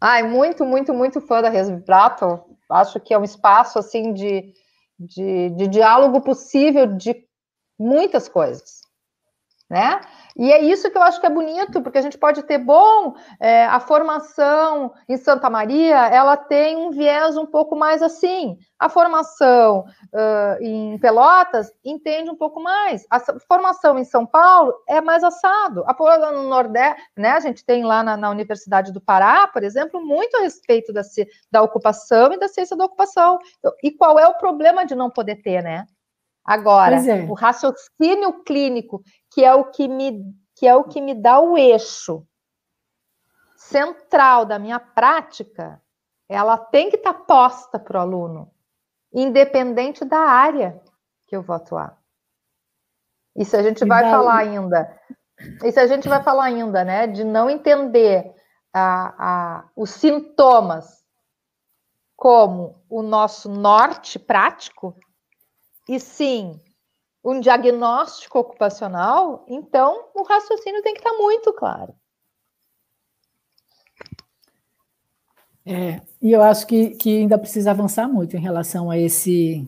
Ai, 0.00 0.24
muito, 0.24 0.64
muito, 0.64 0.92
muito 0.92 1.20
fã 1.20 1.40
da 1.40 1.48
Revisbrato. 1.48 2.44
Acho 2.68 2.98
que 2.98 3.14
é 3.14 3.18
um 3.18 3.22
espaço, 3.22 3.78
assim, 3.78 4.12
de, 4.12 4.52
de, 4.98 5.50
de 5.50 5.68
diálogo 5.68 6.20
possível 6.22 6.88
de 6.88 7.14
muitas 7.78 8.28
coisas, 8.28 8.80
né? 9.70 10.00
E 10.36 10.52
é 10.52 10.60
isso 10.62 10.90
que 10.90 10.98
eu 10.98 11.02
acho 11.02 11.18
que 11.18 11.26
é 11.26 11.30
bonito, 11.30 11.80
porque 11.80 11.96
a 11.96 12.02
gente 12.02 12.18
pode 12.18 12.42
ter, 12.42 12.58
bom, 12.58 13.14
é, 13.40 13.64
a 13.64 13.80
formação 13.80 14.92
em 15.08 15.16
Santa 15.16 15.48
Maria, 15.48 16.08
ela 16.08 16.36
tem 16.36 16.76
um 16.76 16.90
viés 16.90 17.38
um 17.38 17.46
pouco 17.46 17.74
mais 17.74 18.02
assim. 18.02 18.58
A 18.78 18.90
formação 18.90 19.86
uh, 20.12 20.62
em 20.62 20.98
Pelotas 20.98 21.72
entende 21.82 22.30
um 22.30 22.36
pouco 22.36 22.62
mais. 22.62 23.06
A 23.10 23.18
formação 23.48 23.98
em 23.98 24.04
São 24.04 24.26
Paulo 24.26 24.74
é 24.86 25.00
mais 25.00 25.24
assado. 25.24 25.82
A 25.86 25.96
no 26.30 26.42
Nordeste, 26.42 27.02
né, 27.16 27.30
a 27.30 27.40
gente 27.40 27.64
tem 27.64 27.84
lá 27.84 28.02
na, 28.02 28.16
na 28.16 28.28
Universidade 28.28 28.92
do 28.92 29.00
Pará, 29.00 29.48
por 29.48 29.64
exemplo, 29.64 30.04
muito 30.04 30.36
a 30.36 30.40
respeito 30.40 30.92
da, 30.92 31.00
da 31.50 31.62
ocupação 31.62 32.32
e 32.34 32.38
da 32.38 32.48
ciência 32.48 32.76
da 32.76 32.84
ocupação. 32.84 33.38
E 33.82 33.90
qual 33.90 34.18
é 34.18 34.28
o 34.28 34.34
problema 34.34 34.84
de 34.84 34.94
não 34.94 35.10
poder 35.10 35.36
ter, 35.36 35.62
né? 35.62 35.86
Agora, 36.46 36.96
é. 36.96 37.24
o 37.24 37.34
raciocínio 37.34 38.44
clínico, 38.44 39.02
que 39.32 39.44
é 39.44 39.52
o 39.52 39.64
que 39.64 39.88
me 39.88 40.34
que 40.54 40.66
é 40.66 40.74
o 40.74 40.84
que 40.84 41.02
me 41.02 41.14
dá 41.14 41.38
o 41.38 41.58
eixo 41.58 42.26
central 43.58 44.46
da 44.46 44.58
minha 44.58 44.80
prática, 44.80 45.82
ela 46.26 46.56
tem 46.56 46.88
que 46.88 46.96
estar 46.96 47.12
tá 47.12 47.20
posta 47.20 47.78
para 47.78 47.98
o 47.98 48.00
aluno, 48.00 48.50
independente 49.12 50.02
da 50.02 50.18
área 50.18 50.80
que 51.26 51.36
eu 51.36 51.42
vou 51.42 51.56
atuar. 51.56 51.98
Se 53.44 53.54
a 53.54 53.62
gente 53.62 53.84
vai 53.84 54.10
falar 54.10 54.38
ainda, 54.38 54.98
se 55.60 55.78
a 55.78 55.86
gente 55.86 56.08
vai 56.08 56.22
falar 56.22 56.44
ainda, 56.44 56.84
né, 56.84 57.06
de 57.06 57.22
não 57.22 57.50
entender 57.50 58.34
a, 58.72 59.14
a, 59.18 59.64
os 59.76 59.90
sintomas 59.90 61.04
como 62.16 62.82
o 62.88 63.02
nosso 63.02 63.50
norte 63.50 64.18
prático, 64.18 64.96
e 65.88 66.00
sim 66.00 66.60
um 67.24 67.40
diagnóstico 67.40 68.38
ocupacional, 68.38 69.44
então 69.48 70.08
o 70.14 70.22
raciocínio 70.22 70.82
tem 70.82 70.94
que 70.94 71.00
estar 71.00 71.12
muito 71.14 71.52
claro. 71.52 71.94
É, 75.64 76.00
e 76.22 76.30
eu 76.30 76.40
acho 76.40 76.64
que, 76.64 76.90
que 76.90 77.18
ainda 77.18 77.36
precisa 77.36 77.72
avançar 77.72 78.06
muito 78.06 78.36
em 78.36 78.40
relação 78.40 78.88
a 78.88 78.96
esse, 78.96 79.66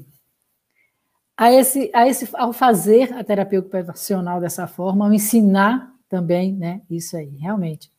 a 1.37 1.53
esse, 1.53 1.91
a 1.93 2.07
esse, 2.07 2.29
ao 2.35 2.53
fazer 2.53 3.12
a 3.12 3.25
terapia 3.25 3.59
ocupacional 3.59 4.41
dessa 4.41 4.69
forma, 4.69 5.07
ao 5.07 5.12
ensinar 5.12 5.93
também, 6.09 6.53
né? 6.55 6.83
Isso 6.89 7.16
aí, 7.16 7.37
realmente. 7.37 7.91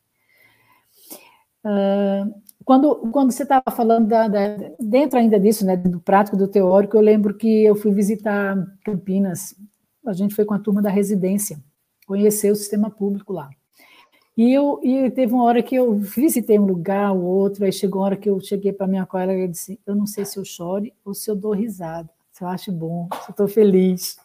Quando, 2.66 2.96
quando 3.12 3.32
você 3.32 3.44
estava 3.44 3.72
falando 3.72 4.08
da, 4.08 4.28
da, 4.28 4.58
dentro 4.80 5.18
ainda 5.18 5.40
disso, 5.40 5.66
né, 5.66 5.76
do 5.78 6.00
prático, 6.00 6.38
do 6.38 6.48
teórico, 6.48 6.98
eu 6.98 7.02
lembro 7.02 7.36
que 7.36 7.64
eu 7.64 7.76
fui 7.76 7.92
visitar 7.92 8.56
Campinas, 8.84 9.56
a 10.06 10.14
gente 10.14 10.36
foi 10.36 10.46
com 10.46 10.54
a 10.54 10.60
turma 10.60 10.82
da 10.82 10.90
residência, 10.90 11.60
conhecer 12.06 12.52
o 12.52 12.56
sistema 12.56 12.90
público 12.90 13.34
lá. 13.34 13.50
E, 14.36 14.54
eu, 14.54 14.80
e 14.84 15.12
teve 15.12 15.34
uma 15.34 15.44
hora 15.44 15.62
que 15.62 15.76
eu 15.76 15.96
visitei 15.96 16.58
um 16.58 16.66
lugar, 16.66 17.12
o 17.12 17.22
outro, 17.22 17.66
aí 17.66 17.74
chegou 17.74 18.02
uma 18.02 18.06
hora 18.06 18.18
que 18.18 18.30
eu 18.30 18.40
cheguei 18.40 18.72
para 18.72 18.88
minha 18.88 19.06
colega 19.06 19.44
e 19.44 19.48
disse, 19.48 19.80
eu 19.86 19.96
não 19.96 20.08
sei 20.08 20.24
se 20.24 20.38
eu 20.38 20.46
choro 20.46 20.90
ou 21.04 21.14
se 21.14 21.30
eu 21.30 21.36
dou 21.36 21.52
risada, 21.52 22.10
se 22.32 22.44
eu 22.44 22.48
acho 22.48 22.72
bom, 22.72 23.10
se 23.12 23.30
eu 23.30 23.32
estou 23.32 23.48
feliz. 23.48 24.18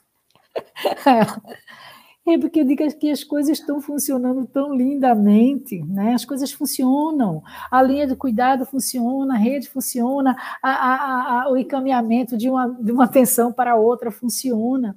É 2.26 2.38
porque 2.38 2.60
eu 2.60 2.64
digo 2.64 2.82
que 2.98 3.10
as 3.10 3.22
coisas 3.22 3.58
estão 3.58 3.82
funcionando 3.82 4.46
tão 4.46 4.74
lindamente, 4.74 5.82
né? 5.82 6.14
As 6.14 6.24
coisas 6.24 6.50
funcionam, 6.50 7.42
a 7.70 7.82
linha 7.82 8.06
de 8.06 8.16
cuidado 8.16 8.64
funciona, 8.64 9.34
a 9.34 9.36
rede 9.36 9.68
funciona, 9.68 10.34
a, 10.62 10.70
a, 10.70 11.42
a, 11.42 11.52
o 11.52 11.56
encaminhamento 11.56 12.34
de 12.34 12.48
uma, 12.48 12.68
de 12.80 12.92
uma 12.92 13.04
atenção 13.04 13.52
para 13.52 13.76
outra 13.76 14.10
funciona. 14.10 14.96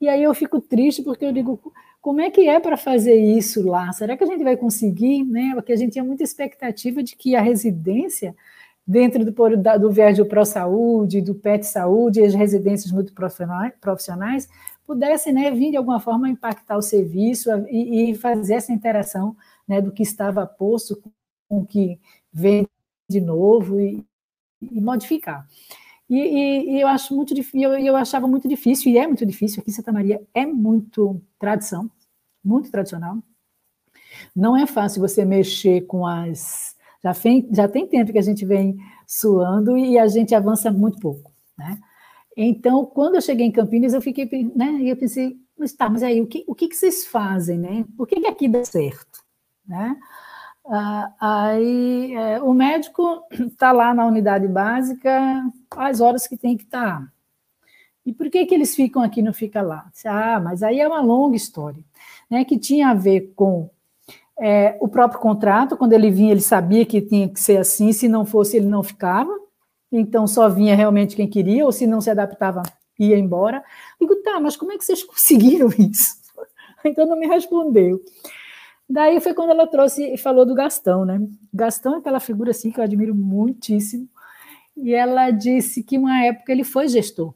E 0.00 0.08
aí 0.08 0.22
eu 0.22 0.32
fico 0.32 0.58
triste 0.58 1.02
porque 1.02 1.26
eu 1.26 1.32
digo, 1.32 1.60
como 2.00 2.22
é 2.22 2.30
que 2.30 2.48
é 2.48 2.58
para 2.58 2.78
fazer 2.78 3.14
isso 3.14 3.62
lá? 3.66 3.92
Será 3.92 4.16
que 4.16 4.24
a 4.24 4.26
gente 4.26 4.42
vai 4.42 4.56
conseguir? 4.56 5.22
Né? 5.22 5.52
Porque 5.54 5.72
a 5.72 5.76
gente 5.76 5.92
tinha 5.92 6.04
muita 6.04 6.22
expectativa 6.22 7.02
de 7.02 7.14
que 7.14 7.36
a 7.36 7.42
residência, 7.42 8.34
dentro 8.86 9.22
do, 9.22 9.32
do 9.80 9.90
viés 9.90 10.16
do 10.16 10.24
Pro 10.24 10.46
Saúde, 10.46 11.20
do 11.20 11.34
PET 11.34 11.66
Saúde, 11.66 12.22
as 12.22 12.34
residências 12.34 12.90
multiprofissionais, 12.90 13.72
profissionais, 13.80 14.48
pudesse 14.86 15.32
né, 15.32 15.50
vir 15.50 15.70
de 15.70 15.76
alguma 15.76 16.00
forma 16.00 16.28
impactar 16.28 16.76
o 16.76 16.82
serviço 16.82 17.50
e, 17.68 18.10
e 18.10 18.14
fazer 18.14 18.54
essa 18.54 18.72
interação 18.72 19.36
né, 19.66 19.80
do 19.80 19.92
que 19.92 20.02
estava 20.02 20.46
posto 20.46 21.02
com 21.48 21.60
o 21.60 21.66
que 21.66 21.98
vem 22.32 22.66
de 23.08 23.20
novo 23.20 23.80
e, 23.80 24.04
e 24.60 24.80
modificar. 24.80 25.46
E, 26.08 26.16
e, 26.16 26.70
e, 26.76 26.80
eu 26.80 26.88
acho 26.88 27.14
muito 27.14 27.34
eu, 27.54 27.78
eu 27.78 27.96
achava 27.96 28.28
muito 28.28 28.46
difícil, 28.46 28.92
e 28.92 28.98
é 28.98 29.06
muito 29.06 29.24
difícil, 29.24 29.60
aqui 29.60 29.70
em 29.70 29.74
Santa 29.74 29.92
Maria 29.92 30.22
é 30.34 30.44
muito 30.44 31.20
tradição, 31.38 31.90
muito 32.44 32.70
tradicional. 32.70 33.18
Não 34.34 34.56
é 34.56 34.66
fácil 34.66 35.00
você 35.00 35.24
mexer 35.24 35.82
com 35.86 36.06
as. 36.06 36.76
Já, 37.02 37.12
vem, 37.12 37.48
já 37.52 37.68
tem 37.68 37.86
tempo 37.86 38.12
que 38.12 38.18
a 38.18 38.22
gente 38.22 38.44
vem 38.44 38.76
suando 39.06 39.76
e 39.76 39.98
a 39.98 40.06
gente 40.06 40.34
avança 40.34 40.70
muito 40.70 40.98
pouco, 40.98 41.32
né? 41.56 41.78
Então, 42.36 42.84
quando 42.86 43.14
eu 43.16 43.22
cheguei 43.22 43.46
em 43.46 43.52
Campinas, 43.52 43.94
eu 43.94 44.00
fiquei, 44.02 44.28
né, 44.56 44.72
e 44.80 44.88
eu 44.90 44.96
pensei, 44.96 45.36
mas 45.58 45.72
tá, 45.72 45.88
mas 45.88 46.02
aí, 46.02 46.20
o 46.20 46.26
que, 46.26 46.44
o 46.48 46.54
que, 46.54 46.68
que 46.68 46.76
vocês 46.76 47.06
fazem, 47.06 47.58
né? 47.58 47.84
Por 47.96 48.06
que, 48.08 48.20
que 48.20 48.26
aqui 48.26 48.48
dá 48.48 48.64
certo, 48.64 49.20
né? 49.66 49.96
Ah, 50.66 51.12
aí, 51.20 52.14
é, 52.14 52.42
o 52.42 52.52
médico 52.54 53.22
está 53.32 53.70
lá 53.72 53.94
na 53.94 54.06
unidade 54.06 54.48
básica 54.48 55.44
as 55.76 56.00
horas 56.00 56.26
que 56.26 56.36
tem 56.36 56.56
que 56.56 56.64
estar. 56.64 57.00
Tá. 57.00 57.08
E 58.06 58.12
por 58.12 58.30
que, 58.30 58.44
que 58.46 58.54
eles 58.54 58.74
ficam 58.74 59.02
aqui 59.02 59.20
e 59.20 59.22
não 59.22 59.32
ficam 59.32 59.66
lá? 59.66 59.90
Ah, 60.06 60.40
mas 60.40 60.62
aí 60.62 60.80
é 60.80 60.88
uma 60.88 61.00
longa 61.00 61.36
história, 61.36 61.82
né, 62.30 62.44
que 62.44 62.58
tinha 62.58 62.88
a 62.90 62.94
ver 62.94 63.32
com 63.36 63.70
É, 64.38 64.76
o 64.80 64.88
próprio 64.88 65.20
contrato, 65.20 65.76
quando 65.76 65.92
ele 65.92 66.10
vinha, 66.10 66.32
ele 66.32 66.40
sabia 66.40 66.84
que 66.84 67.00
tinha 67.00 67.28
que 67.28 67.40
ser 67.40 67.58
assim, 67.58 67.92
se 67.92 68.08
não 68.08 68.24
fosse, 68.26 68.56
ele 68.56 68.66
não 68.66 68.82
ficava. 68.82 69.32
Então, 69.96 70.26
só 70.26 70.48
vinha 70.48 70.74
realmente 70.74 71.14
quem 71.14 71.28
queria, 71.28 71.64
ou 71.64 71.70
se 71.70 71.86
não 71.86 72.00
se 72.00 72.10
adaptava, 72.10 72.62
ia 72.98 73.16
embora. 73.16 73.62
Digo, 74.00 74.16
tá, 74.16 74.40
mas 74.40 74.56
como 74.56 74.72
é 74.72 74.76
que 74.76 74.84
vocês 74.84 75.02
conseguiram 75.04 75.68
isso? 75.78 76.16
Então, 76.84 77.06
não 77.06 77.16
me 77.16 77.26
respondeu. 77.26 78.02
Daí 78.90 79.20
foi 79.20 79.32
quando 79.32 79.50
ela 79.50 79.66
trouxe 79.66 80.12
e 80.12 80.18
falou 80.18 80.44
do 80.44 80.54
Gastão, 80.54 81.04
né? 81.04 81.20
Gastão 81.52 81.94
é 81.94 81.98
aquela 81.98 82.20
figura 82.20 82.50
assim 82.50 82.70
que 82.70 82.78
eu 82.78 82.84
admiro 82.84 83.14
muitíssimo. 83.14 84.08
E 84.76 84.92
ela 84.92 85.30
disse 85.30 85.82
que 85.82 85.96
uma 85.96 86.24
época 86.24 86.50
ele 86.50 86.64
foi 86.64 86.88
gestor. 86.88 87.32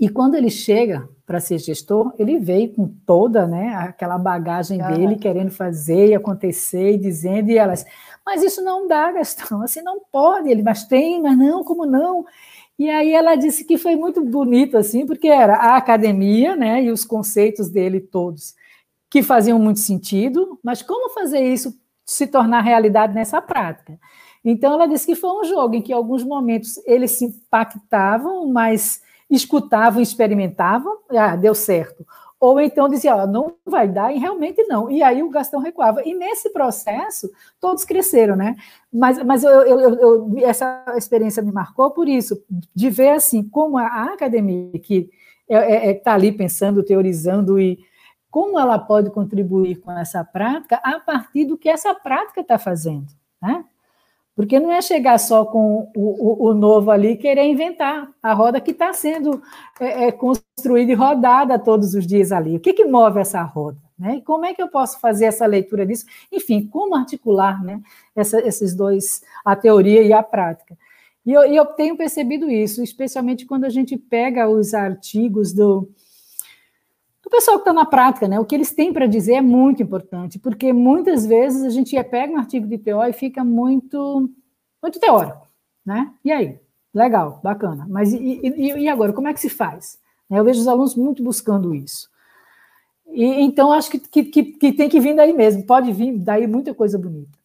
E 0.00 0.08
quando 0.08 0.34
ele 0.34 0.50
chega 0.50 1.08
para 1.32 1.40
ser 1.40 1.58
gestor, 1.58 2.12
ele 2.18 2.38
veio 2.38 2.74
com 2.74 2.86
toda 3.06 3.46
né, 3.46 3.74
aquela 3.74 4.18
bagagem 4.18 4.82
ah. 4.82 4.90
dele, 4.90 5.16
querendo 5.16 5.50
fazer 5.50 6.08
e 6.08 6.14
acontecer, 6.14 6.92
e 6.92 6.98
dizendo, 6.98 7.50
e 7.50 7.56
elas, 7.56 7.86
mas 8.24 8.42
isso 8.42 8.62
não 8.62 8.86
dá, 8.86 9.10
Gastão, 9.12 9.62
assim 9.62 9.80
não 9.80 9.98
pode. 10.12 10.50
Ele, 10.50 10.62
mas 10.62 10.84
tem, 10.84 11.22
mas 11.22 11.38
não, 11.38 11.64
como 11.64 11.86
não? 11.86 12.26
E 12.78 12.90
aí 12.90 13.14
ela 13.14 13.34
disse 13.34 13.64
que 13.64 13.78
foi 13.78 13.96
muito 13.96 14.22
bonito, 14.22 14.76
assim, 14.76 15.06
porque 15.06 15.26
era 15.26 15.54
a 15.54 15.76
academia, 15.78 16.54
né, 16.54 16.82
e 16.82 16.90
os 16.90 17.02
conceitos 17.02 17.70
dele 17.70 17.98
todos, 17.98 18.54
que 19.10 19.22
faziam 19.22 19.58
muito 19.58 19.80
sentido, 19.80 20.60
mas 20.62 20.82
como 20.82 21.14
fazer 21.14 21.40
isso 21.40 21.74
se 22.04 22.26
tornar 22.26 22.60
realidade 22.60 23.14
nessa 23.14 23.40
prática? 23.40 23.98
Então 24.44 24.74
ela 24.74 24.86
disse 24.86 25.06
que 25.06 25.16
foi 25.16 25.30
um 25.30 25.44
jogo 25.44 25.76
em 25.76 25.80
que, 25.80 25.92
em 25.92 25.94
alguns 25.94 26.22
momentos, 26.22 26.76
eles 26.84 27.12
se 27.12 27.24
impactavam, 27.24 28.46
mas 28.52 29.00
escutavam, 29.34 30.02
experimentavam, 30.02 30.98
ah, 31.10 31.34
deu 31.36 31.54
certo. 31.54 32.06
Ou 32.38 32.60
então 32.60 32.88
dizia, 32.88 33.14
ó, 33.14 33.26
não 33.26 33.54
vai 33.64 33.86
dar, 33.86 34.12
e 34.12 34.18
realmente 34.18 34.64
não. 34.64 34.90
E 34.90 35.00
aí 35.00 35.22
o 35.22 35.30
Gastão 35.30 35.60
recuava. 35.60 36.02
E 36.04 36.12
nesse 36.12 36.50
processo, 36.50 37.30
todos 37.60 37.84
cresceram, 37.84 38.34
né? 38.34 38.56
Mas, 38.92 39.22
mas 39.22 39.44
eu, 39.44 39.50
eu, 39.62 39.80
eu, 39.94 40.38
essa 40.38 40.84
experiência 40.96 41.40
me 41.40 41.52
marcou 41.52 41.92
por 41.92 42.08
isso, 42.08 42.42
de 42.74 42.90
ver 42.90 43.10
assim, 43.10 43.48
como 43.48 43.78
a 43.78 44.12
academia, 44.12 44.76
que 44.80 45.08
está 45.48 45.64
é, 45.64 45.72
é, 45.72 45.90
é 45.90 45.94
tá 45.94 46.14
ali 46.14 46.32
pensando, 46.32 46.82
teorizando 46.82 47.60
e 47.60 47.78
como 48.28 48.58
ela 48.58 48.78
pode 48.78 49.10
contribuir 49.10 49.76
com 49.76 49.92
essa 49.92 50.24
prática 50.24 50.80
a 50.82 50.98
partir 50.98 51.44
do 51.44 51.56
que 51.56 51.68
essa 51.68 51.94
prática 51.94 52.40
está 52.40 52.58
fazendo, 52.58 53.06
né? 53.40 53.64
Porque 54.34 54.58
não 54.58 54.72
é 54.72 54.80
chegar 54.80 55.18
só 55.18 55.44
com 55.44 55.90
o, 55.94 56.46
o, 56.46 56.50
o 56.50 56.54
novo 56.54 56.90
ali 56.90 57.16
querer 57.16 57.44
inventar 57.44 58.08
a 58.22 58.32
roda 58.32 58.60
que 58.60 58.70
está 58.70 58.92
sendo 58.92 59.42
é, 59.78 60.06
é, 60.06 60.12
construída 60.12 60.92
e 60.92 60.94
rodada 60.94 61.58
todos 61.58 61.94
os 61.94 62.06
dias 62.06 62.32
ali. 62.32 62.56
O 62.56 62.60
que, 62.60 62.72
que 62.72 62.86
move 62.86 63.20
essa 63.20 63.42
roda? 63.42 63.78
Né? 63.98 64.16
E 64.16 64.22
como 64.22 64.46
é 64.46 64.54
que 64.54 64.62
eu 64.62 64.68
posso 64.68 64.98
fazer 65.00 65.26
essa 65.26 65.44
leitura 65.44 65.84
disso? 65.84 66.06
Enfim, 66.32 66.66
como 66.66 66.94
articular 66.94 67.62
né, 67.62 67.80
essa, 68.16 68.40
esses 68.40 68.74
dois, 68.74 69.22
a 69.44 69.54
teoria 69.54 70.02
e 70.02 70.12
a 70.12 70.22
prática? 70.22 70.76
E 71.24 71.32
eu, 71.32 71.44
e 71.44 71.54
eu 71.54 71.66
tenho 71.66 71.96
percebido 71.96 72.50
isso, 72.50 72.82
especialmente 72.82 73.46
quando 73.46 73.64
a 73.64 73.70
gente 73.70 73.96
pega 73.96 74.48
os 74.48 74.74
artigos 74.74 75.52
do 75.52 75.88
pessoal 77.32 77.56
que 77.56 77.62
está 77.62 77.72
na 77.72 77.86
prática, 77.86 78.28
né? 78.28 78.38
O 78.38 78.44
que 78.44 78.54
eles 78.54 78.72
têm 78.72 78.92
para 78.92 79.06
dizer 79.06 79.34
é 79.34 79.40
muito 79.40 79.82
importante, 79.82 80.38
porque 80.38 80.72
muitas 80.72 81.24
vezes 81.24 81.64
a 81.64 81.70
gente 81.70 82.00
pega 82.04 82.32
um 82.32 82.38
artigo 82.38 82.66
de 82.66 82.76
TO 82.76 83.02
e 83.02 83.12
fica 83.12 83.42
muito, 83.42 84.30
muito 84.80 85.00
teórico, 85.00 85.48
né? 85.84 86.12
E 86.22 86.30
aí? 86.30 86.60
Legal, 86.94 87.40
bacana. 87.42 87.86
Mas 87.88 88.12
e, 88.12 88.40
e, 88.42 88.72
e 88.80 88.88
agora, 88.88 89.14
como 89.14 89.28
é 89.28 89.32
que 89.32 89.40
se 89.40 89.48
faz? 89.48 89.98
Né, 90.28 90.38
eu 90.38 90.44
vejo 90.44 90.60
os 90.60 90.68
alunos 90.68 90.94
muito 90.94 91.22
buscando 91.22 91.74
isso. 91.74 92.10
E, 93.06 93.24
então, 93.42 93.72
acho 93.72 93.90
que, 93.90 93.98
que, 93.98 94.44
que, 94.44 94.72
tem 94.72 94.88
que 94.90 95.00
vir 95.00 95.16
daí 95.16 95.32
mesmo, 95.32 95.64
pode 95.64 95.90
vir 95.90 96.18
daí 96.18 96.46
muita 96.46 96.74
coisa 96.74 96.98
bonita. 96.98 97.38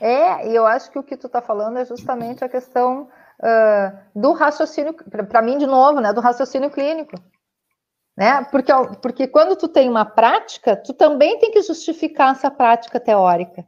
É, 0.00 0.48
e 0.48 0.54
eu 0.54 0.64
acho 0.64 0.90
que 0.90 0.98
o 0.98 1.02
que 1.02 1.16
tu 1.16 1.26
está 1.26 1.42
falando 1.42 1.78
é 1.78 1.84
justamente 1.84 2.44
a 2.44 2.48
questão 2.48 3.08
uh, 3.40 3.98
do 4.14 4.32
raciocínio, 4.32 4.94
para 4.94 5.42
mim, 5.42 5.58
de 5.58 5.66
novo, 5.66 6.00
né, 6.00 6.12
do 6.12 6.20
raciocínio 6.20 6.70
clínico 6.70 7.16
né? 8.16 8.44
Porque, 8.44 8.72
porque 9.00 9.26
quando 9.26 9.56
tu 9.56 9.68
tem 9.68 9.88
uma 9.88 10.04
prática, 10.04 10.76
tu 10.76 10.92
também 10.92 11.38
tem 11.38 11.50
que 11.50 11.62
justificar 11.62 12.32
essa 12.32 12.50
prática 12.50 13.00
teórica. 13.00 13.64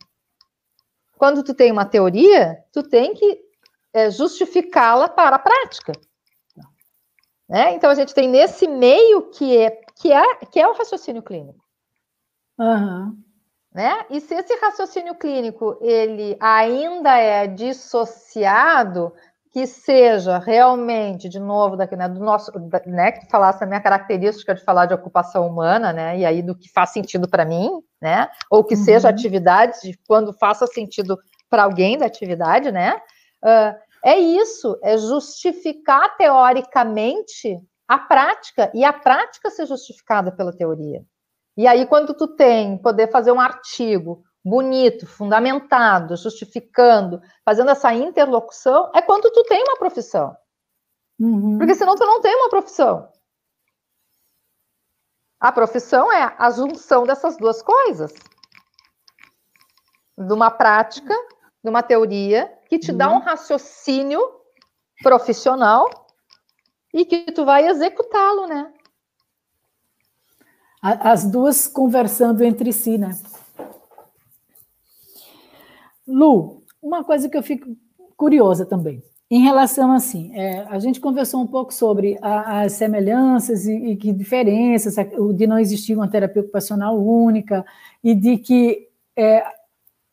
Quando 1.17 1.43
tu 1.43 1.55
tem 1.55 1.73
uma 1.73 1.85
teoria, 1.85 2.63
tu 2.73 2.83
tem 2.83 3.15
que 3.15 3.41
é, 3.93 4.11
justificá-la 4.11 5.09
para 5.09 5.37
a 5.37 5.39
prática. 5.39 5.93
Né? 7.49 7.75
Então 7.75 7.91
a 7.91 7.95
gente 7.95 8.15
tem 8.15 8.29
nesse 8.29 8.67
meio 8.67 9.31
que 9.31 9.57
é 9.57 9.71
que 9.97 10.13
é 10.13 10.35
que 10.47 10.59
é 10.59 10.67
o 10.67 10.75
raciocínio 10.75 11.23
clínico. 11.23 11.63
Uhum. 12.59 13.17
Né? 13.73 14.07
E 14.11 14.21
se 14.21 14.35
esse 14.35 14.55
raciocínio 14.57 15.15
clínico 15.15 15.79
ele 15.81 16.37
ainda 16.41 17.17
é 17.17 17.47
dissociado 17.47 19.13
que 19.55 19.69
seja 19.69 20.37
realmente, 20.37 21.29
de 21.29 21.39
novo, 21.39 21.77
daqui, 21.77 21.95
né, 21.95 22.09
do 22.09 22.19
nosso, 22.19 22.51
né, 22.87 23.13
que 23.13 23.31
falasse 23.31 23.63
a 23.63 23.67
minha 23.69 23.81
característica 23.81 24.53
de 24.53 24.65
falar 24.65 24.87
de 24.87 24.95
ocupação 24.95 25.47
humana, 25.47 25.93
né, 25.93 26.19
e 26.19 26.25
aí 26.25 26.43
do 26.43 26.57
que 26.57 26.69
faz 26.73 26.91
sentido 26.91 27.29
para 27.29 27.45
mim, 27.45 27.71
né, 28.03 28.29
ou 28.51 28.65
que 28.65 28.75
uhum. 28.75 28.83
seja 28.83 29.09
atividade, 29.09 29.81
de 29.81 29.97
quando 30.09 30.33
faça 30.33 30.67
sentido 30.67 31.17
para 31.49 31.63
alguém 31.63 31.97
da 31.97 32.05
atividade, 32.05 32.73
né, 32.73 32.97
uh, 33.45 33.79
é 34.05 34.19
isso, 34.19 34.77
é 34.83 34.99
justificar 34.99 36.17
teoricamente 36.17 37.57
a 37.87 37.97
prática, 37.97 38.73
e 38.75 38.85
a 38.85 38.93
prática 38.93 39.51
ser 39.51 39.67
justificada 39.67 40.33
pela 40.33 40.53
teoria. 40.53 41.05
E 41.57 41.69
aí, 41.69 41.87
quando 41.87 42.13
tu 42.13 42.27
tem 42.27 42.77
poder 42.77 43.09
fazer 43.09 43.31
um 43.31 43.41
artigo 43.41 44.25
bonito, 44.45 45.07
fundamentado, 45.07 46.17
justificando, 46.17 47.23
fazendo 47.45 47.71
essa 47.71 47.93
interlocução, 47.95 48.91
é 48.95 49.01
quando 49.01 49.31
tu 49.33 49.43
tem 49.45 49.63
uma 49.63 49.79
profissão. 49.79 50.37
Uhum. 51.19 51.57
Porque 51.57 51.75
senão 51.75 51.95
tu 51.95 52.05
não 52.05 52.21
tem 52.21 52.35
uma 52.37 52.51
profissão. 52.51 53.09
A 55.41 55.51
profissão 55.51 56.13
é 56.13 56.35
a 56.39 56.51
junção 56.51 57.05
dessas 57.05 57.37
duas 57.37 57.63
coisas. 57.63 58.13
De 60.17 60.33
uma 60.33 60.51
prática, 60.51 61.15
de 61.63 61.71
uma 61.71 61.83
teoria, 61.83 62.53
que 62.69 62.79
te 62.79 62.91
uhum. 62.91 62.99
dá 62.99 63.11
um 63.11 63.21
raciocínio 63.21 64.21
profissional 65.03 65.89
e 66.93 67.05
que 67.05 67.33
tu 67.33 67.45
vai 67.45 67.67
executá-lo, 67.67 68.47
né? 68.47 68.73
As 70.83 71.25
duas 71.25 71.67
conversando 71.67 72.45
entre 72.45 72.71
si, 72.71 72.99
né? 72.99 73.19
Lu, 76.07 76.63
uma 76.83 77.03
coisa 77.03 77.29
que 77.29 77.37
eu 77.37 77.43
fico 77.43 77.77
curiosa 78.17 78.65
também, 78.65 79.03
em 79.31 79.41
relação 79.41 79.91
assim, 79.91 80.33
é, 80.35 80.67
a 80.69 80.79
gente 80.79 81.01
conversou 81.01 81.41
um 81.41 81.47
pouco 81.47 81.73
sobre 81.73 82.19
a, 82.21 82.61
as 82.63 82.75
semelhanças 82.75 83.67
e, 83.67 83.75
e, 83.75 83.97
que 83.97 84.13
diferenças, 84.13 84.95
de 85.35 85.47
não 85.47 85.59
existir 85.59 85.97
uma 85.97 86.09
terapia 86.09 86.43
ocupacional 86.43 86.97
única 86.97 87.65
e 88.03 88.15
de 88.15 88.37
que, 88.37 88.87
é, 89.17 89.45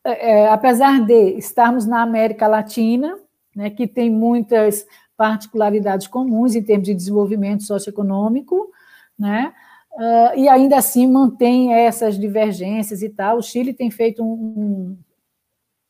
é, 0.04 0.30
é, 0.30 0.48
apesar 0.48 1.04
de 1.04 1.36
estarmos 1.36 1.86
na 1.86 2.02
América 2.02 2.48
Latina, 2.48 3.16
né, 3.54 3.68
que 3.68 3.86
tem 3.86 4.10
muitas 4.10 4.86
particularidades 5.16 6.06
comuns 6.06 6.56
em 6.56 6.62
termos 6.62 6.86
de 6.86 6.94
desenvolvimento 6.94 7.64
socioeconômico, 7.64 8.70
né, 9.16 9.52
uh, 9.92 10.38
e 10.38 10.48
ainda 10.48 10.78
assim 10.78 11.06
mantém 11.06 11.74
essas 11.74 12.18
divergências 12.18 13.02
e 13.02 13.10
tal. 13.10 13.38
O 13.38 13.42
Chile 13.42 13.74
tem 13.74 13.90
feito 13.90 14.24
um, 14.24 14.32
um, 14.32 14.98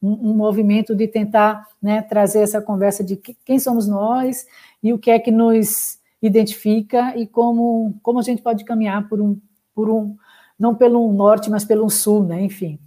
um 0.02 0.34
movimento 0.34 0.96
de 0.96 1.06
tentar 1.06 1.68
né, 1.80 2.02
trazer 2.02 2.40
essa 2.40 2.60
conversa 2.60 3.04
de 3.04 3.16
quem 3.16 3.58
somos 3.58 3.86
nós 3.86 4.44
e 4.82 4.92
o 4.92 4.98
que 4.98 5.10
é 5.10 5.18
que 5.18 5.30
nos 5.30 5.98
identifica 6.20 7.16
e 7.16 7.26
como, 7.26 7.94
como 8.02 8.18
a 8.18 8.22
gente 8.22 8.42
pode 8.42 8.64
caminhar 8.64 9.08
por 9.08 9.20
um, 9.20 9.40
por 9.74 9.88
um 9.88 10.16
não 10.58 10.74
pelo 10.74 11.12
norte, 11.12 11.48
mas 11.48 11.64
pelo 11.64 11.88
sul, 11.88 12.24
né? 12.24 12.42
enfim. 12.42 12.78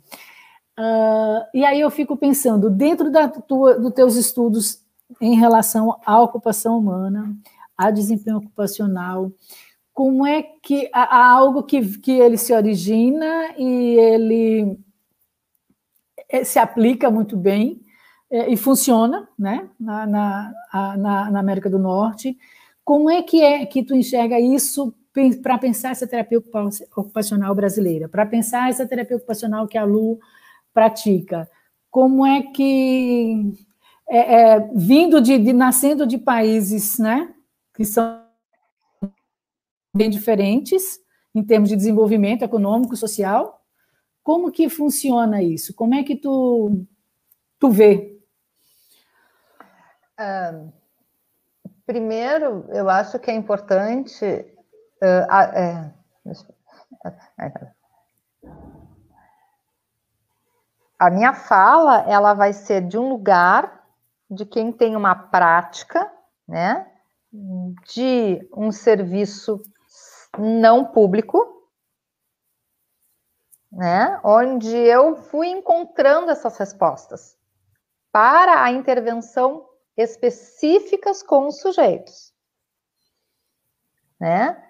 Uh, 0.77 1.43
e 1.53 1.63
aí 1.63 1.79
eu 1.79 1.89
fico 1.89 2.17
pensando, 2.17 2.69
dentro 2.69 3.09
da 3.09 3.29
tua, 3.29 3.79
dos 3.79 3.93
teus 3.93 4.15
estudos 4.15 4.81
em 5.21 5.35
relação 5.35 5.97
à 6.05 6.21
ocupação 6.21 6.77
humana, 6.77 7.33
a 7.77 7.91
desempenho 7.91 8.37
ocupacional, 8.37 9.31
como 9.93 10.25
é 10.25 10.43
que 10.43 10.89
há 10.91 11.31
algo 11.31 11.63
que, 11.63 11.97
que 11.99 12.11
ele 12.11 12.37
se 12.37 12.53
origina 12.53 13.53
e 13.57 13.97
ele 13.97 14.77
se 16.43 16.59
aplica 16.59 17.09
muito 17.09 17.37
bem 17.37 17.81
é, 18.29 18.51
e 18.51 18.57
funciona 18.57 19.27
né, 19.37 19.69
na, 19.79 20.05
na, 20.05 20.53
na, 20.97 21.31
na, 21.31 21.39
América 21.39 21.69
do 21.69 21.79
Norte. 21.79 22.37
Como 22.83 23.09
é 23.09 23.21
que 23.21 23.41
é 23.41 23.65
que 23.65 23.83
tu 23.83 23.95
enxerga 23.95 24.39
isso 24.39 24.93
para 25.41 25.57
pensar 25.57 25.91
essa 25.91 26.07
terapia 26.07 26.39
ocupacional 26.95 27.55
brasileira, 27.55 28.09
para 28.09 28.25
pensar 28.25 28.69
essa 28.69 28.85
terapia 28.85 29.17
ocupacional 29.17 29.67
que 29.67 29.77
a 29.77 29.83
Lu 29.83 30.19
pratica? 30.73 31.49
Como 31.89 32.25
é 32.25 32.41
que, 32.41 33.53
é, 34.09 34.35
é, 34.35 34.69
vindo 34.73 35.21
de, 35.21 35.37
de, 35.37 35.53
nascendo 35.53 36.05
de 36.05 36.17
países 36.17 36.99
né, 36.99 37.33
que 37.73 37.85
são 37.85 38.21
bem 39.95 40.09
diferentes 40.09 40.99
em 41.33 41.43
termos 41.43 41.69
de 41.69 41.75
desenvolvimento 41.75 42.43
econômico, 42.43 42.95
social, 42.97 43.54
Como 44.25 44.51
que 44.51 44.67
funciona 44.67 45.43
isso? 45.43 45.71
Como 45.75 45.93
é 45.93 46.01
que 46.01 46.15
tu, 46.15 46.83
tu 47.59 47.69
vê? 47.69 48.19
Uh, 50.19 50.73
primeiro, 51.85 52.65
eu 52.69 52.89
acho 52.89 53.19
que 53.19 53.29
é 53.29 53.35
importante. 53.35 54.25
Uh, 54.99 55.27
uh, 55.29 55.93
a 60.97 61.09
minha 61.11 61.33
fala 61.33 61.99
ela 62.11 62.33
vai 62.33 62.51
ser 62.51 62.81
de 62.81 62.97
um 62.97 63.07
lugar 63.07 63.85
de 64.27 64.43
quem 64.43 64.71
tem 64.71 64.95
uma 64.95 65.13
prática, 65.13 66.11
né, 66.47 66.87
de 67.31 68.49
um 68.57 68.71
serviço 68.71 69.61
não 70.35 70.83
público, 70.83 71.54
né? 73.75 74.19
Onde 74.23 74.73
eu 74.73 75.17
fui 75.17 75.49
encontrando 75.49 76.31
essas 76.31 76.57
respostas 76.57 77.37
para 78.11 78.63
a 78.63 78.71
intervenção 78.71 79.67
específicas 79.97 81.21
com 81.21 81.47
os 81.47 81.59
sujeitos, 81.59 82.33
né? 84.19 84.61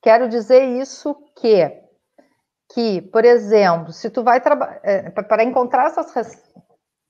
Quero 0.00 0.28
dizer 0.28 0.62
isso 0.64 1.14
que 1.36 1.82
que, 2.72 3.02
por 3.02 3.24
exemplo, 3.24 3.92
se 3.92 4.10
tu 4.10 4.24
vai 4.24 4.40
trabalhar 4.40 4.80
é, 4.82 5.10
para 5.10 5.44
encontrar 5.44 5.86
essas 5.86 6.12
res... 6.12 6.42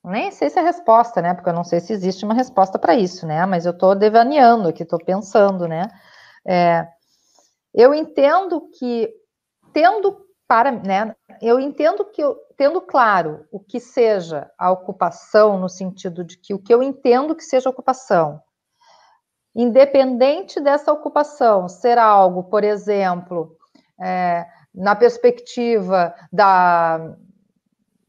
nem 0.05 0.31
sei 0.31 0.51
se 0.51 0.59
é 0.59 0.63
resposta, 0.63 1.23
né? 1.23 1.33
Porque 1.33 1.49
eu 1.49 1.55
não 1.55 1.65
sei 1.65 1.81
se 1.81 1.93
existe 1.93 2.25
uma 2.25 2.35
resposta 2.35 2.79
para 2.79 2.95
isso, 2.95 3.27
né? 3.27 3.47
Mas 3.47 3.65
eu 3.65 3.73
estou 3.73 3.95
devaneando 3.95 4.69
aqui, 4.69 4.83
estou 4.83 4.99
pensando, 4.99 5.69
né? 5.69 5.89
É, 6.47 6.87
eu 7.73 7.95
entendo 7.95 8.69
que 8.79 9.11
tendo 9.73 10.24
para, 10.47 10.71
né, 10.71 11.15
eu 11.41 11.59
entendo 11.59 12.05
que 12.05 12.23
eu, 12.23 12.37
tendo 12.57 12.81
claro 12.81 13.47
o 13.51 13.59
que 13.59 13.81
seja 13.81 14.51
a 14.59 14.71
ocupação, 14.71 15.59
no 15.59 15.69
sentido 15.69 16.23
de 16.23 16.37
que 16.37 16.55
o 16.55 16.59
que 16.59 16.73
eu 16.73 16.83
entendo 16.83 17.35
que 17.35 17.43
seja 17.43 17.71
ocupação, 17.71 18.41
independente 19.55 20.61
dessa 20.61 20.93
ocupação 20.93 21.69
ser 21.69 21.99
algo, 21.99 22.45
por 22.45 22.65
exemplo, 22.65 23.57
é, 24.01 24.47
na 24.75 24.95
perspectiva 24.95 26.15
da, 26.33 27.15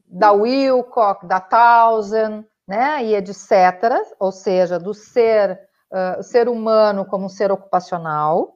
da 0.06 0.32
Wilcock, 0.32 1.26
da 1.26 1.40
Townsend, 1.40 2.46
né, 2.66 3.04
e 3.04 3.14
etc., 3.14 4.02
ou 4.18 4.32
seja, 4.32 4.78
do 4.78 4.92
ser, 4.92 5.60
uh, 5.92 6.22
ser 6.22 6.48
humano 6.48 7.04
como 7.04 7.28
ser 7.28 7.52
ocupacional, 7.52 8.55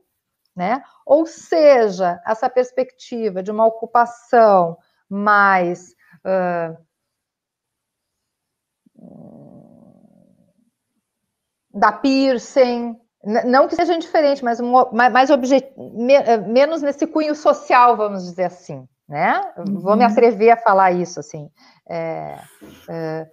né? 0.55 0.83
Ou 1.07 1.27
seja, 1.27 2.21
essa 2.27 2.49
perspectiva 2.49 3.43
de 3.43 3.51
uma 3.51 3.67
ocupação 3.67 4.77
mais 5.09 5.95
uh, 6.25 6.77
da 11.73 11.93
Pearson, 11.93 13.01
não 13.45 13.69
que 13.69 13.77
seja 13.77 13.99
diferente, 13.99 14.45
mas 14.45 14.61
mais 14.93 15.31
objet... 15.31 15.73
Eh, 15.77 16.37
menos 16.39 16.83
nesse 16.83 17.07
cunho 17.07 17.35
social, 17.35 17.97
vamos 17.97 18.25
dizer 18.25 18.45
assim, 18.45 18.89
né? 19.09 19.53
Uhum. 19.59 19.79
Vou 19.79 19.97
me 19.97 20.05
uhum. 20.05 20.11
atrever 20.11 20.51
a 20.51 20.57
falar 20.57 20.93
isso 20.93 21.21
assim. 21.21 21.51
É, 21.89 22.39
é, 22.89 23.27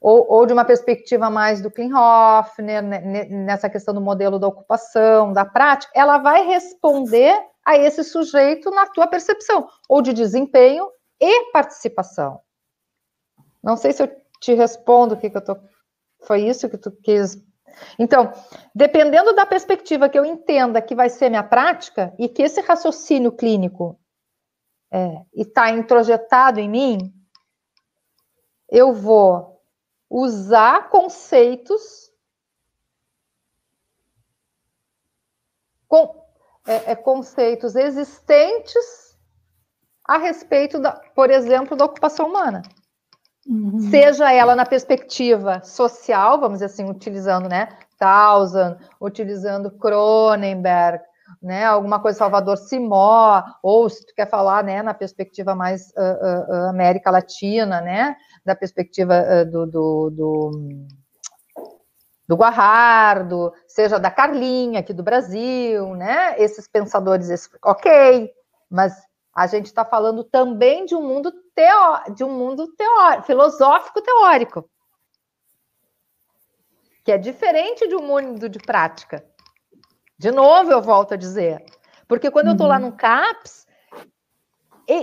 ou, 0.00 0.26
ou, 0.28 0.46
de 0.46 0.52
uma 0.52 0.64
perspectiva 0.64 1.30
mais 1.30 1.62
do 1.62 1.70
Klinhoff, 1.70 2.60
né, 2.60 2.80
nessa 2.82 3.70
questão 3.70 3.94
do 3.94 4.00
modelo 4.00 4.38
da 4.38 4.48
ocupação, 4.48 5.32
da 5.32 5.44
prática, 5.44 5.92
ela 5.94 6.18
vai 6.18 6.44
responder 6.46 7.38
a 7.64 7.76
esse 7.76 8.02
sujeito 8.02 8.70
na 8.70 8.86
tua 8.86 9.06
percepção, 9.06 9.68
ou 9.88 10.02
de 10.02 10.12
desempenho 10.12 10.88
e 11.20 11.52
participação. 11.52 12.40
Não 13.62 13.76
sei 13.76 13.92
se 13.92 14.02
eu 14.02 14.10
te 14.40 14.54
respondo 14.54 15.14
o 15.14 15.18
que, 15.18 15.30
que 15.30 15.36
eu 15.36 15.44
tô. 15.44 15.56
Foi 16.22 16.42
isso 16.42 16.68
que 16.68 16.78
tu 16.78 16.90
quis. 16.90 17.38
Então, 17.98 18.32
dependendo 18.74 19.34
da 19.34 19.46
perspectiva 19.46 20.08
que 20.08 20.18
eu 20.18 20.24
entenda 20.24 20.82
que 20.82 20.94
vai 20.94 21.08
ser 21.08 21.28
minha 21.28 21.44
prática, 21.44 22.12
e 22.18 22.28
que 22.28 22.42
esse 22.42 22.60
raciocínio 22.60 23.30
clínico 23.30 24.00
é, 24.92 25.22
está 25.32 25.70
introjetado 25.70 26.58
em 26.58 26.68
mim, 26.68 27.19
eu 28.70 28.92
vou 28.92 29.60
usar 30.08 30.88
conceitos 30.88 32.10
com, 35.88 36.24
é, 36.66 36.92
é, 36.92 36.94
conceitos 36.94 37.74
existentes 37.74 39.18
a 40.04 40.18
respeito, 40.18 40.78
da, 40.78 40.92
por 41.14 41.30
exemplo, 41.30 41.76
da 41.76 41.84
ocupação 41.84 42.28
humana. 42.28 42.62
Uhum. 43.46 43.90
Seja 43.90 44.32
ela 44.32 44.54
na 44.54 44.66
perspectiva 44.66 45.62
social, 45.64 46.38
vamos 46.38 46.60
dizer 46.60 46.66
assim, 46.66 46.88
utilizando, 46.88 47.48
né, 47.48 47.68
Townsend, 47.98 48.78
utilizando 49.00 49.70
Cronenberg, 49.72 51.02
né, 51.42 51.64
alguma 51.64 52.00
coisa 52.00 52.18
Salvador 52.18 52.56
Simó, 52.56 53.42
ou 53.62 53.88
se 53.88 54.04
tu 54.06 54.14
quer 54.14 54.28
falar, 54.28 54.64
né, 54.64 54.82
na 54.82 54.94
perspectiva 54.94 55.54
mais 55.54 55.88
uh, 55.96 56.52
uh, 56.52 56.68
América 56.68 57.10
Latina, 57.10 57.80
né, 57.80 58.16
da 58.44 58.54
perspectiva 58.54 59.14
uh, 59.14 59.50
do, 59.50 59.66
do, 59.66 60.10
do, 60.10 60.50
do 62.28 62.36
Guajardo, 62.36 63.52
seja 63.66 63.98
da 63.98 64.10
Carlinha 64.10 64.80
aqui 64.80 64.92
do 64.92 65.02
Brasil, 65.02 65.94
né, 65.94 66.34
esses 66.38 66.68
pensadores, 66.68 67.30
esse, 67.30 67.48
ok, 67.64 68.30
mas 68.70 68.94
a 69.34 69.46
gente 69.46 69.66
está 69.66 69.84
falando 69.84 70.24
também 70.24 70.84
de 70.84 70.94
um 70.94 71.06
mundo 71.06 71.32
teo, 71.54 72.14
de 72.14 72.24
um 72.24 72.30
mundo 72.30 72.66
teórico, 72.74 73.26
filosófico 73.26 74.02
teórico, 74.02 74.68
que 77.04 77.12
é 77.12 77.18
diferente 77.18 77.88
de 77.88 77.94
um 77.94 78.02
mundo 78.02 78.48
de 78.48 78.58
prática. 78.58 79.24
De 80.20 80.30
novo, 80.30 80.70
eu 80.70 80.82
volto 80.82 81.14
a 81.14 81.16
dizer. 81.16 81.64
Porque 82.06 82.30
quando 82.30 82.48
uhum. 82.48 82.50
eu 82.50 82.56
estou 82.56 82.68
lá 82.68 82.78
no 82.78 82.92
CAPS, 82.92 83.66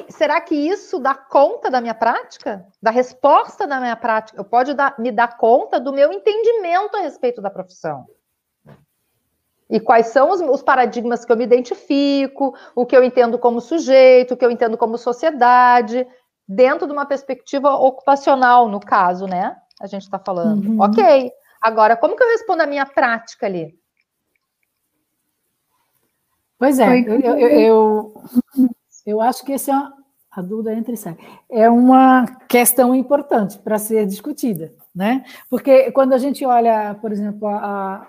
será 0.09 0.39
que 0.39 0.53
isso 0.53 0.99
dá 0.99 1.15
conta 1.15 1.72
da 1.72 1.82
minha 1.82 1.95
prática? 1.95 2.63
Da 2.80 2.91
resposta 2.91 3.65
da 3.65 3.80
minha 3.80 3.95
prática? 3.95 4.39
Eu 4.39 4.45
pode 4.45 4.76
dar, 4.76 4.93
me 4.99 5.11
dar 5.11 5.36
conta 5.36 5.80
do 5.80 5.91
meu 5.91 6.13
entendimento 6.13 6.97
a 6.97 7.01
respeito 7.01 7.41
da 7.41 7.49
profissão. 7.49 8.05
E 9.68 9.80
quais 9.80 10.05
são 10.09 10.30
os, 10.30 10.39
os, 10.39 10.61
paradigmas 10.61 11.26
que 11.26 11.32
eu 11.32 11.36
me 11.36 11.45
identifico, 11.45 12.55
o 12.76 12.86
que 12.86 12.95
eu 12.95 13.03
entendo 13.03 13.39
como 13.39 13.59
sujeito, 13.59 14.36
o 14.36 14.38
que 14.38 14.45
eu 14.45 14.51
entendo 14.51 14.78
como 14.78 14.99
sociedade, 14.99 16.07
dentro 16.47 16.86
de 16.86 16.93
uma 16.93 17.07
perspectiva 17.07 17.72
ocupacional, 17.72 18.70
no 18.70 18.80
caso, 18.80 19.26
né? 19.26 19.57
A 19.82 19.88
gente 19.88 20.03
está 20.03 20.20
falando. 20.20 20.63
Uhum. 20.63 20.80
Ok. 20.80 21.32
Agora, 21.59 21.97
como 21.97 22.15
que 22.15 22.22
eu 22.22 22.30
respondo 22.30 22.61
a 22.61 22.68
minha 22.68 22.86
prática 22.86 23.47
ali? 23.47 23.76
Pois 26.60 26.80
é, 26.80 26.99
eu, 27.01 27.20
eu, 27.20 27.38
eu, 27.38 28.14
eu, 29.05 29.22
acho 29.22 29.45
que 29.45 29.53
essa 29.53 29.72
é 29.72 29.76
uma, 29.76 29.93
a 30.32 30.41
dúvida 30.41 30.74
entra 30.74 30.93
e 30.93 30.97
sai. 30.97 31.16
É 31.49 31.70
uma 31.70 32.26
questão 32.47 32.95
importante 32.95 33.60
para 33.60 33.78
ser 33.78 34.08
discutida, 34.08 34.74
né? 34.93 35.24
Porque 35.49 35.91
quando 35.91 36.14
a 36.14 36.18
gente 36.18 36.43
olha, 36.43 36.95
por 36.95 37.12
exemplo, 37.12 37.47
a, 37.47 37.58
a, 37.58 38.08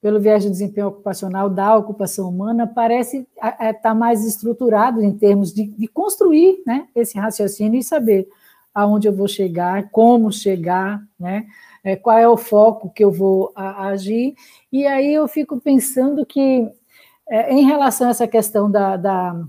pelo 0.00 0.20
viés 0.20 0.44
de 0.44 0.50
desempenho 0.50 0.88
ocupacional 0.88 1.50
da 1.50 1.76
ocupação 1.76 2.28
humana, 2.28 2.66
parece 2.66 3.26
estar 3.36 3.56
é, 3.58 3.72
tá 3.72 3.94
mais 3.94 4.24
estruturado 4.24 5.02
em 5.02 5.12
termos 5.12 5.52
de, 5.52 5.66
de 5.66 5.88
construir 5.88 6.62
né, 6.64 6.86
esse 6.94 7.18
raciocínio 7.18 7.80
e 7.80 7.82
saber 7.82 8.28
aonde 8.72 9.08
eu 9.08 9.12
vou 9.12 9.26
chegar, 9.26 9.90
como 9.90 10.32
chegar, 10.32 11.02
né? 11.18 11.46
É, 11.82 11.96
qual 11.96 12.16
é 12.16 12.28
o 12.28 12.36
foco 12.36 12.90
que 12.90 13.02
eu 13.02 13.10
vou 13.10 13.52
a, 13.54 13.88
agir. 13.88 14.34
E 14.70 14.86
aí 14.86 15.14
eu 15.14 15.26
fico 15.26 15.58
pensando 15.58 16.24
que 16.26 16.70
é, 17.30 17.54
em 17.54 17.64
relação 17.64 18.08
a 18.08 18.10
essa 18.10 18.26
questão 18.26 18.68
da, 18.68 18.96
da, 18.96 19.40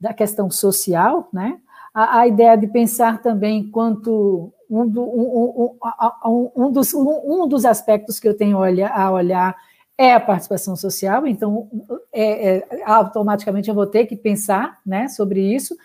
da 0.00 0.12
questão 0.12 0.50
social, 0.50 1.28
né? 1.32 1.60
A, 1.94 2.18
a, 2.18 2.26
ideia 2.26 2.56
de 2.56 2.66
pensar 2.66 3.22
também 3.22 3.60
enquanto 3.60 4.52
um, 4.68 4.88
do, 4.88 5.00
um, 5.00 5.78
um, 6.26 6.50
um, 6.56 6.72
dos, 6.72 6.92
um, 6.92 7.46
dos 7.46 7.64
aspectos 7.64 8.18
que 8.18 8.26
eu 8.26 8.36
tenho 8.36 8.58
olha, 8.58 8.88
a 8.88 9.12
olhar 9.12 9.56
é 9.96 10.12
a 10.12 10.18
participação 10.18 10.74
social, 10.74 11.24
então 11.24 11.68
é, 12.12 12.56
é, 12.56 12.82
automaticamente 12.84 13.68
eu 13.68 13.74
vou 13.76 13.86
ter 13.86 14.06
que 14.06 14.16
pensar 14.16 14.80
né, 14.84 15.06
sobre 15.06 15.54
isso. 15.54 15.76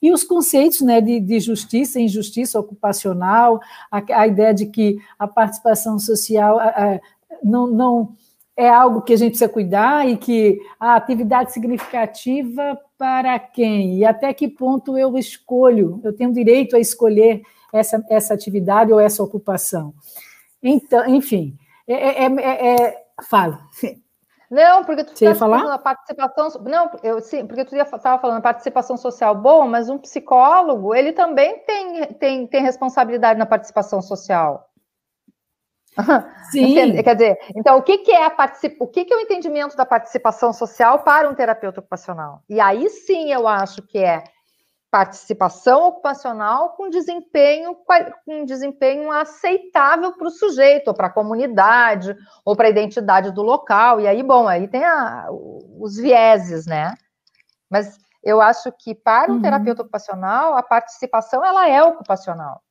E 0.00 0.10
os 0.10 0.24
conceitos 0.24 0.80
né, 0.80 1.02
de, 1.02 1.20
de 1.20 1.38
justiça, 1.38 2.00
injustiça 2.00 2.58
ocupacional, 2.58 3.60
a, 3.90 4.02
a, 4.20 4.26
ideia 4.26 4.54
de 4.54 4.66
que 4.66 4.98
a 5.18 5.28
participação 5.28 5.98
social 5.98 6.58
a, 6.58 6.98
não, 7.44 7.66
não 7.66 8.16
é 8.58 8.68
algo 8.68 9.02
que 9.02 9.12
a 9.12 9.16
gente 9.16 9.30
precisa 9.30 9.48
cuidar 9.48 10.08
e 10.08 10.16
que 10.16 10.60
a 10.80 10.96
atividade 10.96 11.52
significativa 11.52 12.76
para 12.98 13.38
quem? 13.38 13.98
E 13.98 14.04
até 14.04 14.34
que 14.34 14.48
ponto 14.48 14.98
eu 14.98 15.16
escolho? 15.16 16.00
Eu 16.02 16.12
tenho 16.12 16.32
direito 16.32 16.74
a 16.74 16.80
escolher 16.80 17.42
essa, 17.72 18.04
essa 18.10 18.34
atividade 18.34 18.92
ou 18.92 18.98
essa 18.98 19.22
ocupação. 19.22 19.94
Então, 20.60 21.06
enfim, 21.06 21.56
é, 21.86 22.24
é, 22.24 22.26
é, 22.26 22.74
é 22.74 23.04
fala. 23.30 23.60
Não, 24.50 24.82
porque 24.82 25.04
tu 25.04 25.12
está 25.12 25.36
falando 25.36 25.70
a 25.70 25.78
participação. 25.78 26.48
Não, 26.62 26.90
eu 27.04 27.20
sim, 27.20 27.46
porque 27.46 27.64
tu 27.64 27.76
estava 27.76 28.20
falando 28.20 28.42
participação 28.42 28.96
social 28.96 29.36
bom, 29.36 29.68
mas 29.68 29.88
um 29.88 29.98
psicólogo 29.98 30.94
ele 30.94 31.12
também 31.12 31.58
tem, 31.60 32.06
tem, 32.14 32.46
tem 32.46 32.62
responsabilidade 32.62 33.38
na 33.38 33.46
participação 33.46 34.02
social. 34.02 34.67
Sim. 36.50 37.02
Quer 37.02 37.14
dizer, 37.14 37.38
então 37.54 37.76
o 37.76 37.82
que, 37.82 37.98
que 37.98 38.12
é 38.12 38.24
a 38.24 38.30
particip... 38.30 38.76
o 38.80 38.86
que, 38.86 39.04
que 39.04 39.12
é 39.12 39.16
o 39.16 39.20
entendimento 39.20 39.76
da 39.76 39.84
participação 39.84 40.52
social 40.52 41.00
para 41.00 41.28
um 41.28 41.34
terapeuta 41.34 41.80
ocupacional? 41.80 42.42
E 42.48 42.60
aí 42.60 42.88
sim 42.88 43.32
eu 43.32 43.46
acho 43.46 43.82
que 43.82 43.98
é 43.98 44.24
participação 44.90 45.88
ocupacional 45.88 46.70
com 46.70 46.88
desempenho, 46.88 47.76
com 48.24 48.44
desempenho 48.44 49.10
aceitável 49.10 50.16
para 50.16 50.28
o 50.28 50.30
sujeito, 50.30 50.88
ou 50.88 50.94
para 50.94 51.08
a 51.08 51.12
comunidade, 51.12 52.16
ou 52.44 52.56
para 52.56 52.68
a 52.68 52.70
identidade 52.70 53.30
do 53.32 53.42
local. 53.42 54.00
E 54.00 54.06
aí, 54.06 54.22
bom, 54.22 54.48
aí 54.48 54.66
tem 54.66 54.84
a, 54.84 55.26
os 55.78 55.96
vieses, 55.96 56.66
né? 56.66 56.94
Mas 57.68 57.98
eu 58.24 58.40
acho 58.40 58.72
que 58.72 58.94
para 58.94 59.30
um 59.30 59.36
uhum. 59.36 59.42
terapeuta 59.42 59.82
ocupacional, 59.82 60.56
a 60.56 60.62
participação 60.62 61.44
ela 61.44 61.68
é 61.68 61.82
ocupacional. 61.82 62.62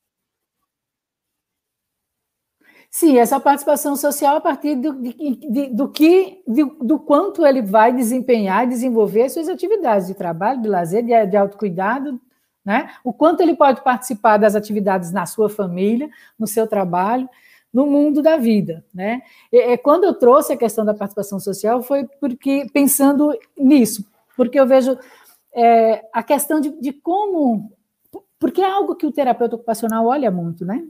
Sim, 3.00 3.20
essa 3.20 3.40
participação 3.40 3.96
social 3.96 4.38
a 4.38 4.42
partir 4.42 4.74
do, 4.74 4.92
de, 4.92 5.68
do 5.68 5.88
que, 5.88 6.42
de, 6.48 6.64
do 6.82 6.98
quanto 6.98 7.46
ele 7.46 7.62
vai 7.62 7.94
desempenhar 7.94 8.64
e 8.64 8.70
desenvolver 8.70 9.30
suas 9.30 9.48
atividades 9.48 10.08
de 10.08 10.16
trabalho, 10.16 10.64
de 10.64 10.68
lazer, 10.68 11.06
de, 11.06 11.28
de 11.28 11.38
autocuidado, 11.38 12.20
né? 12.66 12.90
O 13.04 13.14
quanto 13.14 13.42
ele 13.42 13.56
pode 13.56 13.84
participar 13.84 14.38
das 14.38 14.56
atividades 14.56 15.12
na 15.12 15.28
sua 15.28 15.48
família, 15.48 16.10
no 16.40 16.48
seu 16.48 16.66
trabalho, 16.66 17.30
no 17.72 17.86
mundo 17.86 18.20
da 18.24 18.36
vida, 18.36 18.84
né? 18.92 19.22
E, 19.54 19.74
e, 19.74 19.78
quando 19.78 20.06
eu 20.06 20.16
trouxe 20.16 20.54
a 20.54 20.58
questão 20.58 20.84
da 20.84 20.96
participação 20.96 21.40
social 21.40 21.84
foi 21.84 22.08
porque 22.20 22.66
pensando 22.74 23.32
nisso, 23.56 24.10
porque 24.36 24.60
eu 24.60 24.66
vejo 24.66 24.98
é, 25.54 26.04
a 26.12 26.24
questão 26.24 26.60
de, 26.60 26.72
de 26.82 26.94
como, 26.94 27.72
porque 28.40 28.60
é 28.60 28.72
algo 28.72 28.96
que 28.96 29.06
o 29.06 29.12
terapeuta 29.12 29.56
ocupacional 29.56 30.08
olha 30.08 30.32
muito, 30.32 30.66
né? 30.66 30.84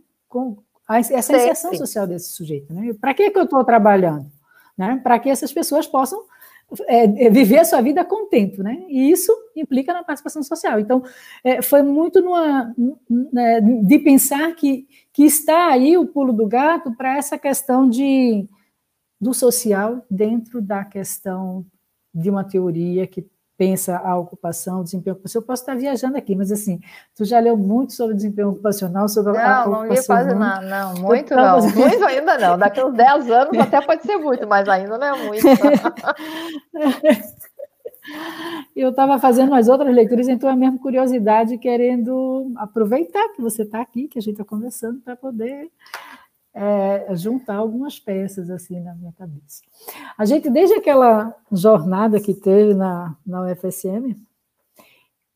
Essa 0.89 1.17
inserção 1.17 1.73
social 1.73 2.07
desse 2.07 2.31
sujeito. 2.31 2.73
Né? 2.73 2.93
Para 2.93 3.13
que, 3.13 3.29
que 3.29 3.37
eu 3.37 3.43
estou 3.43 3.63
trabalhando? 3.63 4.31
Né? 4.77 4.99
Para 5.03 5.19
que 5.19 5.29
essas 5.29 5.51
pessoas 5.51 5.85
possam 5.85 6.23
é, 6.85 7.25
é, 7.25 7.29
viver 7.29 7.59
a 7.59 7.65
sua 7.65 7.81
vida 7.81 8.03
com 8.03 8.27
tempo, 8.27 8.61
né? 8.61 8.85
E 8.89 9.09
isso 9.09 9.31
implica 9.55 9.93
na 9.93 10.03
participação 10.03 10.43
social. 10.43 10.77
Então, 10.79 11.01
é, 11.41 11.61
foi 11.61 11.81
muito 11.81 12.21
numa, 12.21 12.75
né, 13.07 13.61
de 13.61 13.99
pensar 13.99 14.53
que, 14.53 14.85
que 15.13 15.23
está 15.23 15.67
aí 15.67 15.97
o 15.97 16.05
pulo 16.05 16.33
do 16.33 16.45
gato 16.45 16.93
para 16.93 17.17
essa 17.17 17.37
questão 17.37 17.89
de, 17.89 18.49
do 19.19 19.33
social 19.33 20.05
dentro 20.11 20.61
da 20.61 20.83
questão 20.83 21.65
de 22.13 22.29
uma 22.29 22.43
teoria 22.43 23.07
que 23.07 23.25
pensa 23.57 23.97
a 23.97 24.15
ocupação, 24.17 24.81
o 24.81 24.83
desempenho 24.83 25.15
ocupacional. 25.15 25.43
Eu 25.43 25.47
posso 25.47 25.63
estar 25.63 25.75
viajando 25.75 26.17
aqui, 26.17 26.35
mas 26.35 26.51
assim, 26.51 26.79
tu 27.15 27.25
já 27.25 27.39
leu 27.39 27.57
muito 27.57 27.93
sobre 27.93 28.15
desempenho 28.15 28.49
ocupacional, 28.49 29.09
sobre 29.09 29.33
não, 29.33 29.39
a 29.39 29.65
ocupação? 29.65 29.73
Não, 29.73 29.83
não 29.83 29.95
li 29.95 30.05
quase 30.05 30.35
nada, 30.35 30.67
não, 30.67 30.93
muito 31.01 31.35
não, 31.35 31.61
muito 31.61 32.05
ainda 32.05 32.37
não. 32.37 32.57
Daqui 32.57 32.83
uns 32.83 32.93
10 32.93 33.31
anos 33.31 33.57
até 33.61 33.81
pode 33.81 34.03
ser 34.03 34.17
muito, 34.17 34.47
mas 34.47 34.69
ainda 34.69 34.97
não 34.97 35.07
é 35.07 35.25
muito. 35.25 35.47
Eu 38.73 38.91
estava 38.91 39.19
fazendo 39.19 39.49
umas 39.49 39.67
outras 39.67 39.93
leituras, 39.93 40.29
então 40.29 40.49
é 40.49 40.55
mesmo 40.55 40.79
curiosidade, 40.79 41.57
querendo 41.57 42.53
aproveitar 42.55 43.33
que 43.33 43.41
você 43.41 43.63
está 43.63 43.81
aqui, 43.81 44.07
que 44.07 44.17
a 44.17 44.21
gente 44.21 44.33
está 44.33 44.45
conversando, 44.45 45.01
para 45.01 45.15
poder 45.15 45.69
é, 46.57 47.15
juntar 47.15 47.57
algumas 47.57 47.99
peças 47.99 48.49
assim 48.49 48.79
na 48.79 48.95
minha 48.95 49.13
cabeça. 49.13 49.61
A 50.17 50.25
gente, 50.25 50.49
desde 50.49 50.73
aquela 50.73 51.35
jornada 51.51 52.19
que 52.19 52.33
teve 52.33 52.73
na, 52.73 53.15
na 53.23 53.43
UFSM, 53.43 54.15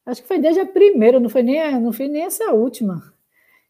acho 0.03 0.23
que 0.23 0.27
foi 0.27 0.39
desde 0.39 0.61
a 0.61 0.65
primeira, 0.65 1.19
não 1.19 1.29
foi 1.29 1.43
nem, 1.43 1.79
não 1.79 1.93
foi 1.93 2.07
nem 2.07 2.23
essa 2.23 2.51
última, 2.51 3.13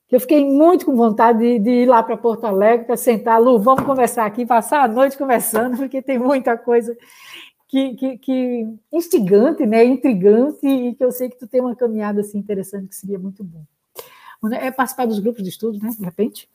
que 0.07 0.15
eu 0.15 0.19
fiquei 0.21 0.45
muito 0.45 0.85
com 0.85 0.95
vontade 0.95 1.39
de, 1.39 1.59
de 1.59 1.69
ir 1.69 1.85
lá 1.87 2.01
para 2.01 2.15
Porto 2.15 2.45
Alegre, 2.45 2.85
para 2.85 2.95
sentar, 2.95 3.41
Lu, 3.41 3.59
vamos 3.59 3.83
conversar 3.83 4.25
aqui, 4.25 4.45
passar 4.45 4.83
a 4.83 4.87
noite 4.87 5.17
conversando, 5.17 5.75
porque 5.75 6.01
tem 6.01 6.17
muita 6.17 6.57
coisa 6.57 6.97
que, 7.67 7.95
que, 7.95 8.17
que, 8.17 8.67
instigante, 8.93 9.65
né, 9.65 9.83
intrigante, 9.83 10.65
e 10.65 10.95
que 10.95 11.03
eu 11.03 11.11
sei 11.11 11.29
que 11.29 11.37
tu 11.37 11.47
tem 11.47 11.59
uma 11.59 11.75
caminhada 11.75 12.21
assim 12.21 12.37
interessante 12.37 12.87
que 12.87 12.95
seria 12.95 13.19
muito 13.19 13.43
bom. 13.43 13.63
É 14.53 14.71
participar 14.71 15.05
dos 15.05 15.19
grupos 15.19 15.43
de 15.43 15.49
estudo, 15.49 15.77
né, 15.79 15.89
de 15.89 16.03
repente? 16.03 16.49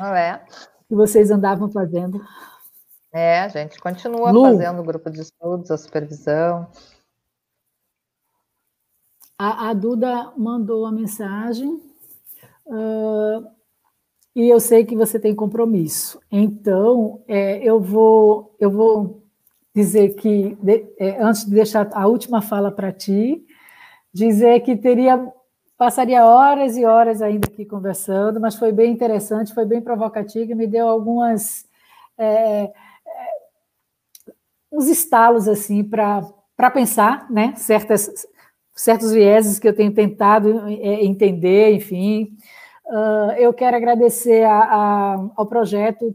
É. 0.00 0.40
Que 0.88 0.94
vocês 0.94 1.30
andavam 1.30 1.70
fazendo. 1.70 2.20
É, 3.12 3.40
a 3.40 3.48
gente 3.48 3.78
continua 3.78 4.30
Lu, 4.30 4.42
fazendo 4.42 4.80
o 4.80 4.84
grupo 4.84 5.10
de 5.10 5.20
estudos, 5.20 5.70
a 5.70 5.76
supervisão. 5.76 6.68
A, 9.38 9.70
a 9.70 9.72
Duda 9.72 10.32
mandou 10.36 10.82
uma 10.82 10.92
mensagem 10.92 11.80
uh, 12.66 13.46
e 14.34 14.48
eu 14.48 14.60
sei 14.60 14.84
que 14.84 14.96
você 14.96 15.18
tem 15.18 15.34
compromisso. 15.34 16.20
Então, 16.30 17.22
é, 17.26 17.58
eu 17.62 17.80
vou 17.80 18.54
eu 18.60 18.70
vou 18.70 19.22
dizer 19.74 20.14
que 20.14 20.56
de, 20.60 20.86
é, 20.98 21.22
antes 21.22 21.44
de 21.44 21.52
deixar 21.52 21.88
a 21.92 22.06
última 22.06 22.42
fala 22.42 22.70
para 22.70 22.92
ti, 22.92 23.44
dizer 24.12 24.60
que 24.60 24.76
teria 24.76 25.32
Passaria 25.78 26.24
horas 26.24 26.76
e 26.76 26.84
horas 26.84 27.22
ainda 27.22 27.46
aqui 27.46 27.64
conversando, 27.64 28.40
mas 28.40 28.56
foi 28.56 28.72
bem 28.72 28.90
interessante, 28.90 29.54
foi 29.54 29.64
bem 29.64 29.80
provocativo 29.80 30.50
e 30.50 30.54
me 30.56 30.66
deu 30.66 30.88
algumas. 30.88 31.64
É, 32.18 32.64
é, 32.64 32.72
uns 34.72 34.88
estalos 34.88 35.46
assim 35.46 35.84
para 35.84 36.70
pensar, 36.74 37.30
né? 37.30 37.54
Certas, 37.54 38.26
certos 38.74 39.12
vieses 39.12 39.60
que 39.60 39.68
eu 39.68 39.74
tenho 39.74 39.94
tentado 39.94 40.66
é, 40.66 41.04
entender, 41.04 41.72
enfim. 41.72 42.36
Uh, 42.86 43.32
eu 43.38 43.54
quero 43.54 43.76
agradecer 43.76 44.42
a, 44.42 44.58
a, 44.58 45.14
ao 45.36 45.46
projeto 45.46 46.12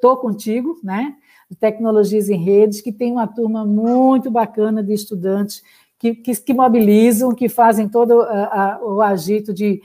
Tô 0.00 0.16
Contigo, 0.16 0.80
né? 0.82 1.16
Tecnologias 1.58 2.30
em 2.30 2.42
Redes, 2.42 2.80
que 2.80 2.92
tem 2.92 3.12
uma 3.12 3.26
turma 3.26 3.62
muito 3.66 4.30
bacana 4.30 4.82
de 4.82 4.94
estudantes 4.94 5.62
que, 6.00 6.14
que, 6.14 6.34
que 6.34 6.54
mobilizam, 6.54 7.34
que 7.34 7.48
fazem 7.48 7.86
todo 7.86 8.22
a, 8.22 8.74
a, 8.74 8.82
o 8.82 9.02
agito 9.02 9.52
de 9.52 9.82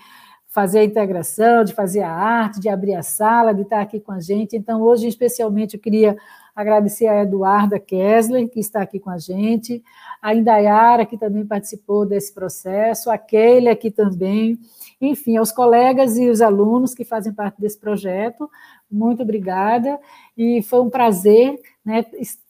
fazer 0.47 0.80
a 0.80 0.86
integração, 0.86 1.66
de 1.66 1.74
fazer 1.74 2.01
a 2.01 2.09
arte, 2.09 2.61
de 2.61 2.70
abrir 2.70 2.95
a 2.95 3.03
sala, 3.03 3.53
de 3.53 3.63
estar 3.63 3.82
aqui 3.82 3.99
com 3.99 4.13
a 4.13 4.22
gente. 4.22 4.55
Então, 4.55 4.82
hoje, 4.82 5.05
especialmente, 5.09 5.76
eu 5.76 5.80
queria 5.82 6.16
agradecer 6.55 7.07
a 7.07 7.22
Eduarda 7.22 7.78
Kessler, 7.78 8.47
que 8.47 8.61
está 8.61 8.82
aqui 8.82 8.97
com 8.97 9.09
a 9.09 9.18
gente, 9.18 9.84
a 10.22 10.34
Indaiara, 10.34 11.05
que 11.05 11.18
também 11.18 11.45
participou 11.45 12.05
desse 12.05 12.34
processo, 12.34 13.11
a 13.11 13.18
Keila, 13.18 13.72
aqui 13.72 13.91
também, 13.91 14.57
enfim, 15.01 15.36
aos 15.36 15.51
colegas 15.51 16.18
e 16.18 16.30
os 16.30 16.39
alunos 16.39 16.95
que 16.95 17.03
fazem 17.03 17.34
parte 17.34 17.59
desse 17.59 17.78
projeto, 17.78 18.49
muito 18.89 19.22
obrigada, 19.22 19.99
e 20.38 20.61
foi 20.61 20.80
um 20.80 20.89
prazer 20.89 21.59
né, 21.84 22.05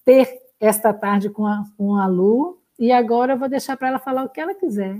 ter 0.06 0.40
esta 0.60 0.94
tarde 0.94 1.32
com 1.32 1.48
a, 1.48 1.64
com 1.76 1.96
a 1.96 2.06
Lu, 2.06 2.60
e 2.78 2.92
agora 2.92 3.34
eu 3.34 3.38
vou 3.38 3.50
deixar 3.50 3.78
para 3.78 3.88
ela 3.88 4.00
falar 4.00 4.24
o 4.24 4.30
que 4.30 4.40
ela 4.40 4.56
quiser. 4.56 5.00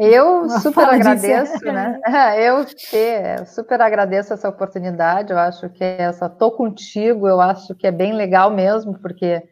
Eu 0.00 0.42
Uma 0.42 0.60
super 0.60 0.88
agradeço, 0.88 1.64
né? 1.64 2.00
Eu 2.38 2.64
que 2.64 3.46
super 3.46 3.80
agradeço 3.80 4.32
essa 4.32 4.48
oportunidade. 4.48 5.32
Eu 5.32 5.38
acho 5.38 5.68
que 5.70 5.82
essa 5.82 6.28
tô 6.28 6.52
contigo, 6.52 7.26
eu 7.26 7.40
acho 7.40 7.74
que 7.74 7.84
é 7.84 7.90
bem 7.90 8.12
legal 8.12 8.48
mesmo, 8.48 8.96
porque 9.00 9.42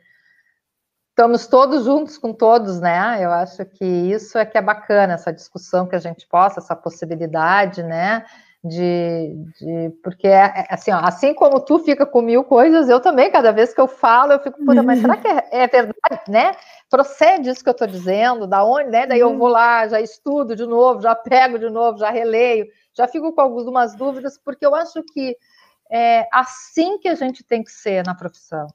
estamos 1.11 1.49
todos 1.49 1.85
juntos 1.85 2.17
com 2.17 2.33
todos, 2.33 2.81
né? 2.81 3.19
Eu 3.21 3.33
acho 3.33 3.65
que 3.65 3.85
isso 3.85 4.39
é 4.39 4.47
que 4.47 4.57
é 4.57 4.63
bacana, 4.63 5.15
essa 5.15 5.33
discussão 5.33 5.87
que 5.89 5.97
a 5.97 5.99
gente 5.99 6.29
possa, 6.29 6.61
essa 6.61 6.77
possibilidade, 6.77 7.83
né? 7.83 8.25
De, 8.67 9.35
de 9.59 9.91
porque 10.03 10.27
é, 10.27 10.45
é, 10.45 10.67
assim, 10.71 10.91
ó, 10.91 10.99
assim 10.99 11.35
como 11.35 11.61
tu 11.61 11.79
fica 11.79 12.05
com 12.05 12.21
mil 12.21 12.45
coisas, 12.45 12.89
eu 12.89 13.01
também, 13.01 13.31
cada 13.31 13.53
vez 13.53 13.73
que 13.73 13.81
eu 13.81 13.87
falo, 13.87 14.33
eu 14.33 14.41
fico, 14.41 14.65
puta, 14.65 14.83
mas 14.83 15.01
será 15.01 15.17
que 15.17 15.29
é, 15.29 15.45
é 15.53 15.67
verdade, 15.67 16.23
né? 16.29 16.53
Procede 16.91 17.51
isso 17.51 17.63
que 17.63 17.69
eu 17.69 17.73
estou 17.73 17.87
dizendo, 17.87 18.47
da 18.47 18.65
onde, 18.65 18.91
né? 18.91 19.07
Daí 19.07 19.21
eu 19.21 19.37
vou 19.37 19.49
lá, 19.49 19.87
já 19.89 20.01
estudo 20.01 20.57
de 20.57 20.67
novo, 20.67 21.01
já 21.01 21.15
pego 21.15 21.59
de 21.59 21.71
novo, 21.71 21.99
já 21.99 22.11
releio, 22.11 22.67
já 22.95 23.07
fico 23.07 23.33
com 23.33 23.41
algumas 23.41 23.95
dúvidas, 23.95 24.39
porque 24.39 24.67
eu 24.67 24.75
acho 24.75 25.03
que 25.03 25.37
é 25.91 26.27
assim 26.33 26.99
que 26.99 27.09
a 27.09 27.15
gente 27.15 27.45
tem 27.45 27.63
que 27.63 27.71
ser 27.71 28.05
na 28.05 28.15
profissão. 28.15 28.67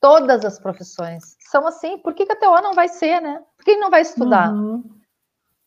Todas 0.00 0.44
as 0.44 0.58
profissões 0.58 1.36
são 1.40 1.66
assim. 1.66 1.98
Por 1.98 2.14
que, 2.14 2.26
que 2.26 2.32
a 2.32 2.36
TO 2.36 2.62
não 2.62 2.74
vai 2.74 2.88
ser, 2.88 3.20
né? 3.20 3.42
Por 3.56 3.64
que 3.64 3.76
não 3.76 3.90
vai 3.90 4.02
estudar? 4.02 4.52
Uhum 4.52 4.84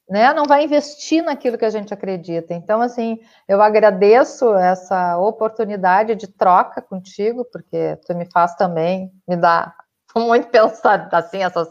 né? 0.09 0.33
Não 0.33 0.45
vai 0.45 0.63
investir 0.63 1.23
naquilo 1.23 1.57
que 1.57 1.65
a 1.65 1.69
gente 1.69 1.93
acredita. 1.93 2.53
Então, 2.53 2.81
assim, 2.81 3.19
eu 3.47 3.61
agradeço 3.61 4.53
essa 4.55 5.17
oportunidade 5.17 6.15
de 6.15 6.27
troca 6.27 6.81
contigo, 6.81 7.45
porque 7.45 7.97
tu 8.05 8.15
me 8.15 8.25
faz 8.31 8.55
também, 8.55 9.11
me 9.27 9.35
dá 9.35 9.73
muito 10.15 10.47
pensar, 10.47 11.07
assim, 11.11 11.43
essas 11.43 11.69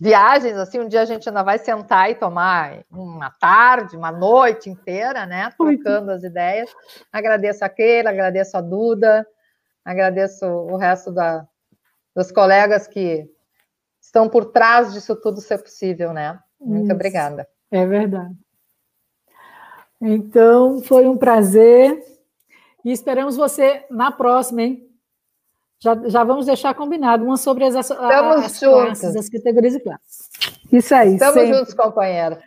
viagens, 0.00 0.56
assim, 0.56 0.80
um 0.80 0.88
dia 0.88 1.02
a 1.02 1.04
gente 1.04 1.28
ainda 1.28 1.42
vai 1.42 1.58
sentar 1.58 2.10
e 2.10 2.14
tomar 2.14 2.84
uma 2.90 3.30
tarde, 3.30 3.96
uma 3.96 4.10
noite 4.10 4.68
inteira, 4.68 5.24
né? 5.26 5.50
Trocando 5.56 6.10
as 6.10 6.22
ideias. 6.22 6.70
Agradeço 7.12 7.64
a 7.64 7.68
Keila, 7.68 8.10
agradeço 8.10 8.56
a 8.56 8.60
Duda, 8.60 9.26
Agradeço 9.84 10.46
o 10.46 10.76
resto 10.76 11.10
da, 11.10 11.46
dos 12.14 12.30
colegas 12.30 12.86
que 12.86 13.28
estão 14.00 14.28
por 14.28 14.46
trás 14.46 14.92
disso 14.92 15.16
tudo 15.16 15.40
ser 15.40 15.58
possível, 15.58 16.12
né? 16.12 16.38
Muito 16.60 16.84
Isso. 16.84 16.94
obrigada. 16.94 17.48
É 17.72 17.86
verdade. 17.86 18.34
Então, 20.00 20.80
foi 20.82 21.06
um 21.08 21.16
prazer. 21.16 22.00
E 22.84 22.90
esperamos 22.92 23.36
você 23.36 23.84
na 23.90 24.10
próxima, 24.12 24.62
hein? 24.62 24.88
Já, 25.80 25.96
já 26.08 26.22
vamos 26.24 26.46
deixar 26.46 26.74
combinado 26.74 27.24
uma 27.24 27.36
sobre 27.36 27.64
as, 27.64 27.74
as, 27.74 27.90
Estamos 27.90 28.36
as 28.44 28.60
juntos. 28.60 29.00
classes, 29.00 29.16
as 29.16 29.28
categorias 29.28 29.74
e 29.74 29.80
classes. 29.80 30.28
Isso 30.72 30.94
aí. 30.94 31.14
Estamos 31.14 31.34
sempre. 31.34 31.54
juntos, 31.58 31.74
companheira. 31.74 32.40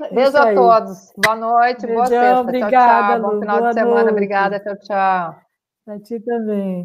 Isso 0.00 0.14
Beijo 0.14 0.36
a 0.36 0.54
todos. 0.54 1.12
Boa 1.16 1.36
noite, 1.36 1.86
boa 1.86 2.08
Beijão, 2.08 2.08
sexta. 2.08 2.40
obrigada, 2.40 3.20
tchau, 3.20 3.20
tchau. 3.20 3.20
Bom 3.20 3.34
Lu. 3.34 3.40
final 3.40 3.58
Boa 3.58 3.68
de 3.68 3.74
semana. 3.74 3.94
noite. 3.94 4.10
Obrigada, 4.10 4.60
tchau, 4.60 4.76
tchau. 4.78 5.36
Para 5.84 6.00
ti 6.00 6.20
também. 6.20 6.82